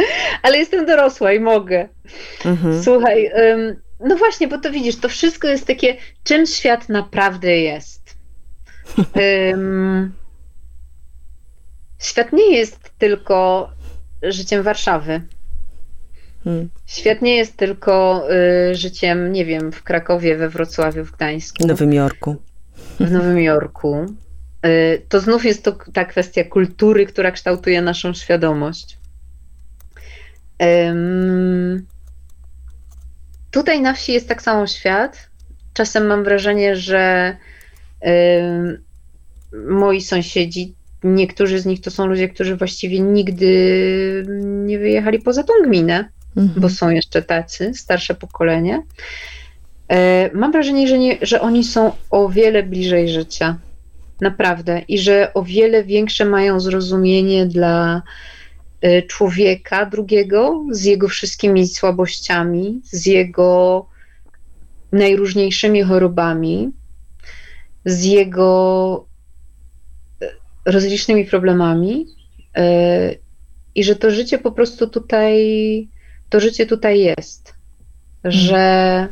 ale 0.43 0.59
jestem 0.59 0.87
dorosła 0.87 1.33
i 1.33 1.41
mogę. 1.41 1.89
Mhm. 2.45 2.83
Słuchaj, 2.83 3.31
no 4.01 4.17
właśnie, 4.17 4.49
bo 4.49 4.59
to 4.59 4.71
widzisz, 4.71 4.97
to 4.97 5.09
wszystko 5.09 5.49
jest 5.49 5.67
takie, 5.67 5.97
czym 6.25 6.47
świat 6.47 6.89
naprawdę 6.89 7.59
jest. 7.59 8.17
świat 11.99 12.33
nie 12.33 12.57
jest 12.57 12.91
tylko 12.99 13.71
życiem 14.23 14.63
Warszawy. 14.63 15.21
Hmm. 16.45 16.69
Świat 16.87 17.23
nie 17.23 17.37
jest 17.37 17.57
tylko 17.57 18.25
y, 18.71 18.75
życiem, 18.75 19.33
nie 19.33 19.45
wiem, 19.45 19.73
w 19.73 19.83
Krakowie, 19.83 20.37
we 20.37 20.49
Wrocławiu, 20.49 21.05
w 21.05 21.13
Gdańsku. 21.13 21.65
W 21.65 21.67
Nowym 21.67 21.93
Jorku. 21.93 22.37
W 23.01 23.11
Nowym 23.11 23.41
Jorku. 23.41 24.07
Y, 24.67 25.03
to 25.09 25.21
znów 25.21 25.45
jest 25.45 25.65
to 25.65 25.73
ta 25.93 26.05
kwestia 26.05 26.45
kultury, 26.45 27.07
która 27.07 27.31
kształtuje 27.31 27.83
naszą 27.83 28.15
świadomość. 28.15 29.00
Tutaj 33.51 33.81
na 33.81 33.93
wsi 33.93 34.13
jest 34.13 34.29
tak 34.29 34.43
samo 34.43 34.67
świat. 34.67 35.31
Czasem 35.73 36.07
mam 36.07 36.25
wrażenie, 36.25 36.77
że 36.77 37.37
moi 39.53 40.01
sąsiedzi, 40.01 40.75
niektórzy 41.05 41.59
z 41.59 41.67
nich 41.67 41.81
to 41.81 41.91
są 41.91 42.07
ludzie, 42.07 42.29
którzy 42.29 42.57
właściwie 42.57 43.01
nigdy 43.01 44.25
nie 44.43 44.79
wyjechali 44.79 45.19
poza 45.19 45.43
tą 45.43 45.53
gminę, 45.65 46.09
mhm. 46.37 46.61
bo 46.61 46.69
są 46.69 46.91
jeszcze 46.91 47.23
tacy, 47.23 47.75
starsze 47.75 48.15
pokolenie. 48.15 48.83
E, 49.89 50.31
mam 50.35 50.53
wrażenie, 50.53 50.89
że, 50.89 50.99
nie, 50.99 51.19
że 51.23 51.41
oni 51.41 51.65
są 51.65 51.93
o 52.11 52.29
wiele 52.29 52.63
bliżej 52.63 53.09
życia. 53.09 53.59
Naprawdę. 54.21 54.83
I 54.89 54.99
że 54.99 55.35
o 55.35 55.43
wiele 55.43 55.85
większe 55.85 56.25
mają 56.25 56.61
zrozumienie 56.61 57.47
dla 57.47 58.03
człowieka 59.09 59.87
drugiego 59.87 60.65
z 60.71 60.85
jego 60.85 61.09
wszystkimi 61.09 61.69
słabościami, 61.69 62.81
z 62.85 63.07
jego 63.07 63.87
najróżniejszymi 64.93 65.83
chorobami, 65.83 66.71
z 67.85 68.05
jego 68.05 69.07
y, 70.23 70.29
rozlicznymi 70.67 71.25
problemami 71.25 72.07
y, 72.59 73.19
i 73.75 73.85
że 73.85 73.97
to 73.97 74.11
życie 74.11 74.39
po 74.39 74.53
prostu 74.53 74.87
tutaj, 74.87 75.89
to 76.29 76.41
życie 76.41 76.67
tutaj 76.67 77.01
jest, 77.01 77.55
że 78.25 79.09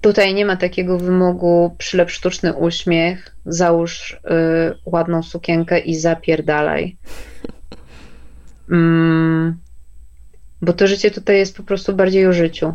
tutaj 0.00 0.34
nie 0.34 0.46
ma 0.46 0.56
takiego 0.56 0.98
wymogu 0.98 1.74
przylep 1.78 2.10
sztuczny 2.10 2.54
uśmiech, 2.54 3.36
załóż 3.46 4.12
y, 4.12 4.18
ładną 4.84 5.22
sukienkę 5.22 5.78
i 5.78 5.94
zapierdalaj. 5.94 6.96
Mm, 8.70 9.56
bo 10.62 10.72
to 10.72 10.86
życie 10.86 11.10
tutaj 11.10 11.38
jest 11.38 11.56
po 11.56 11.62
prostu 11.62 11.94
bardziej 11.94 12.26
o 12.26 12.32
życiu. 12.32 12.74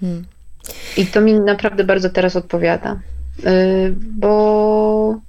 Hmm. 0.00 0.24
I 0.96 1.06
to 1.06 1.20
mi 1.20 1.34
naprawdę 1.34 1.84
bardzo 1.84 2.10
teraz 2.10 2.36
odpowiada. 2.36 3.00
Y, 3.46 3.94
bo. 3.96 5.20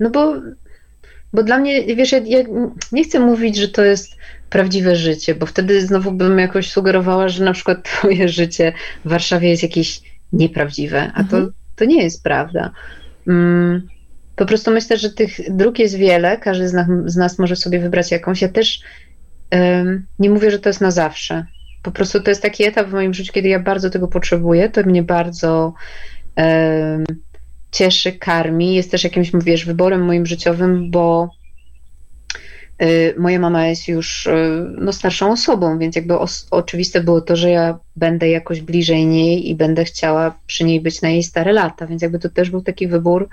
No 0.00 0.10
bo. 0.10 0.34
Bo 1.32 1.42
dla 1.42 1.58
mnie, 1.58 1.96
wiesz, 1.96 2.12
ja, 2.12 2.18
ja, 2.18 2.38
nie 2.92 3.04
chcę 3.04 3.20
mówić, 3.20 3.56
że 3.56 3.68
to 3.68 3.84
jest 3.84 4.16
prawdziwe 4.50 4.96
życie, 4.96 5.34
bo 5.34 5.46
wtedy 5.46 5.86
znowu 5.86 6.12
bym 6.12 6.38
jakoś 6.38 6.70
sugerowała, 6.70 7.28
że 7.28 7.44
na 7.44 7.52
przykład 7.52 7.84
twoje 7.90 8.28
życie 8.28 8.72
w 9.04 9.08
Warszawie 9.08 9.48
jest 9.48 9.62
jakieś 9.62 10.02
nieprawdziwe, 10.32 11.10
a 11.14 11.24
to, 11.24 11.36
mhm. 11.36 11.52
to 11.76 11.84
nie 11.84 12.02
jest 12.02 12.22
prawda. 12.22 12.70
Mm, 13.28 13.88
po 14.36 14.46
prostu 14.46 14.70
myślę, 14.70 14.98
że 14.98 15.10
tych 15.10 15.56
dróg 15.56 15.78
jest 15.78 15.96
wiele, 15.96 16.38
każdy 16.38 16.68
z 16.68 16.72
nas, 16.72 16.86
z 17.06 17.16
nas 17.16 17.38
może 17.38 17.56
sobie 17.56 17.78
wybrać 17.78 18.10
jakąś. 18.10 18.42
Ja 18.42 18.48
też 18.48 18.80
um, 19.52 20.06
nie 20.18 20.30
mówię, 20.30 20.50
że 20.50 20.58
to 20.58 20.68
jest 20.68 20.80
na 20.80 20.90
zawsze. 20.90 21.46
Po 21.82 21.90
prostu 21.90 22.20
to 22.20 22.30
jest 22.30 22.42
taki 22.42 22.64
etap 22.64 22.86
w 22.86 22.92
moim 22.92 23.14
życiu, 23.14 23.32
kiedy 23.32 23.48
ja 23.48 23.60
bardzo 23.60 23.90
tego 23.90 24.08
potrzebuję, 24.08 24.68
to 24.68 24.82
mnie 24.82 25.02
bardzo 25.02 25.74
um, 26.36 27.04
cieszy, 27.72 28.12
karmi. 28.12 28.74
Jest 28.74 28.90
też 28.90 29.04
jakimś, 29.04 29.30
wiesz, 29.44 29.64
wyborem 29.64 30.04
moim 30.04 30.26
życiowym, 30.26 30.90
bo 30.90 31.30
y, 32.82 33.14
moja 33.18 33.38
mama 33.38 33.66
jest 33.66 33.88
już 33.88 34.26
y, 34.26 34.66
no, 34.78 34.92
starszą 34.92 35.32
osobą, 35.32 35.78
więc 35.78 35.96
jakby 35.96 36.18
os- 36.18 36.46
oczywiste 36.50 37.00
było 37.00 37.20
to, 37.20 37.36
że 37.36 37.50
ja 37.50 37.78
będę 37.96 38.28
jakoś 38.28 38.60
bliżej 38.60 39.06
niej 39.06 39.50
i 39.50 39.54
będę 39.54 39.84
chciała 39.84 40.38
przy 40.46 40.64
niej 40.64 40.80
być 40.80 41.02
na 41.02 41.08
jej 41.08 41.22
stare 41.22 41.52
lata, 41.52 41.86
więc 41.86 42.02
jakby 42.02 42.18
to 42.18 42.28
też 42.28 42.50
był 42.50 42.62
taki 42.62 42.88
wybór, 42.88 43.28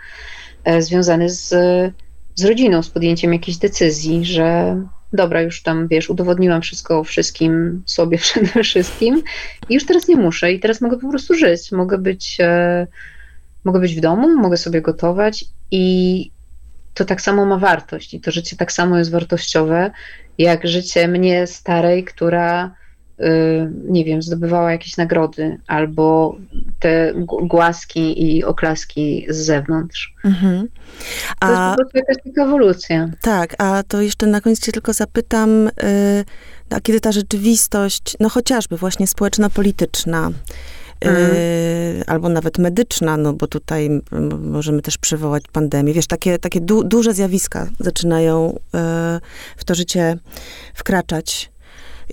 związany 0.79 1.29
z, 1.29 1.49
z 2.35 2.45
rodziną, 2.45 2.83
z 2.83 2.89
podjęciem 2.89 3.33
jakiejś 3.33 3.57
decyzji, 3.57 4.25
że 4.25 4.77
dobra, 5.13 5.41
już 5.41 5.63
tam 5.63 5.87
wiesz, 5.87 6.09
udowodniłam 6.09 6.61
wszystko 6.61 7.03
wszystkim 7.03 7.83
sobie 7.85 8.17
przede 8.27 8.63
wszystkim 8.63 9.23
i 9.69 9.73
już 9.73 9.85
teraz 9.85 10.07
nie 10.07 10.15
muszę 10.15 10.51
i 10.51 10.59
teraz 10.59 10.81
mogę 10.81 10.97
po 10.99 11.09
prostu 11.09 11.33
żyć. 11.33 11.71
Mogę 11.71 11.97
być, 11.97 12.37
e, 12.39 12.87
mogę 13.63 13.79
być 13.79 13.95
w 13.95 13.99
domu, 13.99 14.37
mogę 14.37 14.57
sobie 14.57 14.81
gotować 14.81 15.45
i 15.71 16.31
to 16.93 17.05
tak 17.05 17.21
samo 17.21 17.45
ma 17.45 17.57
wartość 17.57 18.13
i 18.13 18.21
to 18.21 18.31
życie 18.31 18.55
tak 18.55 18.71
samo 18.71 18.97
jest 18.97 19.11
wartościowe, 19.11 19.91
jak 20.37 20.67
życie 20.67 21.07
mnie 21.07 21.47
starej, 21.47 22.03
która 22.03 22.75
nie 23.83 24.05
wiem, 24.05 24.21
zdobywała 24.21 24.71
jakieś 24.71 24.97
nagrody 24.97 25.57
albo 25.67 26.35
te 26.79 27.13
głaski 27.43 28.35
i 28.35 28.43
oklaski 28.43 29.25
z 29.29 29.37
zewnątrz. 29.37 30.15
Mhm. 30.25 30.67
A, 31.39 31.47
to 31.47 31.51
jest 31.51 31.69
po 31.69 31.75
prostu 31.75 31.97
jakaś 31.97 32.15
taka 32.25 32.43
ewolucja. 32.43 33.09
Tak, 33.21 33.55
a 33.57 33.83
to 33.87 34.01
jeszcze 34.01 34.27
na 34.27 34.41
koniec 34.41 34.59
cię 34.59 34.71
tylko 34.71 34.93
zapytam, 34.93 35.67
y, 35.67 35.71
a 36.69 36.81
kiedy 36.81 36.99
ta 36.99 37.11
rzeczywistość, 37.11 38.15
no 38.19 38.29
chociażby 38.29 38.77
właśnie 38.77 39.07
społeczno-polityczna, 39.07 40.29
y, 41.05 41.09
mhm. 41.09 42.03
albo 42.07 42.29
nawet 42.29 42.57
medyczna, 42.57 43.17
no 43.17 43.33
bo 43.33 43.47
tutaj 43.47 43.89
możemy 44.39 44.81
też 44.81 44.97
przywołać 44.97 45.43
pandemię. 45.51 45.93
Wiesz, 45.93 46.07
takie, 46.07 46.39
takie 46.39 46.61
du 46.61 46.83
duże 46.83 47.13
zjawiska 47.13 47.67
zaczynają 47.79 48.59
w 49.57 49.65
to 49.65 49.75
życie 49.75 50.17
wkraczać 50.73 51.52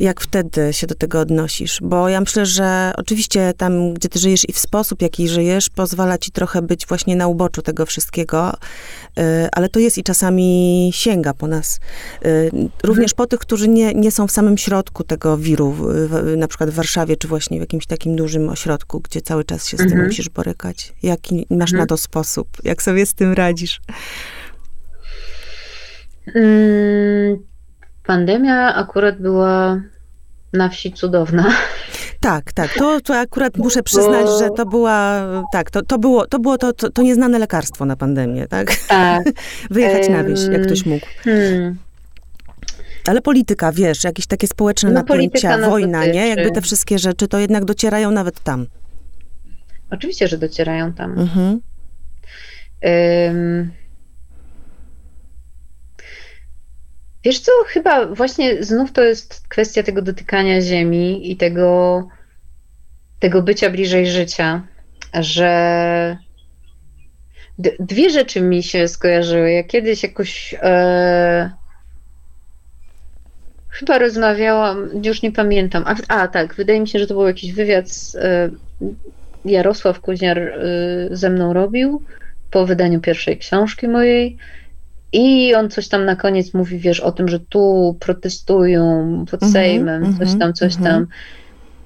jak 0.01 0.21
wtedy 0.21 0.73
się 0.73 0.87
do 0.87 0.95
tego 0.95 1.21
odnosisz? 1.21 1.79
Bo 1.83 2.09
ja 2.09 2.21
myślę, 2.21 2.47
że 2.47 2.93
oczywiście 2.97 3.53
tam, 3.57 3.95
gdzie 3.95 4.09
ty 4.09 4.19
żyjesz 4.19 4.49
i 4.49 4.53
w 4.53 4.59
sposób, 4.59 5.03
jaki 5.03 5.29
żyjesz, 5.29 5.69
pozwala 5.69 6.19
ci 6.19 6.31
trochę 6.31 6.63
być 6.63 6.87
właśnie 6.87 7.17
na 7.17 7.27
uboczu 7.27 7.63
tego 7.63 7.87
wszystkiego, 7.87 8.53
y, 8.53 9.23
ale 9.53 9.69
to 9.69 9.81
jest 9.81 9.99
i 9.99 10.03
czasami 10.03 10.91
sięga 10.95 11.35
po 11.35 11.47
nas. 11.47 11.81
Y, 12.27 12.51
również 12.83 13.15
po 13.15 13.27
tych, 13.27 13.41
którzy 13.41 13.69
nie, 13.69 13.95
nie 13.95 14.11
są 14.11 14.27
w 14.27 14.33
samym 14.33 14.59
środku 14.59 15.05
tego 15.05 15.39
wiru, 15.39 15.77
na 16.37 16.49
przykład 16.49 16.71
w 16.71 16.75
Warszawie, 16.75 17.17
czy 17.17 17.29
właśnie 17.29 17.59
w 17.59 17.61
jakimś 17.61 17.87
takim 17.87 18.17
dużym 18.17 18.49
ośrodku, 18.49 19.01
gdzie 19.01 19.21
cały 19.21 19.45
czas 19.45 19.67
się 19.67 19.77
z 19.77 19.81
tym 19.81 19.89
mhm. 19.89 20.07
musisz 20.07 20.29
borykać. 20.29 20.95
Jaki 21.03 21.47
masz 21.51 21.71
mhm. 21.71 21.79
na 21.79 21.87
to 21.87 21.97
sposób? 21.97 22.49
Jak 22.65 22.83
sobie 22.83 23.07
z 23.07 23.15
tym 23.15 23.33
radzisz? 23.33 23.81
Pandemia 28.11 28.75
akurat 28.75 29.19
była 29.19 29.83
na 30.53 30.69
wsi 30.69 30.93
cudowna. 30.93 31.53
Tak, 32.21 32.53
tak. 32.53 32.75
To, 32.75 33.01
to 33.01 33.19
akurat 33.19 33.57
muszę 33.57 33.83
przyznać, 33.83 34.25
Bo- 34.25 34.39
że 34.39 34.51
to 34.51 34.67
była, 34.67 35.27
tak, 35.53 35.71
to, 35.71 35.83
to 35.83 35.99
było, 35.99 36.27
to, 36.27 36.39
było 36.39 36.59
to, 36.59 36.73
to, 36.73 36.91
to 36.91 37.03
nieznane 37.03 37.39
lekarstwo 37.39 37.85
na 37.85 37.97
pandemię, 37.97 38.47
tak? 38.47 38.77
Tak. 38.89 39.23
Wyjechać 39.71 40.09
na 40.09 40.25
wieś, 40.25 40.41
jak 40.53 40.63
ktoś 40.63 40.87
mógł. 40.87 41.07
Hmm. 41.25 41.77
Ale 43.07 43.21
polityka, 43.21 43.73
wiesz, 43.73 44.05
jakieś 44.05 44.27
takie 44.27 44.47
społeczne 44.47 44.91
No, 44.91 44.95
napięcia, 44.95 45.59
wojna, 45.59 46.07
nie? 46.07 46.29
Jakby 46.29 46.51
te 46.51 46.61
wszystkie 46.61 46.99
rzeczy, 46.99 47.29
to 47.29 47.39
jednak 47.39 47.65
docierają 47.65 48.11
nawet 48.11 48.41
tam. 48.41 48.67
Oczywiście, 49.91 50.29
że 50.29 50.39
docierają 50.39 50.93
tam. 50.93 51.19
Mhm. 51.19 51.61
Ym. 52.85 53.80
Wiesz 57.25 57.41
co, 57.41 57.53
chyba 57.67 58.07
właśnie 58.07 58.65
znów 58.65 58.93
to 58.93 59.03
jest 59.03 59.49
kwestia 59.49 59.83
tego 59.83 60.03
dotykania 60.03 60.61
ziemi 60.61 61.31
i 61.31 61.37
tego, 61.37 62.09
tego 63.19 63.43
bycia 63.43 63.71
bliżej 63.71 64.07
życia, 64.07 64.63
że 65.15 66.17
dwie 67.81 68.11
rzeczy 68.11 68.41
mi 68.41 68.63
się 68.63 68.89
skojarzyły. 68.89 69.53
Ja 69.53 69.65
kiedyś 69.65 70.03
jakoś 70.03 70.55
e, 70.63 71.51
chyba 73.69 73.99
rozmawiałam, 73.99 74.89
już 75.05 75.23
nie 75.23 75.33
pamiętam, 75.33 75.85
a, 75.87 75.95
a 76.09 76.29
tak, 76.29 76.55
wydaje 76.55 76.81
mi 76.81 76.89
się, 76.89 76.99
że 76.99 77.07
to 77.07 77.15
był 77.15 77.27
jakiś 77.27 77.53
wywiad 77.53 77.91
z 77.91 78.15
e, 78.15 78.51
Jarosław 79.45 80.01
Kuźniar 80.01 80.39
e, 80.39 80.57
ze 81.11 81.31
mną 81.31 81.53
robił 81.53 82.03
po 82.51 82.67
wydaniu 82.67 83.01
pierwszej 83.01 83.39
książki 83.39 83.89
mojej. 83.89 84.37
I 85.13 85.55
on 85.55 85.71
coś 85.71 85.89
tam 85.89 86.05
na 86.05 86.17
koniec 86.17 86.55
mówi, 86.55 86.79
wiesz, 86.79 87.01
o 87.01 87.13
tym, 87.13 87.29
że 87.29 87.41
tu 87.41 87.97
protestują 88.01 89.25
pod 89.31 89.43
Mhm, 89.43 89.53
Sejmem, 89.53 90.03
coś 90.05 90.21
mhm, 90.21 90.39
tam, 90.39 90.53
coś 90.53 90.77
mhm. 90.77 90.95
tam. 90.95 91.07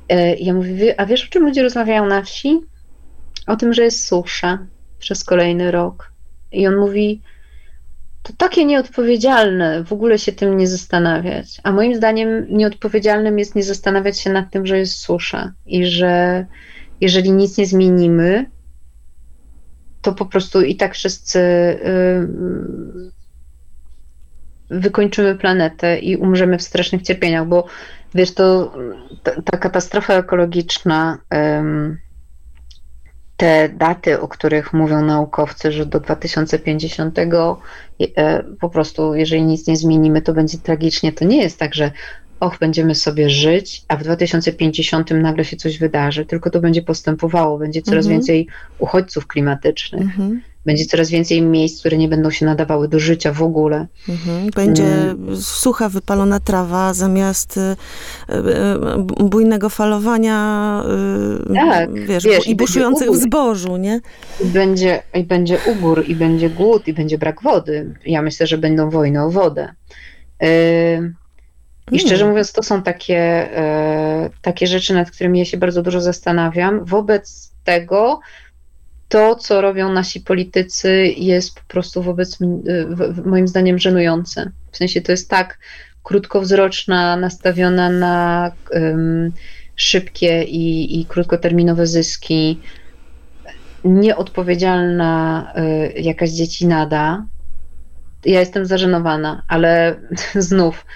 E, 0.08 0.34
Ja 0.34 0.54
mówię, 0.54 1.00
a 1.00 1.06
wiesz, 1.06 1.24
o 1.24 1.30
czym 1.30 1.42
ludzie 1.44 1.62
rozmawiają 1.62 2.06
na 2.06 2.22
wsi? 2.22 2.60
O 3.46 3.56
tym, 3.56 3.72
że 3.72 3.82
jest 3.82 4.06
susza 4.06 4.58
przez 4.98 5.24
kolejny 5.24 5.70
rok. 5.70 6.12
I 6.52 6.66
on 6.66 6.76
mówi, 6.76 7.20
to 8.22 8.32
takie 8.38 8.64
nieodpowiedzialne 8.64 9.84
w 9.84 9.92
ogóle 9.92 10.18
się 10.18 10.32
tym 10.32 10.56
nie 10.56 10.68
zastanawiać. 10.68 11.60
A 11.62 11.72
moim 11.72 11.94
zdaniem 11.94 12.46
nieodpowiedzialnym 12.50 13.38
jest 13.38 13.54
nie 13.54 13.62
zastanawiać 13.62 14.20
się 14.20 14.32
nad 14.32 14.50
tym, 14.50 14.66
że 14.66 14.78
jest 14.78 14.98
susza 14.98 15.52
i 15.66 15.86
że 15.86 16.46
jeżeli 17.00 17.32
nic 17.32 17.58
nie 17.58 17.66
zmienimy, 17.66 18.46
to 20.04 20.12
po 20.12 20.26
prostu 20.26 20.62
i 20.62 20.76
tak 20.76 20.94
wszyscy 20.94 21.40
ym, 22.18 23.10
wykończymy 24.70 25.34
planetę 25.34 25.98
i 25.98 26.16
umrzemy 26.16 26.58
w 26.58 26.62
strasznych 26.62 27.02
cierpieniach, 27.02 27.46
bo 27.46 27.66
wiesz, 28.14 28.34
to 28.34 28.72
ta, 29.22 29.42
ta 29.42 29.58
katastrofa 29.58 30.14
ekologiczna, 30.14 31.18
te 33.36 33.68
daty, 33.68 34.20
o 34.20 34.28
których 34.28 34.72
mówią 34.72 35.04
naukowcy, 35.04 35.72
że 35.72 35.86
do 35.86 36.00
2050 36.00 37.18
e, 37.18 38.44
po 38.60 38.70
prostu, 38.70 39.14
jeżeli 39.14 39.42
nic 39.42 39.66
nie 39.66 39.76
zmienimy, 39.76 40.22
to 40.22 40.32
będzie 40.32 40.58
tragicznie. 40.58 41.12
To 41.12 41.24
nie 41.24 41.42
jest 41.42 41.58
tak, 41.58 41.74
że 41.74 41.90
och, 42.44 42.56
będziemy 42.60 42.94
sobie 42.94 43.30
żyć, 43.30 43.82
a 43.88 43.96
w 43.96 44.02
2050 44.04 45.10
nagle 45.10 45.44
się 45.44 45.56
coś 45.56 45.78
wydarzy, 45.78 46.26
tylko 46.26 46.50
to 46.50 46.60
będzie 46.60 46.82
postępowało, 46.82 47.58
będzie 47.58 47.82
coraz 47.82 48.04
Mhm. 48.06 48.12
więcej 48.20 48.46
uchodźców 48.78 49.26
klimatycznych, 49.26 50.02
Mhm. 50.02 50.40
będzie 50.66 50.84
coraz 50.86 51.10
więcej 51.10 51.42
miejsc, 51.42 51.80
które 51.80 51.96
nie 51.96 52.08
będą 52.08 52.30
się 52.30 52.46
nadawały 52.46 52.88
do 52.88 52.98
życia 52.98 53.32
w 53.32 53.42
ogóle. 53.42 53.86
Mhm. 54.08 54.50
Będzie 54.56 54.84
Mm. 54.84 55.36
sucha, 55.36 55.88
wypalona 55.88 56.40
trawa 56.40 56.94
zamiast 56.94 57.56
y, 57.56 57.60
y, 57.60 58.34
y, 59.22 59.24
bujnego 59.24 59.68
falowania, 59.68 60.82
y, 61.50 61.54
Tak, 61.54 61.92
wiesz, 62.06 62.24
wiesz, 62.24 62.48
i 62.48 62.54
buszujących 62.56 63.10
w 63.10 63.16
zbożu, 63.16 63.76
nie? 63.76 64.00
I 64.44 64.46
będzie, 64.46 65.02
I 65.14 65.24
będzie 65.24 65.58
ugór, 65.72 66.04
i 66.08 66.14
będzie 66.16 66.50
głód, 66.50 66.88
i 66.88 66.92
będzie 66.94 67.18
brak 67.18 67.42
wody. 67.42 67.94
Ja 68.06 68.22
myślę, 68.22 68.46
że 68.46 68.58
będą 68.58 68.90
wojny 68.90 69.22
o 69.22 69.30
wodę. 69.30 69.68
Yy, 70.40 71.14
I 71.92 71.98
szczerze 71.98 72.26
mówiąc, 72.26 72.52
to 72.52 72.62
są 72.62 72.82
takie, 72.82 73.18
e, 73.56 74.30
takie 74.42 74.66
rzeczy, 74.66 74.94
nad 74.94 75.10
którymi 75.10 75.38
ja 75.38 75.44
się 75.44 75.56
bardzo 75.56 75.82
dużo 75.82 76.00
zastanawiam. 76.00 76.84
Wobec 76.84 77.52
tego, 77.64 78.20
to, 79.08 79.36
co 79.36 79.60
robią 79.60 79.92
nasi 79.92 80.20
politycy, 80.20 81.06
jest 81.16 81.54
po 81.54 81.60
prostu 81.68 82.02
wobec, 82.02 82.38
w, 82.88 83.26
moim 83.26 83.48
zdaniem 83.48 83.78
żenujące. 83.78 84.50
W 84.70 84.76
sensie 84.76 85.00
to 85.00 85.12
jest 85.12 85.30
tak 85.30 85.58
krótkowzroczna, 86.02 87.16
nastawiona 87.16 87.90
na 87.90 88.52
em, 88.70 89.32
szybkie 89.76 90.42
i, 90.44 91.00
i 91.00 91.06
krótkoterminowe 91.06 91.86
zyski, 91.86 92.60
nieodpowiedzialna 93.84 95.52
e, 95.54 95.92
jakaś 95.92 96.30
dziecinada. 96.30 97.26
Ja 98.24 98.40
jestem 98.40 98.66
zażenowana, 98.66 99.42
ale 99.48 99.96
znów 100.34 100.86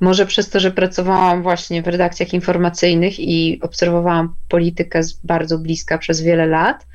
może 0.00 0.26
przez 0.26 0.50
to, 0.50 0.60
że 0.60 0.70
pracowałam 0.70 1.42
właśnie 1.42 1.82
w 1.82 1.86
redakcjach 1.86 2.34
informacyjnych 2.34 3.20
i 3.20 3.58
obserwowałam 3.62 4.34
politykę 4.48 5.02
z 5.02 5.12
bardzo 5.12 5.58
bliska 5.58 5.98
przez 5.98 6.20
wiele 6.20 6.46
lat, 6.46 6.86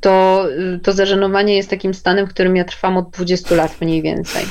to, 0.00 0.46
to 0.82 0.92
zażenowanie 0.92 1.56
jest 1.56 1.70
takim 1.70 1.94
stanem, 1.94 2.26
w 2.26 2.30
którym 2.30 2.56
ja 2.56 2.64
trwam 2.64 2.96
od 2.96 3.10
20 3.10 3.54
lat 3.54 3.80
mniej 3.80 4.02
więcej. 4.02 4.44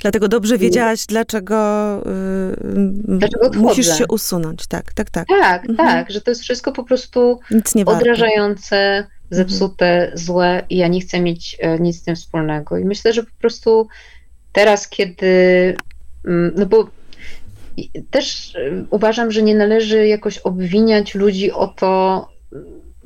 Dlatego 0.00 0.28
dobrze 0.28 0.58
wiedziałaś, 0.58 1.06
dlaczego, 1.06 1.56
y, 2.06 2.56
Dlaczego 3.18 3.50
musisz 3.54 3.98
się 3.98 4.04
usunąć. 4.08 4.66
Tak, 4.66 4.92
tak, 4.92 5.10
tak. 5.10 5.28
Tak, 5.28 5.68
Mhm. 5.68 5.88
tak, 5.88 6.10
że 6.10 6.20
to 6.20 6.30
jest 6.30 6.42
wszystko 6.42 6.72
po 6.72 6.84
prostu 6.84 7.40
odrażające, 7.86 9.06
zepsute, 9.30 10.12
złe 10.14 10.62
i 10.70 10.76
ja 10.76 10.88
nie 10.88 11.00
chcę 11.00 11.20
mieć 11.20 11.56
e, 11.60 11.78
nic 11.78 11.96
z 11.96 12.02
tym 12.02 12.16
wspólnego. 12.16 12.78
I 12.78 12.84
myślę, 12.84 13.12
że 13.12 13.22
po 13.22 13.40
prostu 13.40 13.88
teraz, 14.52 14.88
kiedy. 14.88 15.76
Mm, 16.24 16.52
No 16.56 16.66
bo 16.66 16.90
też 18.10 18.56
e, 18.56 18.84
uważam, 18.90 19.30
że 19.30 19.42
nie 19.42 19.54
należy 19.54 20.06
jakoś 20.06 20.38
obwiniać 20.38 21.14
ludzi 21.14 21.52
o 21.52 21.66
to, 21.68 22.28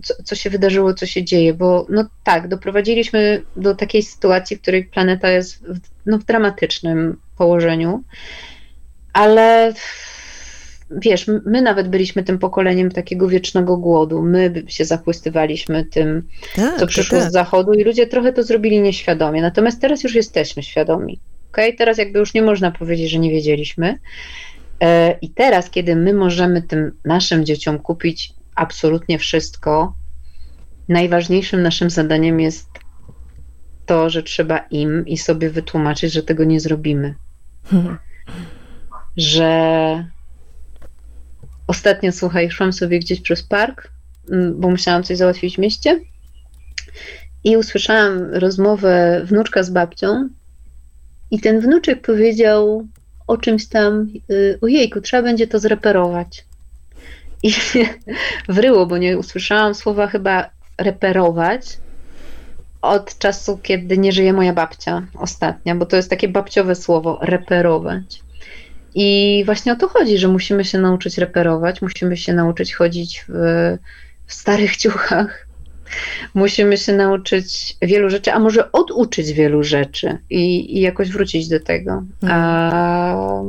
co, 0.02 0.14
co 0.24 0.34
się 0.34 0.50
wydarzyło, 0.50 0.94
co 0.94 1.06
się 1.06 1.24
dzieje, 1.24 1.54
bo 1.54 1.86
no 1.88 2.08
tak, 2.24 2.48
doprowadziliśmy 2.48 3.42
do 3.56 3.74
takiej 3.74 4.02
sytuacji, 4.02 4.56
w 4.56 4.62
której 4.62 4.84
planeta 4.84 5.30
jest 5.30 5.62
w, 5.62 5.80
no, 6.06 6.18
w 6.18 6.24
dramatycznym 6.24 7.16
położeniu, 7.36 8.04
ale 9.12 9.72
wiesz, 10.90 11.26
my 11.46 11.62
nawet 11.62 11.88
byliśmy 11.88 12.22
tym 12.22 12.38
pokoleniem 12.38 12.90
takiego 12.90 13.28
wiecznego 13.28 13.76
głodu. 13.76 14.22
My 14.22 14.64
się 14.66 14.84
zachłystywaliśmy 14.84 15.84
tym, 15.84 16.28
tak, 16.56 16.74
co 16.74 16.80
tak, 16.80 16.88
przyszło 16.88 17.18
tak. 17.18 17.28
z 17.28 17.32
zachodu 17.32 17.72
i 17.72 17.84
ludzie 17.84 18.06
trochę 18.06 18.32
to 18.32 18.42
zrobili 18.42 18.80
nieświadomie. 18.80 19.42
Natomiast 19.42 19.80
teraz 19.80 20.04
już 20.04 20.14
jesteśmy 20.14 20.62
świadomi. 20.62 21.20
Okay? 21.52 21.72
Teraz 21.72 21.98
jakby 21.98 22.18
już 22.18 22.34
nie 22.34 22.42
można 22.42 22.70
powiedzieć, 22.70 23.10
że 23.10 23.18
nie 23.18 23.30
wiedzieliśmy. 23.30 23.98
E, 24.80 25.18
I 25.20 25.30
teraz, 25.30 25.70
kiedy 25.70 25.96
my 25.96 26.14
możemy 26.14 26.62
tym 26.62 26.98
naszym 27.04 27.44
dzieciom 27.44 27.78
kupić 27.78 28.32
absolutnie 28.54 29.18
wszystko, 29.18 29.94
najważniejszym 30.88 31.62
naszym 31.62 31.90
zadaniem 31.90 32.40
jest 32.40 32.68
to, 33.86 34.10
że 34.10 34.22
trzeba 34.22 34.58
im 34.58 35.06
i 35.06 35.18
sobie 35.18 35.50
wytłumaczyć, 35.50 36.12
że 36.12 36.22
tego 36.22 36.44
nie 36.44 36.60
zrobimy. 36.60 37.14
Mhm. 37.72 37.98
Że 39.16 40.04
ostatnio, 41.66 42.12
słuchaj, 42.12 42.50
szłam 42.50 42.72
sobie 42.72 42.98
gdzieś 42.98 43.20
przez 43.20 43.42
park, 43.42 43.92
bo 44.54 44.70
musiałam 44.70 45.02
coś 45.02 45.16
załatwić 45.16 45.56
w 45.56 45.58
mieście 45.58 46.00
i 47.44 47.56
usłyszałam 47.56 48.24
rozmowę 48.32 49.22
wnuczka 49.24 49.62
z 49.62 49.70
babcią 49.70 50.28
i 51.32 51.40
ten 51.40 51.60
wnuczek 51.60 52.00
powiedział 52.00 52.86
o 53.26 53.36
czymś 53.36 53.66
tam, 53.66 54.08
y, 54.30 54.58
ojejku, 54.62 55.00
trzeba 55.00 55.22
będzie 55.22 55.46
to 55.46 55.58
zreperować. 55.58 56.44
I 57.42 57.52
wryło, 58.48 58.86
bo 58.86 58.98
nie 58.98 59.18
usłyszałam 59.18 59.74
słowa 59.74 60.06
chyba 60.06 60.50
reperować 60.78 61.78
od 62.82 63.18
czasu, 63.18 63.58
kiedy 63.62 63.98
nie 63.98 64.12
żyje 64.12 64.32
moja 64.32 64.52
babcia 64.52 65.02
ostatnia, 65.18 65.74
bo 65.74 65.86
to 65.86 65.96
jest 65.96 66.10
takie 66.10 66.28
babciowe 66.28 66.74
słowo, 66.74 67.18
reperować. 67.22 68.22
I 68.94 69.42
właśnie 69.46 69.72
o 69.72 69.76
to 69.76 69.88
chodzi, 69.88 70.18
że 70.18 70.28
musimy 70.28 70.64
się 70.64 70.78
nauczyć 70.78 71.18
reperować, 71.18 71.82
musimy 71.82 72.16
się 72.16 72.32
nauczyć 72.32 72.74
chodzić 72.74 73.24
w, 73.28 73.34
w 74.26 74.34
starych 74.34 74.76
ciuchach, 74.76 75.46
musimy 76.34 76.76
się 76.76 76.92
nauczyć 76.92 77.76
wielu 77.82 78.10
rzeczy, 78.10 78.32
a 78.32 78.38
może 78.38 78.72
oduczyć 78.72 79.32
wielu 79.32 79.62
rzeczy 79.62 80.18
i, 80.30 80.76
i 80.78 80.80
jakoś 80.80 81.10
wrócić 81.10 81.48
do 81.48 81.60
tego. 81.60 82.02
A, 82.28 83.42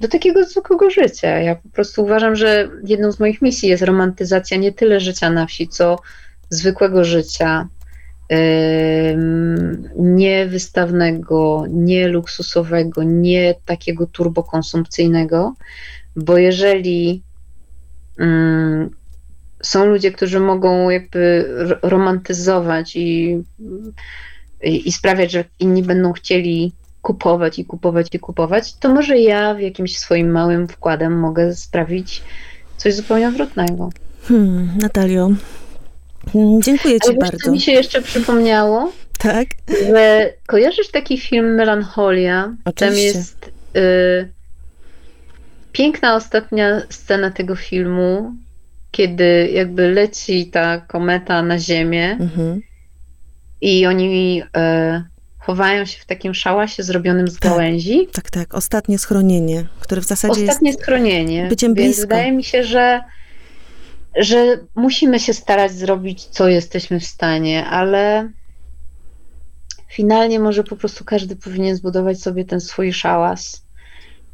do 0.00 0.08
takiego 0.08 0.44
zwykłego 0.44 0.90
życia. 0.90 1.28
Ja 1.28 1.54
po 1.54 1.68
prostu 1.68 2.02
uważam, 2.02 2.36
że 2.36 2.68
jedną 2.84 3.12
z 3.12 3.20
moich 3.20 3.42
misji 3.42 3.68
jest 3.68 3.82
romantyzacja 3.82 4.56
nie 4.56 4.72
tyle 4.72 5.00
życia 5.00 5.30
na 5.30 5.46
wsi, 5.46 5.68
co 5.68 5.98
zwykłego 6.50 7.04
życia. 7.04 7.68
Niewystawnego, 9.96 11.64
nie 11.68 12.08
luksusowego, 12.08 13.02
nie 13.02 13.54
takiego 13.64 14.06
turbokonsumpcyjnego, 14.06 15.54
bo 16.16 16.38
jeżeli 16.38 17.22
są 19.62 19.86
ludzie, 19.86 20.12
którzy 20.12 20.40
mogą 20.40 20.90
jakby 20.90 21.48
romantyzować 21.82 22.96
i, 22.96 23.38
i, 24.62 24.88
i 24.88 24.92
sprawiać, 24.92 25.32
że 25.32 25.44
inni 25.60 25.82
będą 25.82 26.12
chcieli 26.12 26.72
kupować 27.02 27.58
i 27.58 27.64
kupować 27.64 28.06
i 28.12 28.18
kupować, 28.18 28.74
to 28.74 28.94
może 28.94 29.18
ja 29.18 29.54
w 29.54 29.60
jakimś 29.60 29.98
swoim 29.98 30.30
małym 30.30 30.68
wkładem 30.68 31.18
mogę 31.18 31.54
sprawić 31.54 32.22
coś 32.76 32.94
zupełnie 32.94 33.28
odwrotnego. 33.28 33.90
Hmm, 34.22 34.70
Natalio, 34.80 35.30
dziękuję 36.60 37.00
Ci 37.00 37.08
Ale 37.08 37.18
bardzo. 37.18 37.38
Co 37.44 37.50
mi 37.50 37.60
się 37.60 37.72
jeszcze 37.72 38.02
przypomniało, 38.02 38.92
tak? 39.18 39.48
że 39.92 40.32
kojarzysz 40.46 40.90
taki 40.90 41.18
film 41.18 41.54
Melancholia? 41.54 42.56
Oczywiście. 42.64 42.86
Tam 42.86 42.96
jest 42.96 43.50
y, 43.76 44.32
piękna 45.72 46.14
ostatnia 46.14 46.82
scena 46.90 47.30
tego 47.30 47.56
filmu, 47.56 48.32
kiedy 48.90 49.50
jakby 49.52 49.90
leci 49.90 50.46
ta 50.46 50.80
kometa 50.80 51.42
na 51.42 51.58
Ziemię 51.58 52.16
mhm. 52.20 52.60
i 53.60 53.86
oni 53.86 54.42
y, 54.42 55.18
chowają 55.38 55.84
się 55.84 56.00
w 56.00 56.06
takim 56.06 56.34
szałasie 56.34 56.82
zrobionym 56.82 57.28
z 57.28 57.38
tak, 57.38 57.52
gałęzi. 57.52 58.08
Tak, 58.12 58.30
tak. 58.30 58.54
Ostatnie 58.54 58.98
schronienie, 58.98 59.66
które 59.80 60.00
w 60.00 60.04
zasadzie 60.04 60.40
Ostatnie 60.40 60.70
jest 60.70 60.82
schronienie. 60.82 61.46
byciem 61.48 61.74
Więc 61.74 61.86
blisko. 61.86 62.02
wydaje 62.02 62.32
mi 62.32 62.44
się, 62.44 62.64
że, 62.64 63.00
że 64.16 64.58
musimy 64.74 65.20
się 65.20 65.34
starać 65.34 65.72
zrobić, 65.72 66.24
co 66.24 66.48
jesteśmy 66.48 67.00
w 67.00 67.04
stanie, 67.04 67.66
ale 67.66 68.30
finalnie 69.88 70.40
może 70.40 70.64
po 70.64 70.76
prostu 70.76 71.04
każdy 71.04 71.36
powinien 71.36 71.76
zbudować 71.76 72.20
sobie 72.20 72.44
ten 72.44 72.60
swój 72.60 72.92
szałas 72.92 73.66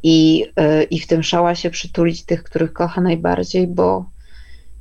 i, 0.03 0.39
yy, 0.39 0.83
i 0.83 0.99
w 0.99 1.07
tym 1.07 1.23
szałasie 1.23 1.69
przytulić 1.69 2.25
tych, 2.25 2.43
których 2.43 2.73
kocha 2.73 3.01
najbardziej, 3.01 3.67
bo, 3.67 4.05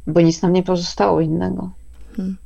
bo 0.06 0.20
nic 0.20 0.42
nam 0.42 0.52
nie 0.52 0.62
pozostało 0.62 1.20
innego. 1.20 1.70
Hmm. 2.16 2.36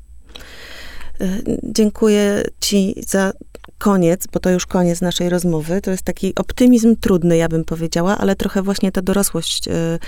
Y, 1.21 1.59
dziękuję 1.63 2.43
Ci 2.61 2.95
za 3.07 3.33
koniec, 3.79 4.27
bo 4.27 4.41
to 4.41 4.51
już 4.51 4.67
koniec 4.67 5.01
naszej 5.01 5.29
rozmowy. 5.29 5.81
To 5.81 5.91
jest 5.91 6.03
taki 6.03 6.35
optymizm 6.35 6.97
trudny, 6.97 7.37
ja 7.37 7.49
bym 7.49 7.65
powiedziała, 7.65 8.19
ale 8.19 8.37
trochę 8.37 8.63
właśnie 8.63 8.93
ta 8.93 9.03
dorosłość, 9.03 9.69
y, 9.69 9.99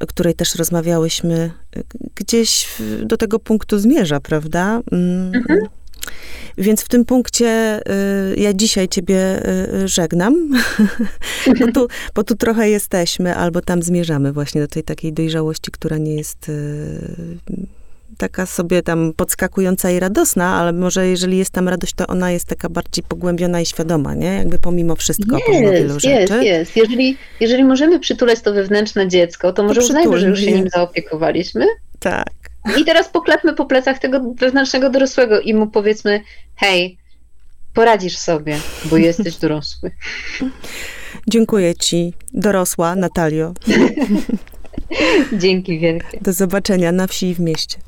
o 0.00 0.06
której 0.06 0.34
też 0.34 0.54
rozmawiałyśmy, 0.54 1.50
y, 1.76 1.84
gdzieś 2.14 2.68
do 3.04 3.16
tego 3.16 3.38
punktu 3.38 3.78
zmierza, 3.78 4.20
prawda? 4.20 4.80
Mm. 4.92 5.34
Mhm. 5.34 5.60
Więc 6.58 6.82
w 6.82 6.88
tym 6.88 7.04
punkcie 7.04 7.80
y, 8.32 8.36
ja 8.36 8.52
dzisiaj 8.52 8.88
ciebie 8.88 9.42
żegnam, 9.84 10.34
bo, 11.60 11.72
tu, 11.72 11.88
bo 12.14 12.24
tu 12.24 12.36
trochę 12.36 12.70
jesteśmy, 12.70 13.36
albo 13.36 13.60
tam 13.60 13.82
zmierzamy 13.82 14.32
właśnie 14.32 14.60
do 14.60 14.68
tej 14.68 14.82
takiej 14.82 15.12
dojrzałości, 15.12 15.70
która 15.70 15.96
nie 15.96 16.14
jest 16.14 16.50
taka 18.18 18.46
sobie 18.46 18.82
tam 18.82 19.12
podskakująca 19.16 19.90
i 19.90 20.00
radosna, 20.00 20.54
ale 20.54 20.72
może 20.72 21.08
jeżeli 21.08 21.38
jest 21.38 21.50
tam 21.50 21.68
radość, 21.68 21.94
to 21.94 22.06
ona 22.06 22.30
jest 22.30 22.46
taka 22.46 22.68
bardziej 22.68 23.04
pogłębiona 23.08 23.60
i 23.60 23.66
świadoma, 23.66 24.14
nie? 24.14 24.34
Jakby 24.34 24.58
pomimo 24.58 24.96
wszystko, 24.96 25.36
jest, 25.36 25.46
pomimo 25.46 25.70
wielu 25.70 25.94
jest, 25.94 26.00
rzeczy. 26.00 26.34
Jest, 26.34 26.42
jest. 26.42 26.76
Jeżeli, 26.76 27.16
jeżeli 27.40 27.64
możemy 27.64 28.00
przytulać 28.00 28.40
to 28.40 28.52
wewnętrzne 28.52 29.08
dziecko, 29.08 29.52
to 29.52 29.62
może 29.62 29.80
uznajmy, 29.80 30.18
że 30.18 30.28
już 30.28 30.40
się 30.40 30.52
nim 30.52 30.68
zaopiekowaliśmy. 30.68 31.66
Tak. 31.98 32.47
I 32.76 32.84
teraz 32.84 33.08
poklepmy 33.08 33.54
po 33.54 33.66
plecach 33.66 33.98
tego 33.98 34.34
wewnętrznego 34.34 34.90
dorosłego 34.90 35.40
i 35.40 35.54
mu 35.54 35.66
powiedzmy, 35.66 36.20
hej, 36.56 36.98
poradzisz 37.74 38.18
sobie, 38.18 38.56
bo 38.84 38.96
jesteś 38.96 39.36
dorosły. 39.44 39.90
Dziękuję 41.26 41.74
ci, 41.74 42.14
dorosła 42.34 42.94
Natalio. 42.94 43.52
Dzięki 45.32 45.78
wielkie. 45.78 46.18
Do 46.20 46.32
zobaczenia 46.32 46.92
na 46.92 47.06
wsi 47.06 47.26
i 47.26 47.34
w 47.34 47.40
mieście. 47.40 47.78